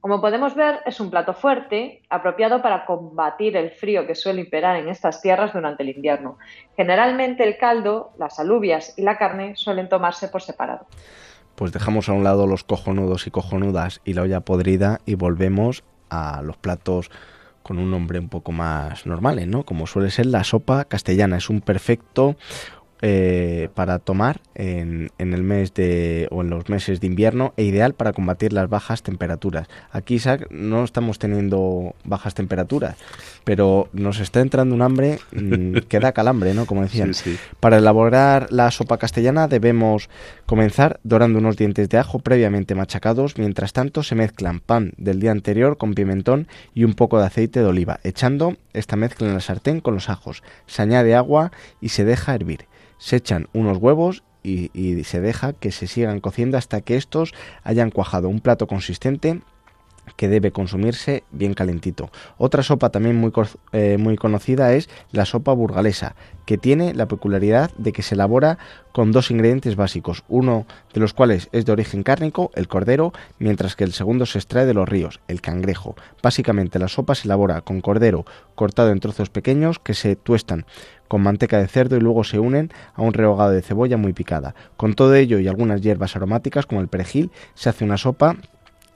Como 0.00 0.20
podemos 0.20 0.54
ver, 0.54 0.80
es 0.84 1.00
un 1.00 1.08
plato 1.08 1.32
fuerte, 1.32 2.02
apropiado 2.10 2.60
para 2.60 2.84
combatir 2.84 3.56
el 3.56 3.70
frío 3.70 4.06
que 4.06 4.14
suele 4.14 4.42
imperar 4.42 4.76
en 4.76 4.90
estas 4.90 5.22
tierras 5.22 5.54
durante 5.54 5.82
el 5.82 5.96
invierno. 5.96 6.36
Generalmente 6.76 7.42
el 7.42 7.56
caldo, 7.56 8.12
las 8.18 8.38
alubias 8.38 8.92
y 8.98 9.02
la 9.02 9.16
carne 9.16 9.56
suelen 9.56 9.88
tomarse 9.88 10.28
por 10.28 10.42
separado. 10.42 10.84
Pues 11.54 11.72
dejamos 11.72 12.10
a 12.10 12.12
un 12.12 12.22
lado 12.22 12.46
los 12.46 12.64
cojonudos 12.64 13.26
y 13.26 13.30
cojonudas 13.30 14.02
y 14.04 14.12
la 14.12 14.20
olla 14.20 14.40
podrida 14.40 15.00
y 15.06 15.14
volvemos 15.14 15.84
a 16.10 16.42
los 16.42 16.58
platos 16.58 17.10
con 17.62 17.78
un 17.78 17.90
nombre 17.90 18.18
un 18.18 18.28
poco 18.28 18.52
más 18.52 19.06
normal, 19.06 19.48
¿no? 19.50 19.64
Como 19.64 19.86
suele 19.86 20.10
ser 20.10 20.26
la 20.26 20.44
sopa 20.44 20.84
castellana. 20.84 21.36
Es 21.36 21.50
un 21.50 21.60
perfecto 21.60 22.36
eh, 23.02 23.70
para 23.74 23.98
tomar 23.98 24.40
en, 24.54 25.10
en, 25.16 25.32
el 25.32 25.42
mes 25.42 25.72
de 25.72 26.28
o 26.30 26.42
en 26.42 26.50
los 26.50 26.68
meses 26.68 27.00
de 27.00 27.06
invierno 27.06 27.54
e 27.56 27.64
ideal 27.64 27.94
para 27.94 28.12
combatir 28.12 28.52
las 28.52 28.68
bajas 28.68 29.02
temperaturas. 29.02 29.68
Aquí 29.90 30.16
Isaac 30.16 30.46
no 30.50 30.84
estamos 30.84 31.18
teniendo 31.18 31.94
bajas 32.04 32.34
temperaturas, 32.34 32.96
pero 33.44 33.88
nos 33.94 34.20
está 34.20 34.40
entrando 34.40 34.74
un 34.74 34.82
hambre 34.82 35.18
mm, 35.32 35.78
que 35.88 35.98
da 35.98 36.12
calambre, 36.12 36.52
¿no? 36.52 36.66
Como 36.66 36.82
decían. 36.82 37.12
Para 37.58 37.78
elaborar 37.78 38.48
la 38.50 38.70
sopa 38.70 38.98
castellana 38.98 39.48
debemos 39.48 40.10
comenzar 40.44 41.00
dorando 41.02 41.38
unos 41.38 41.56
dientes 41.56 41.88
de 41.88 41.96
ajo 41.96 42.18
previamente 42.18 42.74
machacados. 42.74 43.38
Mientras 43.38 43.72
tanto 43.72 44.02
se 44.02 44.14
mezclan 44.14 44.60
pan 44.60 44.92
del 44.98 45.20
día 45.20 45.30
anterior 45.30 45.78
con 45.78 45.94
pimentón 45.94 46.48
y 46.74 46.84
un 46.84 46.92
poco 46.92 47.18
de 47.18 47.26
aceite 47.26 47.60
de 47.60 47.66
oliva, 47.66 48.00
echando 48.04 48.56
esta 48.74 48.96
mezcla 48.96 49.26
en 49.26 49.34
la 49.34 49.40
sartén 49.40 49.80
con 49.80 49.94
los 49.94 50.10
ajos. 50.10 50.42
Se 50.66 50.82
añade 50.82 51.14
agua 51.14 51.50
y 51.80 51.88
se 51.88 52.04
deja 52.04 52.34
hervir 52.34 52.68
se 53.00 53.16
echan 53.16 53.48
unos 53.52 53.78
huevos 53.78 54.22
y, 54.42 54.70
se 55.04 55.20
deja 55.20 55.52
que 55.54 55.72
se 55.72 55.86
sigan 55.86 56.20
cociendo 56.20 56.56
hasta 56.56 56.80
que 56.80 56.96
estos 56.96 57.34
hayan 57.64 57.90
cuajado. 57.90 58.28
Un 58.28 58.40
plato 58.40 58.66
consistente 58.66 59.40
que 60.16 60.28
debe 60.28 60.52
consumirse 60.52 61.24
bien 61.30 61.54
calentito. 61.54 62.10
Otra 62.38 62.62
sopa 62.62 62.90
también 62.90 63.16
muy, 63.16 63.32
eh, 63.72 63.96
muy, 63.98 64.16
conocida 64.16 64.72
es 64.74 64.88
la 65.12 65.24
sopa 65.24 65.52
burgalesa, 65.52 66.14
que 66.46 66.58
tiene 66.58 66.94
la 66.94 67.06
peculiaridad 67.06 67.70
de 67.76 67.92
que 67.92 68.02
se 68.02 68.14
elabora 68.14 68.58
con 68.92 69.12
dos 69.12 69.30
ingredientes 69.30 69.76
básicos, 69.76 70.24
uno 70.28 70.66
de 70.92 71.00
los 71.00 71.14
cuales 71.14 71.48
es 71.52 71.64
de 71.64 71.72
origen 71.72 72.02
cárnico, 72.02 72.50
el 72.54 72.68
cordero, 72.68 73.12
mientras 73.38 73.76
que 73.76 73.84
el 73.84 73.92
segundo 73.92 74.26
se 74.26 74.38
extrae 74.38 74.66
de 74.66 74.74
los 74.74 74.88
ríos, 74.88 75.20
el 75.28 75.40
cangrejo. 75.40 75.94
Básicamente 76.22 76.78
la 76.78 76.88
sopa 76.88 77.14
se 77.14 77.28
elabora 77.28 77.60
con 77.60 77.80
cordero 77.80 78.24
cortado 78.54 78.90
en 78.90 79.00
trozos 79.00 79.30
pequeños 79.30 79.78
que 79.78 79.94
se 79.94 80.16
tuestan 80.16 80.66
con 81.08 81.22
manteca 81.22 81.58
de 81.58 81.66
cerdo 81.66 81.96
y 81.96 82.00
luego 82.00 82.22
se 82.22 82.38
unen 82.38 82.70
a 82.94 83.02
un 83.02 83.12
rehogado 83.12 83.50
de 83.50 83.62
cebolla 83.62 83.96
muy 83.96 84.12
picada. 84.12 84.54
Con 84.76 84.94
todo 84.94 85.14
ello 85.14 85.38
y 85.38 85.48
algunas 85.48 85.80
hierbas 85.80 86.14
aromáticas 86.14 86.66
como 86.66 86.80
el 86.80 86.88
perejil 86.88 87.30
se 87.54 87.68
hace 87.68 87.84
una 87.84 87.96
sopa 87.96 88.36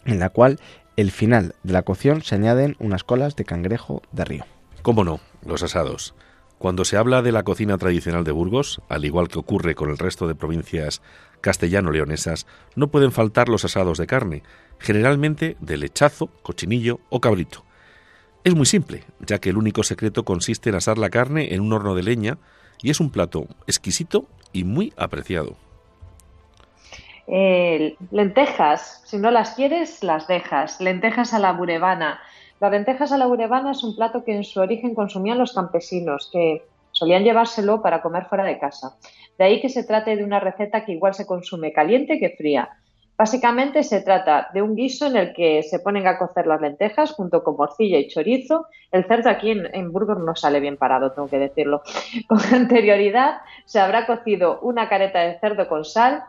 en 0.05 0.21
la 0.21 0.29
cual 0.29 0.61
el 0.97 1.11
final 1.11 1.55
de 1.63 1.73
la 1.73 1.83
cocción 1.83 2.23
se 2.23 2.37
añaden 2.37 2.77
unas 2.79 3.05
colas 3.05 3.37
de 3.37 3.45
cangrejo 3.45 4.03
de 4.13 4.25
río. 4.25 4.45
¿Cómo 4.83 5.05
no? 5.05 5.21
Los 5.45 5.63
asados. 5.63 6.15
Cuando 6.59 6.85
se 6.85 6.97
habla 6.97 7.21
de 7.21 7.33
la 7.33 7.43
cocina 7.43 7.77
tradicional 7.79 8.25
de 8.25 8.33
Burgos, 8.33 8.81
al 8.89 9.05
igual 9.05 9.29
que 9.29 9.39
ocurre 9.39 9.75
con 9.75 9.91
el 9.91 9.99
resto 9.99 10.29
de 10.29 10.35
provincias 10.35 11.03
castellano-leonesas, 11.41 12.47
no 12.77 12.89
pueden 12.89 13.13
faltar 13.13 13.49
los 13.49 13.65
asados 13.65 13.99
de 13.99 14.07
carne, 14.07 14.43
generalmente 14.79 15.57
de 15.61 15.77
lechazo, 15.77 16.29
cochinillo 16.43 17.01
o 17.11 17.21
cabrito. 17.21 17.65
Es 18.45 18.55
muy 18.55 18.67
simple, 18.67 19.05
ya 19.21 19.39
que 19.39 19.51
el 19.51 19.57
único 19.57 19.83
secreto 19.83 20.25
consiste 20.25 20.71
en 20.71 20.77
asar 20.77 20.97
la 20.97 21.11
carne 21.11 21.55
en 21.55 21.61
un 21.61 21.73
horno 21.73 21.95
de 21.95 22.03
leña 22.03 22.39
y 22.83 22.91
es 22.91 23.01
un 23.01 23.11
plato 23.11 23.47
exquisito 23.67 24.29
y 24.53 24.65
muy 24.65 24.93
apreciado. 24.97 25.57
Eh, 27.27 27.97
lentejas, 28.11 29.03
si 29.05 29.19
no 29.19 29.31
las 29.31 29.55
quieres, 29.55 30.03
las 30.03 30.27
dejas. 30.27 30.81
Lentejas 30.81 31.35
a 31.35 31.39
la 31.39 31.53
burevana. 31.53 32.21
Las 32.61 32.71
lentejas 32.71 33.13
a 33.13 33.19
la 33.19 33.27
burevana 33.27 33.73
es 33.73 33.83
un 33.83 33.97
plato 33.97 34.25
que 34.25 34.35
en 34.35 34.45
su 34.45 34.61
origen 34.61 34.95
consumían 34.95 35.39
los 35.39 35.53
campesinos, 35.53 36.31
que 36.33 36.63
solían 36.93 37.25
llevárselo 37.25 37.83
para 37.83 38.03
comer 38.03 38.27
fuera 38.27 38.45
de 38.45 38.59
casa. 38.59 38.97
De 39.39 39.45
ahí 39.45 39.61
que 39.61 39.69
se 39.69 39.85
trate 39.85 40.17
de 40.17 40.25
una 40.25 40.41
receta 40.41 40.85
que 40.85 40.93
igual 40.93 41.15
se 41.15 41.27
consume 41.27 41.73
caliente 41.73 42.19
que 42.19 42.31
fría. 42.31 42.71
Básicamente 43.17 43.85
se 43.85 44.01
trata 44.01 44.49
de 44.53 44.61
un 44.61 44.75
guiso 44.75 45.07
en 45.07 45.17
el 45.17 45.35
que 45.35 45.63
se 45.63 45.79
ponen 45.79 46.09
a 46.09 46.19
cocer 46.19 46.49
las 46.49 46.61
lentejas 46.61 47.13
junto 47.13 47.45
con 47.45 47.57
morcilla 47.57 47.99
y 47.99 48.09
chorizo. 48.09 48.67
El 48.91 49.05
cerdo 49.05 49.31
aquí 49.31 49.53
en, 49.53 49.93
Burgos 49.93 50.19
no 50.19 50.35
sale 50.35 50.59
bien 50.59 50.77
parado, 50.77 51.13
tengo 51.13 51.29
que 51.29 51.39
decirlo. 51.39 51.83
Con 52.29 52.41
anterioridad 52.53 53.39
se 53.67 53.79
habrá 53.79 54.07
cocido 54.07 54.59
una 54.63 54.89
careta 54.89 55.21
de 55.21 55.39
cerdo 55.39 55.69
con 55.69 55.85
sal. 55.85 56.25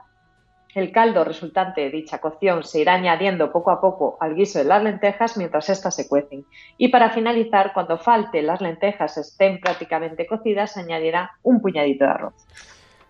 El 0.75 0.91
caldo 0.91 1.23
resultante 1.23 1.79
de 1.79 1.89
dicha 1.89 2.19
cocción 2.19 2.65
se 2.65 2.81
irá 2.81 2.95
añadiendo 2.95 3.49
poco 3.53 3.71
a 3.71 3.79
poco 3.79 4.17
al 4.19 4.35
guiso 4.35 4.59
de 4.59 4.65
las 4.65 4.83
lentejas 4.83 5.37
mientras 5.37 5.69
éstas 5.69 5.95
se 5.95 6.09
cuecen. 6.09 6.45
Y 6.77 6.89
para 6.89 7.11
finalizar, 7.11 7.71
cuando 7.73 7.97
falte 7.97 8.41
las 8.41 8.59
lentejas 8.59 9.17
estén 9.17 9.61
prácticamente 9.61 10.27
cocidas, 10.27 10.73
se 10.73 10.81
añadirá 10.81 11.31
un 11.43 11.61
puñadito 11.61 12.03
de 12.03 12.11
arroz. 12.11 12.33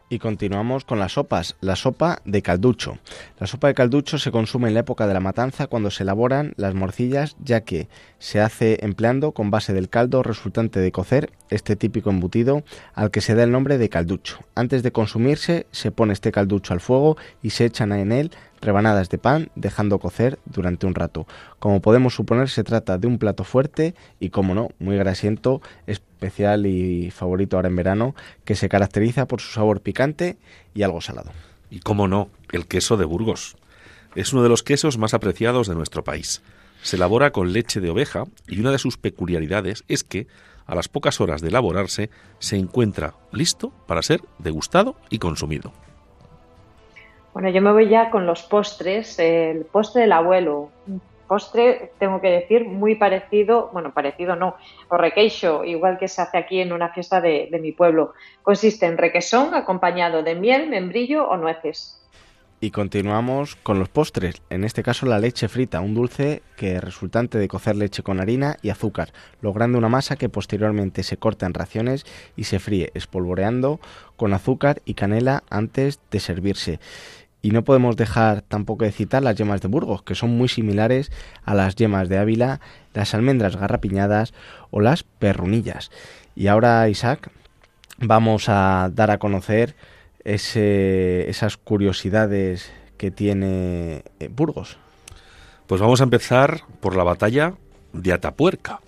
Y 0.08 0.20
continuamos 0.20 0.86
con 0.86 1.00
las 1.00 1.14
sopas. 1.14 1.56
La 1.62 1.76
sopa 1.76 2.22
de 2.26 2.44
calducho. 2.44 3.00
La 3.40 3.48
sopa 3.48 3.70
de 3.70 3.74
calducho 3.74 4.20
se 4.20 4.30
consume 4.30 4.68
en 4.68 4.76
la 4.76 4.82
época 4.82 5.08
de 5.08 5.16
la 5.16 5.20
matanza 5.20 5.66
cuando 5.66 5.90
se 5.90 6.04
elaboran 6.04 6.54
las 6.58 6.76
morcillas, 6.76 7.36
ya 7.44 7.62
que 7.62 7.88
se 8.20 8.40
hace 8.40 8.86
empleando 8.86 9.32
con 9.32 9.50
base 9.50 9.74
del 9.74 9.90
caldo 9.90 10.22
resultante 10.22 10.80
de 10.80 10.92
cocer 10.92 11.32
este 11.50 11.76
típico 11.76 12.12
embutido 12.12 12.64
al 12.94 13.10
que 13.10 13.22
se 13.22 13.34
da 13.34 13.44
el 13.44 13.52
nombre 13.52 13.80
de 13.80 13.90
calducho. 13.90 14.40
Antes 14.54 14.84
de 14.84 14.92
consumirse 14.92 15.66
se 15.72 15.92
pone 15.92 16.14
este 16.14 16.32
calducho 16.32 16.74
al 16.74 16.82
fuego 16.82 17.18
y 17.42 17.50
se 17.50 17.66
echan 17.66 17.92
en 17.92 18.12
él 18.12 18.32
rebanadas 18.66 19.10
de 19.10 19.18
pan 19.18 19.50
dejando 19.56 20.00
cocer 20.00 20.40
durante 20.46 20.86
un 20.86 20.96
rato. 20.96 21.28
Como 21.60 21.82
podemos 21.82 22.16
suponer 22.16 22.50
se 22.50 22.64
trata 22.64 22.98
de 22.98 23.08
un 23.08 23.18
plato 23.18 23.44
fuerte 23.44 23.96
y 24.20 24.30
como 24.30 24.54
no, 24.56 24.70
muy 24.80 24.98
grasiento, 24.98 25.62
especial 25.88 26.66
y 26.66 27.12
favorito 27.12 27.56
ahora 27.56 27.70
en 27.70 27.76
verano, 27.76 28.16
que 28.44 28.56
se 28.56 28.70
caracteriza 28.70 29.28
por 29.28 29.42
su 29.42 29.52
sabor 29.52 29.82
picante 29.82 30.38
y 30.74 30.84
algo 30.84 31.02
salado. 31.02 31.32
Y 31.70 31.80
como 31.80 32.08
no, 32.08 32.30
el 32.52 32.68
queso 32.68 32.98
de 32.98 33.06
Burgos. 33.06 33.58
Es 34.16 34.34
uno 34.34 34.44
de 34.44 34.50
los 34.50 34.64
quesos 34.64 34.98
más 34.98 35.14
apreciados 35.14 35.68
de 35.68 35.76
nuestro 35.76 36.04
país. 36.04 36.42
Se 36.82 36.96
elabora 36.96 37.32
con 37.32 37.54
leche 37.54 37.80
de 37.80 37.90
oveja 37.90 38.26
y 38.48 38.60
una 38.60 38.72
de 38.72 38.78
sus 38.78 38.98
peculiaridades 38.98 39.84
es 39.88 40.04
que 40.04 40.28
a 40.66 40.76
las 40.76 40.88
pocas 40.88 41.22
horas 41.22 41.42
de 41.42 41.50
elaborarse 41.50 42.10
se 42.40 42.58
encuentra 42.58 43.16
listo 43.32 43.72
para 43.88 44.02
ser 44.02 44.22
degustado 44.40 44.96
y 45.10 45.20
consumido. 45.20 45.74
Bueno, 47.36 47.50
yo 47.50 47.62
me 47.62 47.74
voy 47.74 47.90
ya 47.90 48.12
con 48.12 48.26
los 48.26 48.44
postres. 48.44 49.20
El 49.20 49.66
postre 49.66 50.04
del 50.04 50.14
abuelo. 50.14 50.70
Postre, 51.28 51.92
tengo 52.00 52.22
que 52.22 52.30
decir, 52.30 52.64
muy 52.64 52.96
parecido, 52.96 53.72
bueno, 53.74 53.94
parecido 53.94 54.38
no, 54.38 54.56
o 54.88 54.96
requeixo, 54.96 55.66
igual 55.66 55.98
que 55.98 56.08
se 56.08 56.22
hace 56.22 56.38
aquí 56.38 56.62
en 56.62 56.72
una 56.72 56.94
fiesta 56.94 57.20
de, 57.20 57.50
mi 57.62 57.74
pueblo. 57.74 58.14
Consiste 58.42 58.86
en 58.86 58.98
requesón 58.98 59.54
acompañado 59.54 60.24
de 60.24 60.36
miel, 60.36 60.70
membrillo 60.70 61.28
o 61.28 61.36
nueces. 61.36 62.02
Y 62.62 62.72
continuamos 62.72 63.58
con 63.58 63.80
los 63.80 63.90
postres, 63.90 64.42
en 64.50 64.64
este 64.64 64.82
caso 64.82 65.06
la 65.06 65.20
leche 65.20 65.50
frita, 65.50 65.82
un 65.82 65.94
dulce 65.94 66.42
que 66.56 66.80
resultante 66.80 67.38
de 67.38 67.50
cocer 67.50 67.76
leche 67.76 68.02
con 68.02 68.22
harina 68.22 68.58
y 68.62 68.70
azúcar, 68.70 69.12
logrando 69.42 69.78
una 69.78 69.90
masa 69.90 70.16
que 70.16 70.30
posteriormente 70.30 71.04
se 71.04 71.18
corta 71.18 71.46
en 71.46 71.54
raciones 71.54 72.06
y 72.38 72.46
se 72.46 72.60
fríe, 72.60 72.92
espolvoreando 72.94 73.82
con 74.16 74.34
azúcar 74.34 74.82
y 74.86 74.94
canela 74.94 75.44
antes 75.50 76.00
de 76.12 76.20
servirse. 76.22 76.80
Y 77.46 77.52
no 77.52 77.64
podemos 77.64 77.96
dejar 77.96 78.42
tampoco 78.42 78.86
de 78.86 78.92
citar 78.92 79.22
las 79.22 79.36
yemas 79.36 79.62
de 79.62 79.68
Burgos, 79.68 80.02
que 80.02 80.16
son 80.16 80.36
muy 80.36 80.48
similares 80.48 81.12
a 81.44 81.54
las 81.54 81.76
yemas 81.76 82.10
de 82.10 82.18
Ávila, 82.18 82.60
las 82.96 83.14
almendras 83.14 83.56
garrapiñadas 83.56 84.34
o 84.72 84.80
las 84.80 85.04
perrunillas. 85.04 85.92
Y 86.36 86.48
ahora, 86.48 86.90
Isaac, 86.90 87.30
vamos 88.00 88.50
a 88.50 88.90
dar 88.92 89.12
a 89.12 89.20
conocer 89.20 89.76
esas 90.24 91.58
curiosidades 91.58 92.74
que 92.98 93.12
tiene 93.12 94.04
eh, 94.20 94.28
Burgos? 94.28 94.80
Pues 95.68 95.80
vamos 95.80 96.02
a 96.02 96.06
empezar 96.06 96.62
por 96.80 96.96
la 96.96 97.04
batalla 97.04 97.54
de 97.94 98.12
Atapuerca. 98.12 98.80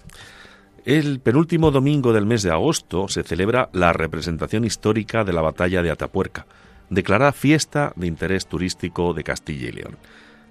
El 0.83 1.19
penúltimo 1.19 1.69
domingo 1.69 2.11
del 2.11 2.25
mes 2.25 2.41
de 2.41 2.49
agosto 2.49 3.07
se 3.07 3.21
celebra 3.21 3.69
la 3.71 3.93
representación 3.93 4.65
histórica 4.65 5.23
de 5.23 5.33
la 5.33 5.41
batalla 5.43 5.83
de 5.83 5.91
Atapuerca, 5.91 6.47
declarada 6.89 7.31
fiesta 7.31 7.93
de 7.95 8.07
interés 8.07 8.47
turístico 8.47 9.13
de 9.13 9.23
Castilla 9.23 9.69
y 9.69 9.71
León. 9.71 9.97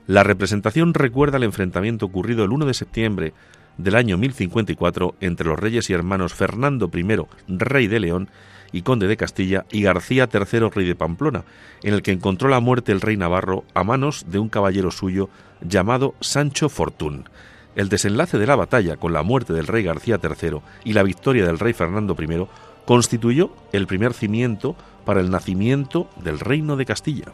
La 0.07 0.22
representación 0.22 0.95
recuerda 0.95 1.39
el 1.39 1.45
enfrentamiento 1.45 2.07
ocurrido 2.07 2.45
el 2.45 2.53
1 2.53 2.66
de 2.66 2.74
septiembre 2.74 3.32
del 3.76 3.97
año 3.97 4.16
1054 4.18 5.16
entre 5.20 5.49
los 5.49 5.59
reyes 5.59 5.91
y 5.91 5.93
hermanos 5.93 6.34
Fernando 6.34 6.91
I, 6.93 7.26
rey 7.49 7.89
de 7.89 8.01
León, 8.01 8.28
y 8.72 8.82
conde 8.82 9.07
de 9.07 9.16
Castilla, 9.16 9.64
y 9.70 9.82
García 9.82 10.28
III, 10.32 10.70
rey 10.70 10.87
de 10.87 10.95
Pamplona, 10.95 11.45
en 11.82 11.95
el 11.95 12.03
que 12.03 12.12
encontró 12.12 12.49
la 12.49 12.61
muerte 12.61 12.93
el 12.93 13.01
rey 13.01 13.16
Navarro 13.16 13.64
a 13.74 13.84
manos 13.84 14.26
de 14.28 14.39
un 14.39 14.49
caballero 14.49 14.91
suyo 14.91 15.28
llamado 15.61 16.14
Sancho 16.20 16.68
Fortún. 16.68 17.28
El 17.74 17.89
desenlace 17.89 18.39
de 18.39 18.47
la 18.47 18.57
batalla 18.57 18.97
con 18.97 19.12
la 19.12 19.22
muerte 19.22 19.53
del 19.53 19.66
rey 19.66 19.82
García 19.82 20.18
III 20.22 20.61
y 20.84 20.95
la 20.95 21.03
victoria 21.03 21.47
del 21.47 21.59
rey 21.59 21.72
Fernando 21.72 22.16
I 22.18 22.47
constituyó 22.87 23.55
el 23.72 23.87
primer 23.87 24.14
cimiento 24.14 24.76
para 25.07 25.21
el 25.21 25.31
nacimiento 25.31 26.09
del 26.17 26.39
reino 26.39 26.77
de 26.77 26.85
Castilla. 26.85 27.33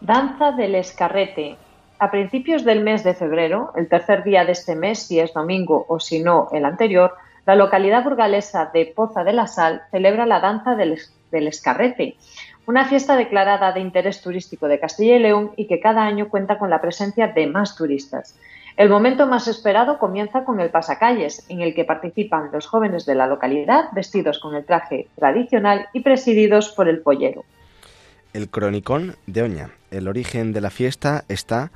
Danza 0.00 0.52
del 0.52 0.76
Escarrete. 0.76 1.56
A 1.98 2.12
principios 2.12 2.64
del 2.64 2.84
mes 2.84 3.02
de 3.02 3.14
febrero, 3.14 3.72
el 3.74 3.88
tercer 3.88 4.22
día 4.22 4.44
de 4.44 4.52
este 4.52 4.76
mes, 4.76 5.00
si 5.00 5.18
es 5.18 5.34
domingo 5.34 5.84
o 5.88 5.98
si 5.98 6.22
no 6.22 6.48
el 6.52 6.64
anterior, 6.64 7.14
la 7.44 7.56
localidad 7.56 8.04
burgalesa 8.04 8.70
de 8.72 8.86
Poza 8.94 9.24
de 9.24 9.32
la 9.32 9.48
Sal 9.48 9.82
celebra 9.90 10.26
la 10.26 10.38
danza 10.38 10.76
del, 10.76 10.98
escarrete, 11.32 12.16
una 12.66 12.84
fiesta 12.84 13.16
declarada 13.16 13.72
de 13.72 13.80
interés 13.80 14.20
turístico 14.20 14.68
de 14.68 14.78
Castilla 14.78 15.16
y 15.16 15.20
León 15.20 15.52
y 15.56 15.66
que 15.66 15.80
cada 15.80 16.02
año 16.04 16.28
cuenta 16.28 16.58
con 16.58 16.70
la 16.70 16.80
presencia 16.80 17.28
de 17.28 17.46
más 17.46 17.74
turistas. 17.74 18.38
El 18.78 18.90
momento 18.90 19.26
más 19.26 19.48
esperado 19.48 19.98
comienza 19.98 20.44
con 20.44 20.60
el 20.60 20.70
pasacalles, 20.70 21.44
en 21.48 21.62
el 21.62 21.74
que 21.74 21.84
participan 21.84 22.50
los 22.52 22.68
jóvenes 22.68 23.06
de 23.06 23.16
la 23.16 23.26
localidad 23.26 23.86
vestidos 23.90 24.38
con 24.38 24.54
el 24.54 24.64
traje 24.64 25.08
tradicional 25.16 25.88
y 25.92 26.02
presididos 26.02 26.68
por 26.68 26.88
el 26.88 27.00
pollero. 27.00 27.44
El 28.32 28.48
cronicón 28.48 29.16
de 29.26 29.42
Oña. 29.42 29.70
El 29.90 30.06
origen 30.06 30.52
de 30.52 30.60
la 30.60 30.70
fiesta 30.70 31.24
está 31.28 31.72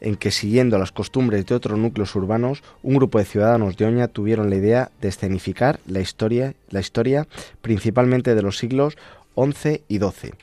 en 0.00 0.14
que 0.14 0.30
siguiendo 0.30 0.78
las 0.78 0.92
costumbres 0.92 1.44
de 1.44 1.56
otros 1.56 1.76
núcleos 1.76 2.14
urbanos, 2.14 2.62
un 2.84 2.94
grupo 2.94 3.18
de 3.18 3.24
ciudadanos 3.24 3.76
de 3.76 3.86
Oña 3.86 4.06
tuvieron 4.06 4.48
la 4.48 4.54
idea 4.54 4.90
de 5.00 5.08
escenificar 5.08 5.80
la 5.86 5.98
historia, 5.98 6.54
la 6.70 6.78
historia 6.78 7.26
principalmente 7.62 8.36
de 8.36 8.42
los 8.42 8.58
siglos 8.58 8.96
XI 9.34 9.82
y 9.88 9.98
XII. 9.98 10.34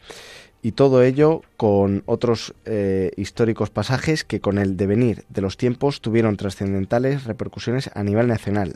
Y 0.62 0.74
todo 0.74 1.02
ello 1.02 1.42
con 1.58 2.04
otros 2.06 2.54
eh, 2.66 3.12
históricos 3.18 3.72
pasajes 3.72 4.24
que 4.24 4.42
con 4.42 4.60
el 4.60 4.78
devenir 4.78 5.26
de 5.30 5.42
los 5.42 5.58
tiempos 5.58 6.02
tuvieron 6.02 6.38
trascendentales 6.38 7.24
repercusiones 7.24 7.90
a 7.96 8.04
nivel 8.04 8.28
nacional, 8.28 8.76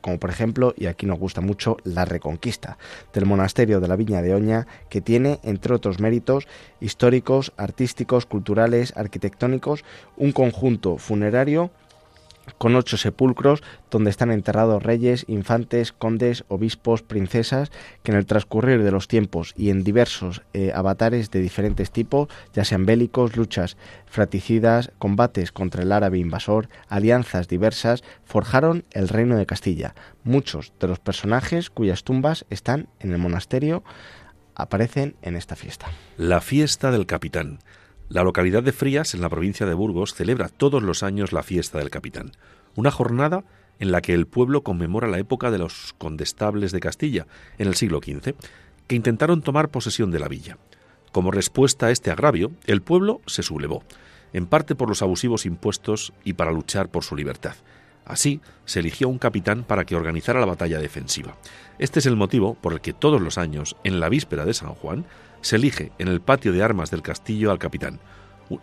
como 0.00 0.18
por 0.18 0.30
ejemplo, 0.30 0.74
y 0.76 0.86
aquí 0.86 1.04
nos 1.04 1.18
gusta 1.18 1.40
mucho, 1.40 1.76
la 1.84 2.04
reconquista 2.04 2.78
del 3.12 3.26
monasterio 3.26 3.80
de 3.80 3.88
la 3.88 3.96
Viña 3.96 4.22
de 4.22 4.34
Oña, 4.34 4.66
que 4.88 5.00
tiene, 5.00 5.38
entre 5.42 5.74
otros 5.74 6.00
méritos 6.00 6.46
históricos, 6.80 7.52
artísticos, 7.56 8.24
culturales, 8.24 8.96
arquitectónicos, 8.96 9.84
un 10.16 10.32
conjunto 10.32 10.96
funerario 10.96 11.70
con 12.56 12.76
ocho 12.76 12.96
sepulcros 12.96 13.62
donde 13.90 14.10
están 14.10 14.30
enterrados 14.30 14.82
reyes, 14.82 15.24
infantes, 15.28 15.92
condes, 15.92 16.44
obispos, 16.48 17.02
princesas, 17.02 17.70
que 18.02 18.12
en 18.12 18.18
el 18.18 18.26
transcurrir 18.26 18.82
de 18.82 18.90
los 18.90 19.08
tiempos 19.08 19.54
y 19.56 19.70
en 19.70 19.84
diversos 19.84 20.42
eh, 20.52 20.72
avatares 20.74 21.30
de 21.30 21.40
diferentes 21.40 21.90
tipos, 21.90 22.28
ya 22.52 22.64
sean 22.64 22.86
bélicos, 22.86 23.36
luchas 23.36 23.76
fraticidas, 24.06 24.92
combates 24.98 25.52
contra 25.52 25.82
el 25.82 25.92
árabe 25.92 26.18
invasor, 26.18 26.68
alianzas 26.88 27.48
diversas, 27.48 28.02
forjaron 28.24 28.84
el 28.92 29.08
reino 29.08 29.36
de 29.36 29.46
Castilla. 29.46 29.94
Muchos 30.24 30.72
de 30.80 30.88
los 30.88 30.98
personajes 30.98 31.70
cuyas 31.70 32.04
tumbas 32.04 32.44
están 32.50 32.88
en 33.00 33.12
el 33.12 33.18
monasterio 33.18 33.82
aparecen 34.54 35.14
en 35.22 35.36
esta 35.36 35.56
fiesta. 35.56 35.86
La 36.16 36.40
fiesta 36.40 36.90
del 36.90 37.06
capitán 37.06 37.60
la 38.08 38.22
localidad 38.22 38.62
de 38.62 38.72
Frías, 38.72 39.14
en 39.14 39.20
la 39.20 39.28
provincia 39.28 39.66
de 39.66 39.74
Burgos, 39.74 40.14
celebra 40.14 40.48
todos 40.48 40.82
los 40.82 41.02
años 41.02 41.32
la 41.32 41.42
fiesta 41.42 41.78
del 41.78 41.90
capitán, 41.90 42.32
una 42.74 42.90
jornada 42.90 43.44
en 43.78 43.92
la 43.92 44.00
que 44.00 44.14
el 44.14 44.26
pueblo 44.26 44.62
conmemora 44.62 45.08
la 45.08 45.18
época 45.18 45.50
de 45.50 45.58
los 45.58 45.94
condestables 45.98 46.72
de 46.72 46.80
Castilla, 46.80 47.26
en 47.58 47.68
el 47.68 47.74
siglo 47.74 48.00
XV, 48.02 48.34
que 48.86 48.96
intentaron 48.96 49.42
tomar 49.42 49.68
posesión 49.68 50.10
de 50.10 50.20
la 50.20 50.28
villa. 50.28 50.56
Como 51.12 51.30
respuesta 51.30 51.86
a 51.86 51.90
este 51.90 52.10
agravio, 52.10 52.52
el 52.66 52.80
pueblo 52.80 53.20
se 53.26 53.42
sublevó, 53.42 53.82
en 54.32 54.46
parte 54.46 54.74
por 54.74 54.88
los 54.88 55.02
abusivos 55.02 55.44
impuestos 55.44 56.14
y 56.24 56.32
para 56.32 56.52
luchar 56.52 56.90
por 56.90 57.04
su 57.04 57.14
libertad. 57.14 57.56
Así, 58.06 58.40
se 58.64 58.80
eligió 58.80 59.06
un 59.08 59.18
capitán 59.18 59.64
para 59.64 59.84
que 59.84 59.94
organizara 59.94 60.40
la 60.40 60.46
batalla 60.46 60.78
defensiva. 60.78 61.36
Este 61.78 61.98
es 61.98 62.06
el 62.06 62.16
motivo 62.16 62.54
por 62.54 62.72
el 62.72 62.80
que 62.80 62.94
todos 62.94 63.20
los 63.20 63.36
años, 63.36 63.76
en 63.84 64.00
la 64.00 64.08
víspera 64.08 64.46
de 64.46 64.54
San 64.54 64.72
Juan, 64.72 65.04
se 65.40 65.56
elige 65.56 65.92
en 65.98 66.08
el 66.08 66.20
patio 66.20 66.52
de 66.52 66.62
armas 66.62 66.90
del 66.90 67.02
castillo 67.02 67.50
al 67.50 67.58
capitán, 67.58 68.00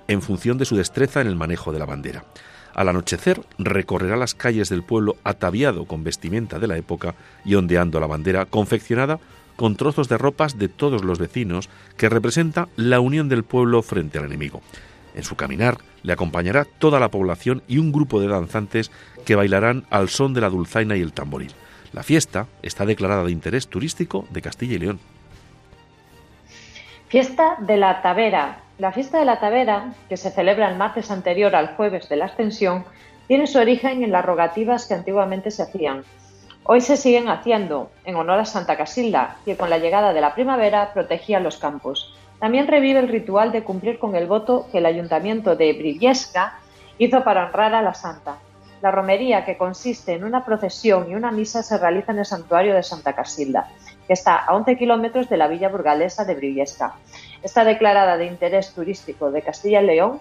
en 0.07 0.21
función 0.21 0.57
de 0.57 0.65
su 0.65 0.75
destreza 0.75 1.21
en 1.21 1.27
el 1.27 1.35
manejo 1.35 1.71
de 1.71 1.79
la 1.79 1.85
bandera. 1.85 2.25
Al 2.73 2.89
anochecer 2.89 3.41
recorrerá 3.57 4.17
las 4.17 4.35
calles 4.35 4.69
del 4.69 4.83
pueblo 4.83 5.15
ataviado 5.23 5.85
con 5.85 6.03
vestimenta 6.03 6.59
de 6.59 6.67
la 6.67 6.77
época 6.77 7.15
y 7.45 7.55
ondeando 7.55 7.99
la 7.99 8.07
bandera 8.07 8.45
confeccionada 8.45 9.19
con 9.55 9.77
trozos 9.77 10.09
de 10.09 10.17
ropas 10.17 10.57
de 10.59 10.67
todos 10.67 11.05
los 11.05 11.17
vecinos 11.17 11.69
que 11.95 12.09
representa 12.09 12.67
la 12.75 12.99
unión 12.99 13.29
del 13.29 13.43
pueblo 13.43 13.81
frente 13.81 14.19
al 14.19 14.25
enemigo. 14.25 14.61
En 15.15 15.23
su 15.23 15.37
caminar 15.37 15.77
le 16.03 16.11
acompañará 16.11 16.65
toda 16.65 16.99
la 16.99 17.09
población 17.09 17.63
y 17.69 17.77
un 17.77 17.93
grupo 17.93 18.19
de 18.19 18.27
danzantes 18.27 18.91
que 19.25 19.35
bailarán 19.35 19.85
al 19.89 20.09
son 20.09 20.33
de 20.33 20.41
la 20.41 20.49
dulzaina 20.49 20.97
y 20.97 21.01
el 21.01 21.13
tamboril. 21.13 21.53
La 21.93 22.03
fiesta 22.03 22.47
está 22.61 22.85
declarada 22.85 23.23
de 23.23 23.31
interés 23.31 23.69
turístico 23.69 24.27
de 24.31 24.41
Castilla 24.41 24.75
y 24.75 24.79
León. 24.79 24.99
Fiesta 27.07 27.57
de 27.59 27.77
la 27.77 28.01
Tavera. 28.01 28.57
La 28.79 28.91
fiesta 28.91 29.19
de 29.19 29.25
la 29.25 29.39
Tavera, 29.39 29.93
que 30.09 30.17
se 30.17 30.31
celebra 30.31 30.69
el 30.69 30.75
martes 30.75 31.11
anterior 31.11 31.55
al 31.55 31.75
jueves 31.75 32.09
de 32.09 32.15
la 32.15 32.25
Ascensión, 32.25 32.83
tiene 33.27 33.45
su 33.45 33.59
origen 33.59 34.03
en 34.03 34.11
las 34.11 34.25
rogativas 34.25 34.87
que 34.87 34.95
antiguamente 34.95 35.51
se 35.51 35.61
hacían. 35.61 36.03
Hoy 36.63 36.81
se 36.81 36.97
siguen 36.97 37.29
haciendo 37.29 37.91
en 38.05 38.15
honor 38.15 38.39
a 38.39 38.45
Santa 38.45 38.75
Casilda, 38.75 39.37
que 39.45 39.55
con 39.55 39.69
la 39.69 39.77
llegada 39.77 40.13
de 40.13 40.21
la 40.21 40.33
primavera 40.33 40.93
protegía 40.93 41.39
los 41.39 41.57
campos. 41.57 42.15
También 42.39 42.67
revive 42.67 42.99
el 42.99 43.07
ritual 43.07 43.51
de 43.51 43.63
cumplir 43.63 43.99
con 43.99 44.15
el 44.15 44.25
voto 44.25 44.67
que 44.71 44.79
el 44.79 44.87
ayuntamiento 44.87 45.55
de 45.55 45.73
Briviesca 45.73 46.57
hizo 46.97 47.23
para 47.23 47.45
honrar 47.45 47.75
a 47.75 47.83
la 47.83 47.93
santa. 47.93 48.37
La 48.81 48.89
romería, 48.89 49.45
que 49.45 49.57
consiste 49.57 50.13
en 50.13 50.23
una 50.23 50.43
procesión 50.43 51.09
y 51.09 51.13
una 51.13 51.31
misa, 51.31 51.61
se 51.61 51.77
realiza 51.77 52.13
en 52.13 52.19
el 52.19 52.25
santuario 52.25 52.73
de 52.73 52.81
Santa 52.81 53.13
Casilda 53.13 53.69
que 54.07 54.13
está 54.13 54.35
a 54.37 54.55
11 54.55 54.77
kilómetros 54.77 55.29
de 55.29 55.37
la 55.37 55.47
villa 55.47 55.69
burgalesa 55.69 56.25
de 56.25 56.35
Briviesca. 56.35 56.95
Está 57.43 57.63
declarada 57.63 58.17
de 58.17 58.25
interés 58.25 58.73
turístico 58.73 59.31
de 59.31 59.41
Castilla 59.41 59.81
y 59.81 59.85
León. 59.85 60.19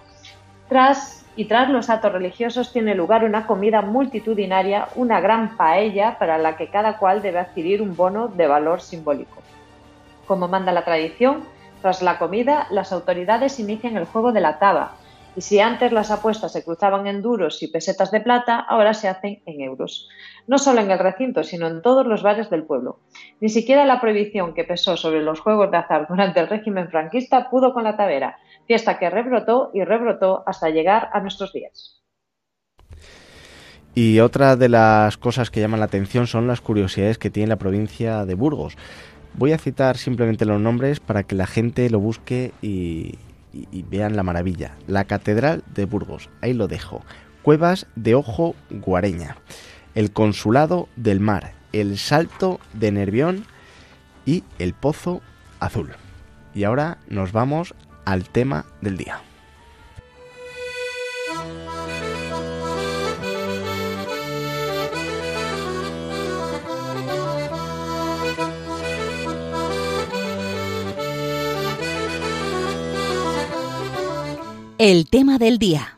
Tras 0.69 1.25
y 1.37 1.47
tras 1.47 1.69
los 1.69 1.91
actos 1.91 2.13
religiosos 2.13 2.73
tiene 2.73 2.95
lugar 2.95 3.25
una 3.25 3.47
comida 3.47 3.83
multitudinaria, 3.83 4.89
una 4.95 5.21
gran 5.21 5.57
paella 5.57 6.17
para 6.19 6.39
la 6.39 6.57
que 6.57 6.71
cada 6.71 6.99
cual 6.99 7.23
debe 7.23 7.41
adquirir 7.41 7.83
un 7.83 7.97
bono 7.97 8.29
de 8.29 8.47
valor 8.47 8.81
simbólico. 8.81 9.43
Como 10.27 10.47
manda 10.47 10.73
la 10.73 10.85
tradición, 10.85 11.45
tras 11.83 12.03
la 12.03 12.19
comida 12.19 12.67
las 12.71 12.93
autoridades 12.93 13.59
inician 13.59 13.97
el 13.97 14.07
juego 14.07 14.33
de 14.33 14.41
la 14.41 14.59
taba, 14.59 14.93
y 15.37 15.41
si 15.41 15.59
antes 15.59 15.91
las 15.91 16.13
apuestas 16.13 16.53
se 16.53 16.65
cruzaban 16.65 17.09
en 17.09 17.21
duros 17.21 17.63
y 17.63 17.69
pesetas 17.69 18.13
de 18.13 18.21
plata, 18.21 18.61
ahora 18.61 18.95
se 18.95 19.09
hacen 19.09 19.43
en 19.47 19.61
euros 19.61 20.09
no 20.47 20.59
solo 20.59 20.81
en 20.81 20.91
el 20.91 20.99
recinto, 20.99 21.43
sino 21.43 21.67
en 21.67 21.83
todos 21.83 22.07
los 22.07 22.23
bares 22.23 22.51
del 22.51 22.65
pueblo. 22.65 23.01
Ni 23.41 23.49
siquiera 23.49 23.85
la 23.85 24.01
prohibición 24.01 24.55
que 24.55 24.65
pesó 24.65 24.97
sobre 24.97 25.23
los 25.23 25.41
juegos 25.41 25.71
de 25.71 25.79
azar 25.79 26.07
durante 26.09 26.41
el 26.41 26.49
régimen 26.49 26.89
franquista 26.91 27.51
pudo 27.51 27.73
con 27.73 27.85
la 27.85 27.97
tavera, 27.97 28.39
fiesta 28.67 28.99
que 28.99 29.11
rebrotó 29.11 29.71
y 29.73 29.85
rebrotó 29.85 30.43
hasta 30.47 30.71
llegar 30.71 31.09
a 31.13 31.21
nuestros 31.21 31.53
días. 31.53 32.03
Y 33.95 34.19
otra 34.21 34.57
de 34.57 34.69
las 34.69 35.17
cosas 35.17 35.51
que 35.51 35.61
llaman 35.61 35.81
la 35.81 35.87
atención 35.87 36.27
son 36.27 36.49
las 36.49 36.61
curiosidades 36.61 37.17
que 37.17 37.31
tiene 37.31 37.49
la 37.49 37.57
provincia 37.57 38.25
de 38.27 38.35
Burgos. 38.35 38.77
Voy 39.35 39.53
a 39.53 39.59
citar 39.59 39.97
simplemente 39.97 40.45
los 40.45 40.61
nombres 40.61 41.01
para 41.01 41.23
que 41.23 41.37
la 41.37 41.47
gente 41.47 41.89
lo 41.91 42.01
busque 42.01 42.53
y, 42.61 43.19
y 43.53 43.83
vean 43.83 44.17
la 44.17 44.25
maravilla. 44.25 44.73
La 44.89 45.05
Catedral 45.05 45.63
de 45.75 45.85
Burgos, 45.85 46.29
ahí 46.41 46.55
lo 46.55 46.67
dejo. 46.67 47.03
Cuevas 47.43 47.87
de 47.95 48.15
Ojo 48.15 48.55
Guareña. 48.71 49.37
El 49.95 50.13
Consulado 50.13 50.89
del 50.97 51.21
Mar. 51.21 51.53
El 51.73 51.99
Salto 51.99 52.61
de 52.73 52.93
Nervión 52.93 53.45
y 54.27 54.45
el 54.59 54.75
Pozo 54.75 55.23
Azul. 55.61 55.91
Y 56.55 56.65
ahora 56.65 56.99
nos 57.09 57.33
vamos 57.33 57.75
al 58.05 58.29
tema 58.29 58.65
del 58.81 58.97
día. 58.97 59.21
El 74.79 75.09
tema 75.09 75.39
del 75.39 75.59
día. 75.59 75.97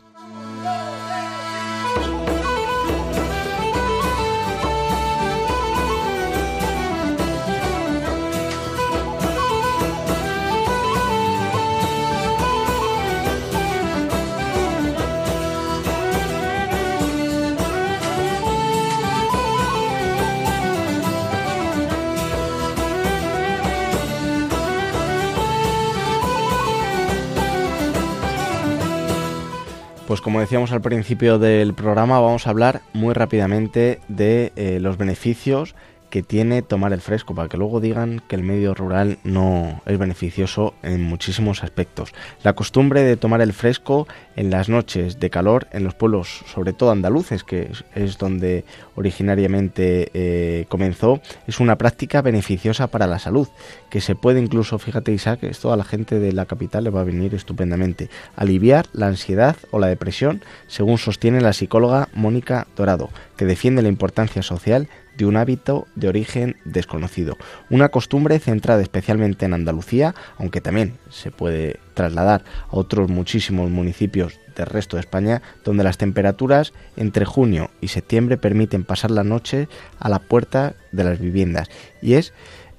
Decíamos 30.46 30.70
al 30.70 30.80
principio 30.80 31.40
del 31.40 31.74
programa, 31.74 32.20
vamos 32.20 32.46
a 32.46 32.50
hablar 32.50 32.80
muy 32.92 33.14
rápidamente 33.14 33.98
de 34.06 34.52
eh, 34.54 34.78
los 34.80 34.96
beneficios 34.96 35.74
que 36.16 36.22
tiene 36.22 36.62
tomar 36.62 36.94
el 36.94 37.02
fresco, 37.02 37.34
para 37.34 37.50
que 37.50 37.58
luego 37.58 37.78
digan 37.78 38.22
que 38.26 38.36
el 38.36 38.42
medio 38.42 38.72
rural 38.72 39.18
no 39.22 39.82
es 39.84 39.98
beneficioso 39.98 40.72
en 40.82 41.02
muchísimos 41.02 41.62
aspectos. 41.62 42.14
La 42.42 42.54
costumbre 42.54 43.02
de 43.02 43.18
tomar 43.18 43.42
el 43.42 43.52
fresco 43.52 44.08
en 44.34 44.48
las 44.48 44.70
noches 44.70 45.20
de 45.20 45.28
calor 45.28 45.66
en 45.72 45.84
los 45.84 45.92
pueblos, 45.92 46.42
sobre 46.46 46.72
todo 46.72 46.90
andaluces, 46.90 47.44
que 47.44 47.70
es, 47.94 48.16
donde 48.16 48.64
originariamente 48.94 50.10
eh, 50.14 50.64
comenzó, 50.70 51.20
es 51.46 51.60
una 51.60 51.76
práctica 51.76 52.22
beneficiosa 52.22 52.86
para 52.86 53.06
la 53.06 53.18
salud, 53.18 53.48
que 53.90 54.00
se 54.00 54.14
puede 54.14 54.40
incluso, 54.40 54.78
fíjate 54.78 55.12
Isaac, 55.12 55.42
esto 55.42 55.70
a 55.70 55.76
la 55.76 55.84
gente 55.84 56.18
de 56.18 56.32
la 56.32 56.46
capital 56.46 56.84
le 56.84 56.90
va 56.90 57.02
a 57.02 57.04
venir 57.04 57.34
estupendamente, 57.34 58.08
aliviar 58.36 58.86
la 58.94 59.08
ansiedad 59.08 59.56
o 59.70 59.78
la 59.78 59.88
depresión, 59.88 60.42
según 60.66 60.96
sostiene 60.96 61.42
la 61.42 61.52
psicóloga 61.52 62.08
Mónica 62.14 62.66
Dorado, 62.74 63.10
que 63.36 63.44
defiende 63.44 63.82
la 63.82 63.90
importancia 63.90 64.40
social 64.40 64.88
de 65.16 65.24
un 65.24 65.36
hábito 65.36 65.86
de 65.94 66.08
origen 66.08 66.56
desconocido. 66.64 67.36
Una 67.70 67.88
costumbre 67.88 68.38
centrada 68.38 68.82
especialmente 68.82 69.46
en 69.46 69.54
Andalucía, 69.54 70.14
aunque 70.38 70.60
también 70.60 70.94
se 71.10 71.30
puede 71.30 71.78
trasladar 71.94 72.44
a 72.70 72.76
otros 72.76 73.08
muchísimos 73.08 73.70
municipios 73.70 74.38
del 74.56 74.66
resto 74.66 74.96
de 74.96 75.00
España, 75.00 75.42
donde 75.64 75.84
las 75.84 75.98
temperaturas 75.98 76.72
entre 76.96 77.24
junio 77.24 77.70
y 77.80 77.88
septiembre 77.88 78.36
permiten 78.36 78.84
pasar 78.84 79.10
la 79.10 79.24
noche 79.24 79.68
a 79.98 80.08
la 80.08 80.18
puerta 80.18 80.74
de 80.92 81.04
las 81.04 81.18
viviendas. 81.18 81.68
Y 82.02 82.14
es 82.14 82.32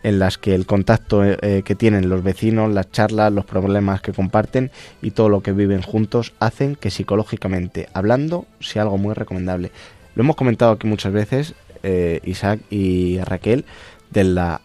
en 0.04 0.20
las 0.20 0.38
que 0.38 0.56
el 0.56 0.66
contacto 0.66 1.24
eh, 1.26 1.64
que 1.66 1.76
tienen 1.76 2.10
los 2.10 2.24
vecinos, 2.24 2.74
las 2.74 2.92
charlas, 2.92 3.34
los 3.34 3.46
problemas 3.46 4.02
que 4.02 4.14
comparten 4.14 4.72
y 5.02 5.12
todo 5.12 5.30
lo 5.30 5.42
que 5.42 5.52
viven 5.52 5.82
juntos 5.82 6.34
hacen 6.40 6.76
que 6.76 6.92
psicológicamente 6.92 7.90
hablando 7.94 8.46
sea 8.60 8.84
algo 8.84 8.98
muy 8.98 9.14
recomendable. 9.14 9.72
Lo 10.16 10.24
hemos 10.24 10.36
comentado 10.36 10.72
aquí 10.72 10.88
muchas 10.88 11.14
veces, 11.14 11.54
eh, 11.84 12.20
Isaac 12.24 12.60
y 12.70 13.20
Raquel 13.20 13.66
de 14.12 14.24
la 14.24 14.62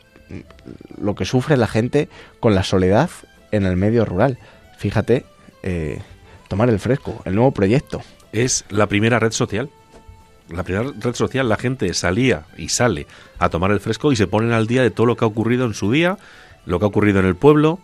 lo 1.00 1.14
que 1.14 1.24
sufre 1.24 1.56
la 1.56 1.66
gente 1.66 2.08
con 2.40 2.54
la 2.54 2.62
soledad 2.62 3.10
en 3.50 3.66
el 3.66 3.76
medio 3.76 4.04
rural. 4.04 4.38
Fíjate, 4.78 5.24
eh, 5.62 6.00
tomar 6.48 6.68
el 6.70 6.78
fresco, 6.78 7.22
el 7.24 7.34
nuevo 7.34 7.52
proyecto. 7.52 8.02
Es 8.32 8.64
la 8.70 8.86
primera 8.86 9.18
red 9.18 9.32
social. 9.32 9.70
La 10.48 10.64
primera 10.64 10.90
red 10.98 11.14
social, 11.14 11.48
la 11.48 11.56
gente 11.56 11.92
salía 11.94 12.44
y 12.56 12.68
sale 12.68 13.06
a 13.38 13.48
tomar 13.48 13.70
el 13.70 13.80
fresco 13.80 14.12
y 14.12 14.16
se 14.16 14.26
ponen 14.26 14.52
al 14.52 14.66
día 14.66 14.82
de 14.82 14.90
todo 14.90 15.06
lo 15.06 15.16
que 15.16 15.24
ha 15.24 15.28
ocurrido 15.28 15.66
en 15.66 15.74
su 15.74 15.90
día, 15.90 16.18
lo 16.66 16.78
que 16.78 16.84
ha 16.84 16.88
ocurrido 16.88 17.20
en 17.20 17.26
el 17.26 17.36
pueblo, 17.36 17.78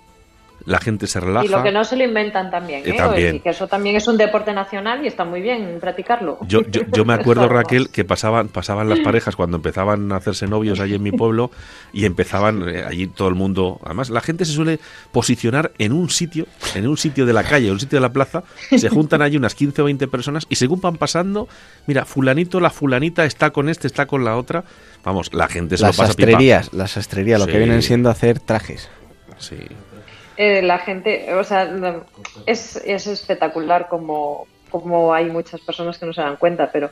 la 0.69 0.79
gente 0.81 1.07
se 1.07 1.19
relaja. 1.19 1.47
Y 1.47 1.49
lo 1.49 1.63
que 1.63 1.73
no 1.73 1.83
se 1.83 1.97
lo 1.97 2.05
inventan 2.05 2.51
también, 2.51 2.83
¿eh? 2.85 2.93
también. 2.93 3.41
que 3.41 3.49
eso 3.49 3.67
también 3.67 3.97
es 3.97 4.07
un 4.07 4.19
deporte 4.19 4.53
nacional 4.53 5.03
y 5.03 5.09
está 5.09 5.25
muy 5.25 5.41
bien 5.41 5.79
practicarlo. 5.81 6.39
Yo, 6.47 6.61
yo, 6.63 7.05
me 7.07 7.15
acuerdo, 7.15 7.49
Raquel, 7.49 7.89
que 7.89 8.05
pasaban, 8.05 8.49
pasaban 8.49 8.89
las 8.89 9.01
parejas 9.01 9.35
cuando 9.35 9.57
empezaban 9.57 10.13
a 10.13 10.17
hacerse 10.17 10.47
novios 10.47 10.79
allí 10.81 10.95
en 10.95 11.03
mi 11.03 11.11
pueblo 11.11 11.51
y 11.93 12.05
empezaban 12.05 12.69
eh, 12.69 12.85
allí 12.87 13.07
todo 13.07 13.29
el 13.29 13.35
mundo. 13.35 13.81
Además, 13.83 14.11
la 14.11 14.21
gente 14.21 14.45
se 14.45 14.53
suele 14.53 14.79
posicionar 15.11 15.73
en 15.79 15.93
un 15.93 16.11
sitio, 16.11 16.47
en 16.75 16.87
un 16.87 16.99
sitio 16.99 17.25
de 17.25 17.33
la 17.33 17.45
calle, 17.45 17.69
en 17.69 17.73
un 17.73 17.81
sitio 17.81 17.97
de 17.97 18.03
la 18.03 18.13
plaza, 18.13 18.45
se 18.77 18.91
juntan 18.91 19.23
allí 19.23 19.39
unas 19.39 19.55
15 19.55 19.81
o 19.81 19.85
20 19.87 20.07
personas 20.09 20.47
y 20.51 20.57
según 20.57 20.83
van 20.83 20.97
pasando, 20.97 21.49
mira, 21.87 22.05
fulanito, 22.05 22.61
la 22.61 22.69
fulanita 22.69 23.25
está 23.25 23.51
con 23.51 23.71
este, 23.71 23.87
está 23.87 24.05
con 24.05 24.23
la 24.23 24.37
otra. 24.37 24.65
Vamos, 25.03 25.33
la 25.33 25.49
gente 25.49 25.79
se 25.79 25.85
las 25.85 25.97
lo 25.97 26.03
pasa 26.03 26.09
sastrerías, 26.09 26.75
Las 26.75 26.91
sastrerías, 26.91 27.41
lo 27.41 27.47
que 27.47 27.57
vienen 27.57 27.81
siendo 27.81 28.11
hacer 28.11 28.39
trajes. 28.39 28.91
Sí. 29.39 29.57
Eh, 30.41 30.63
la 30.63 30.79
gente, 30.79 31.35
o 31.35 31.43
sea, 31.43 31.69
es, 32.47 32.77
es 32.77 33.09
espectacular 33.09 33.89
como, 33.89 34.47
como 34.71 35.13
hay 35.13 35.25
muchas 35.25 35.61
personas 35.61 35.99
que 35.99 36.07
no 36.07 36.13
se 36.13 36.21
dan 36.21 36.37
cuenta, 36.37 36.71
pero 36.71 36.91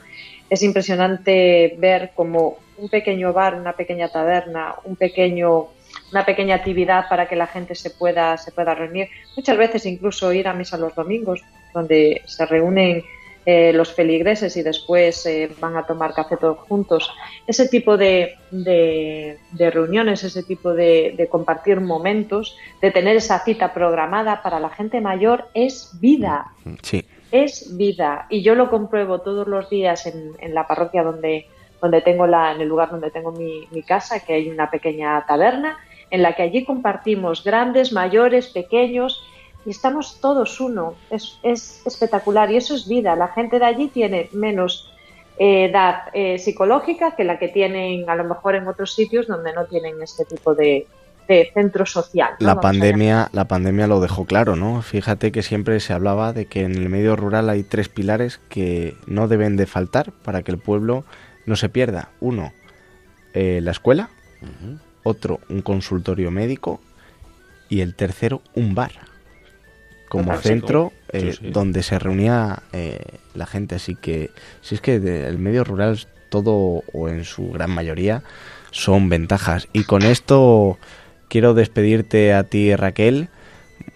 es 0.49 0.61
impresionante 0.63 1.73
ver 1.77 2.11
como 2.13 2.57
un 2.75 2.89
pequeño 2.89 3.31
bar, 3.31 3.55
una 3.55 3.71
pequeña 3.71 4.09
taberna, 4.09 4.75
un 4.83 4.97
pequeño, 4.97 5.67
una 6.11 6.25
pequeña 6.25 6.55
actividad 6.55 7.07
para 7.07 7.29
que 7.29 7.37
la 7.37 7.47
gente 7.47 7.73
se 7.73 7.89
pueda, 7.89 8.35
se 8.35 8.51
pueda 8.51 8.75
reunir. 8.75 9.07
Muchas 9.37 9.57
veces 9.57 9.85
incluso 9.85 10.33
ir 10.33 10.49
a 10.49 10.53
misa 10.53 10.77
los 10.77 10.93
domingos, 10.93 11.41
donde 11.73 12.23
se 12.25 12.45
reúnen 12.45 13.01
eh, 13.49 13.71
los 13.71 13.93
feligreses 13.93 14.57
y 14.57 14.61
después 14.61 15.25
eh, 15.25 15.49
van 15.61 15.77
a 15.77 15.85
tomar 15.85 16.13
café 16.13 16.35
todos 16.35 16.59
juntos. 16.67 17.09
Ese 17.47 17.69
tipo 17.69 17.95
de, 17.95 18.35
de, 18.51 19.37
reuniones, 19.71 20.25
ese 20.25 20.43
tipo 20.43 20.73
de, 20.73 21.13
de, 21.15 21.29
compartir 21.29 21.79
momentos, 21.79 22.57
de 22.81 22.91
tener 22.91 23.15
esa 23.15 23.39
cita 23.45 23.73
programada 23.73 24.43
para 24.43 24.59
la 24.59 24.67
gente 24.67 24.99
mayor 24.99 25.45
es 25.53 25.97
vida. 26.01 26.51
Sí. 26.81 27.05
Es 27.31 27.77
vida. 27.77 28.25
Y 28.29 28.41
yo 28.41 28.53
lo 28.53 28.69
compruebo 28.69 29.21
todos 29.21 29.47
los 29.47 29.69
días 29.69 30.05
en, 30.07 30.33
en 30.41 30.53
la 30.53 30.67
parroquia 30.67 31.03
donde, 31.03 31.47
donde 31.81 32.01
tengo 32.01 32.27
la, 32.27 32.51
en 32.51 32.59
el 32.59 32.67
lugar 32.67 32.91
donde 32.91 33.11
tengo 33.11 33.31
mi, 33.31 33.65
mi 33.71 33.81
casa, 33.81 34.25
que 34.25 34.33
hay 34.33 34.49
una 34.49 34.69
pequeña 34.69 35.25
taberna, 35.25 35.77
en 36.09 36.21
la 36.21 36.33
que 36.33 36.43
allí 36.43 36.65
compartimos 36.65 37.45
grandes, 37.45 37.93
mayores, 37.93 38.47
pequeños, 38.47 39.23
y 39.67 39.71
estamos 39.71 40.21
todos 40.21 40.61
uno. 40.61 40.95
Es, 41.09 41.39
es 41.43 41.81
espectacular 41.85 42.49
y 42.49 42.55
eso 42.55 42.73
es 42.73 42.87
vida. 42.87 43.17
La 43.17 43.27
gente 43.27 43.59
de 43.59 43.65
allí 43.65 43.89
tiene 43.89 44.29
menos 44.31 44.89
eh, 45.37 45.65
edad 45.65 46.03
eh, 46.13 46.39
psicológica 46.39 47.17
que 47.17 47.25
la 47.25 47.37
que 47.37 47.49
tienen 47.49 48.09
a 48.09 48.15
lo 48.15 48.23
mejor 48.23 48.55
en 48.55 48.65
otros 48.65 48.93
sitios 48.93 49.27
donde 49.27 49.51
no 49.51 49.65
tienen 49.65 50.01
este 50.01 50.23
tipo 50.23 50.55
de, 50.55 50.87
de 51.27 51.51
centro 51.53 51.85
social. 51.85 52.35
La 52.39 52.61
pandemia, 52.61 53.27
la 53.33 53.49
pandemia 53.49 53.87
lo 53.87 53.99
dejó 53.99 54.23
claro, 54.23 54.55
¿no? 54.55 54.81
Fíjate 54.81 55.33
que 55.33 55.43
siempre 55.43 55.81
se 55.81 55.91
hablaba 55.91 56.31
de 56.31 56.45
que 56.45 56.61
en 56.61 56.73
el 56.73 56.87
medio 56.87 57.17
rural 57.17 57.49
hay 57.49 57.63
tres 57.63 57.89
pilares 57.89 58.39
que 58.47 58.95
no 59.05 59.27
deben 59.27 59.57
de 59.57 59.65
faltar 59.65 60.13
para 60.23 60.43
que 60.43 60.51
el 60.51 60.59
pueblo 60.59 61.03
no 61.45 61.57
se 61.57 61.67
pierda. 61.67 62.07
Uno, 62.21 62.53
eh, 63.33 63.59
la 63.61 63.71
escuela, 63.71 64.11
otro, 65.03 65.41
un 65.49 65.61
consultorio 65.61 66.31
médico 66.31 66.79
y 67.67 67.81
el 67.81 67.95
tercero, 67.95 68.41
un 68.55 68.73
bar 68.73 69.06
como 70.07 70.35
centro 70.37 70.93
eh, 71.11 71.35
donde 71.41 71.83
se 71.83 71.99
reunía 71.99 72.63
eh, 72.73 72.99
la 73.33 73.45
gente. 73.45 73.75
Así 73.75 73.95
que, 73.95 74.31
si 74.61 74.75
es 74.75 74.81
que 74.81 74.95
el 74.95 75.37
medio 75.37 75.63
rural 75.63 75.99
todo 76.29 76.83
o 76.93 77.09
en 77.09 77.23
su 77.23 77.51
gran 77.51 77.71
mayoría 77.71 78.23
son 78.71 79.09
ventajas. 79.09 79.67
Y 79.73 79.83
con 79.83 80.03
esto 80.03 80.77
quiero 81.27 81.53
despedirte 81.53 82.33
a 82.33 82.43
ti, 82.43 82.75
Raquel. 82.75 83.29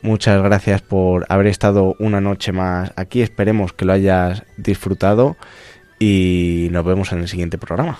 Muchas 0.01 0.41
gracias 0.41 0.82
por 0.82 1.26
haber 1.30 1.47
estado 1.47 1.95
una 1.99 2.22
noche 2.22 2.51
más 2.51 2.91
aquí. 2.95 3.22
Esperemos 3.22 3.74
que 3.74 3.86
lo 3.86 3.93
hayas 3.93 4.43
disfrutado 4.57 5.38
y 5.99 6.70
nos 6.72 6.86
vemos 6.86 7.12
en 7.12 7.20
el 7.20 7.28
siguiente 7.28 7.57
programa. 7.57 7.99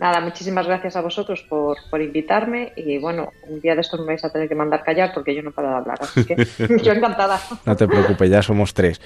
Nada, 0.00 0.20
muchísimas 0.20 0.66
gracias 0.66 0.94
a 0.96 1.00
vosotros 1.00 1.44
por, 1.48 1.76
por, 1.90 2.00
invitarme 2.00 2.72
y 2.76 2.98
bueno, 2.98 3.30
un 3.48 3.60
día 3.60 3.74
de 3.74 3.80
estos 3.80 3.98
me 4.00 4.06
vais 4.06 4.24
a 4.24 4.30
tener 4.30 4.48
que 4.48 4.54
mandar 4.54 4.84
callar 4.84 5.12
porque 5.12 5.34
yo 5.34 5.42
no 5.42 5.50
puedo 5.50 5.68
hablar, 5.68 5.98
así 6.00 6.24
que 6.24 6.36
yo 6.82 6.92
encantada. 6.92 7.40
No 7.64 7.76
te 7.76 7.88
preocupes, 7.88 8.30
ya 8.30 8.42
somos 8.42 8.74
tres. 8.74 9.00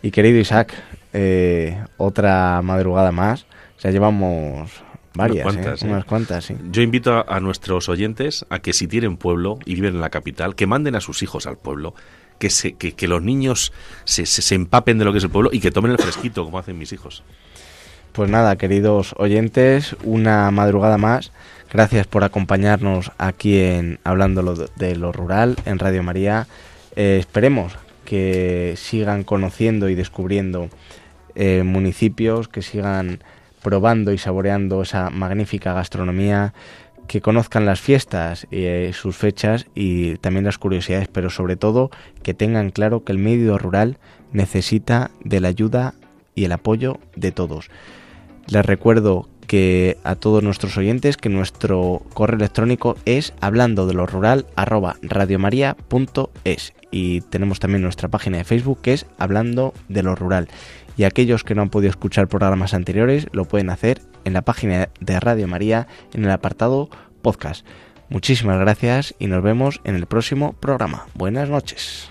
Y 0.00 0.10
querido 0.10 0.38
Isaac, 0.38 0.72
eh, 1.12 1.82
otra 1.98 2.62
madrugada 2.62 3.12
más, 3.12 3.46
ya 3.78 3.90
llevamos 3.90 4.70
varias, 5.14 5.44
Unas 5.44 5.56
¿eh? 5.56 5.60
cuantas, 5.60 5.82
¿eh? 5.82 5.86
unas 5.86 6.04
cuantas, 6.04 6.44
sí. 6.44 6.56
Yo 6.70 6.80
invito 6.80 7.12
a, 7.12 7.26
a 7.28 7.40
nuestros 7.40 7.88
oyentes 7.90 8.46
a 8.48 8.60
que 8.60 8.72
si 8.72 8.86
tienen 8.86 9.18
pueblo 9.18 9.58
y 9.66 9.74
viven 9.74 9.96
en 9.96 10.00
la 10.00 10.10
capital, 10.10 10.54
que 10.54 10.66
manden 10.66 10.94
a 10.94 11.00
sus 11.00 11.22
hijos 11.22 11.46
al 11.46 11.58
pueblo, 11.58 11.94
que, 12.38 12.48
se, 12.48 12.74
que, 12.74 12.92
que 12.92 13.06
los 13.06 13.22
niños 13.22 13.72
se, 14.04 14.24
se, 14.24 14.40
se 14.40 14.54
empapen 14.54 14.98
de 14.98 15.04
lo 15.04 15.12
que 15.12 15.18
es 15.18 15.24
el 15.24 15.30
pueblo 15.30 15.50
y 15.52 15.60
que 15.60 15.70
tomen 15.70 15.92
el 15.92 15.98
fresquito, 15.98 16.44
como 16.44 16.58
hacen 16.58 16.78
mis 16.78 16.92
hijos. 16.92 17.22
Pues 18.18 18.32
nada, 18.32 18.56
queridos 18.56 19.14
oyentes, 19.16 19.94
una 20.02 20.50
madrugada 20.50 20.98
más. 20.98 21.30
Gracias 21.72 22.08
por 22.08 22.24
acompañarnos 22.24 23.12
aquí 23.16 23.60
en 23.60 24.00
Hablando 24.02 24.42
de 24.74 24.96
lo 24.96 25.12
Rural 25.12 25.54
en 25.66 25.78
Radio 25.78 26.02
María. 26.02 26.48
Eh, 26.96 27.18
esperemos 27.20 27.74
que 28.04 28.74
sigan 28.76 29.22
conociendo 29.22 29.88
y 29.88 29.94
descubriendo 29.94 30.68
eh, 31.36 31.62
municipios, 31.62 32.48
que 32.48 32.60
sigan 32.60 33.22
probando 33.62 34.12
y 34.12 34.18
saboreando 34.18 34.82
esa 34.82 35.10
magnífica 35.10 35.72
gastronomía, 35.72 36.54
que 37.06 37.20
conozcan 37.20 37.66
las 37.66 37.80
fiestas, 37.80 38.48
eh, 38.50 38.90
sus 38.94 39.16
fechas 39.16 39.66
y 39.76 40.16
también 40.16 40.44
las 40.44 40.58
curiosidades, 40.58 41.06
pero 41.06 41.30
sobre 41.30 41.54
todo 41.54 41.92
que 42.24 42.34
tengan 42.34 42.70
claro 42.70 43.04
que 43.04 43.12
el 43.12 43.18
medio 43.18 43.58
rural 43.58 43.96
necesita 44.32 45.12
de 45.22 45.38
la 45.38 45.46
ayuda 45.46 45.94
y 46.34 46.46
el 46.46 46.50
apoyo 46.50 46.98
de 47.14 47.30
todos. 47.30 47.70
Les 48.50 48.64
recuerdo 48.64 49.28
que 49.46 49.98
a 50.04 50.14
todos 50.14 50.42
nuestros 50.42 50.76
oyentes 50.76 51.16
que 51.16 51.28
nuestro 51.28 52.02
correo 52.14 52.36
electrónico 52.36 52.96
es 53.04 53.32
hablando 53.40 53.86
de 53.86 53.94
lo 53.94 54.06
rural 54.06 54.46
arroba 54.56 54.96
radiomaria.es 55.02 56.74
y 56.90 57.20
tenemos 57.22 57.58
también 57.60 57.82
nuestra 57.82 58.08
página 58.08 58.38
de 58.38 58.44
Facebook 58.44 58.80
que 58.82 58.92
es 58.92 59.06
hablando 59.18 59.74
de 59.88 60.02
lo 60.02 60.14
rural 60.14 60.48
y 60.96 61.04
aquellos 61.04 61.44
que 61.44 61.54
no 61.54 61.62
han 61.62 61.70
podido 61.70 61.90
escuchar 61.90 62.28
programas 62.28 62.74
anteriores 62.74 63.26
lo 63.32 63.46
pueden 63.46 63.70
hacer 63.70 64.02
en 64.24 64.34
la 64.34 64.42
página 64.42 64.90
de 65.00 65.20
Radio 65.20 65.48
María 65.48 65.86
en 66.12 66.24
el 66.24 66.30
apartado 66.30 66.90
podcast. 67.22 67.66
Muchísimas 68.10 68.58
gracias 68.58 69.14
y 69.18 69.26
nos 69.26 69.42
vemos 69.42 69.80
en 69.84 69.94
el 69.94 70.06
próximo 70.06 70.54
programa. 70.54 71.06
Buenas 71.14 71.48
noches. 71.48 72.10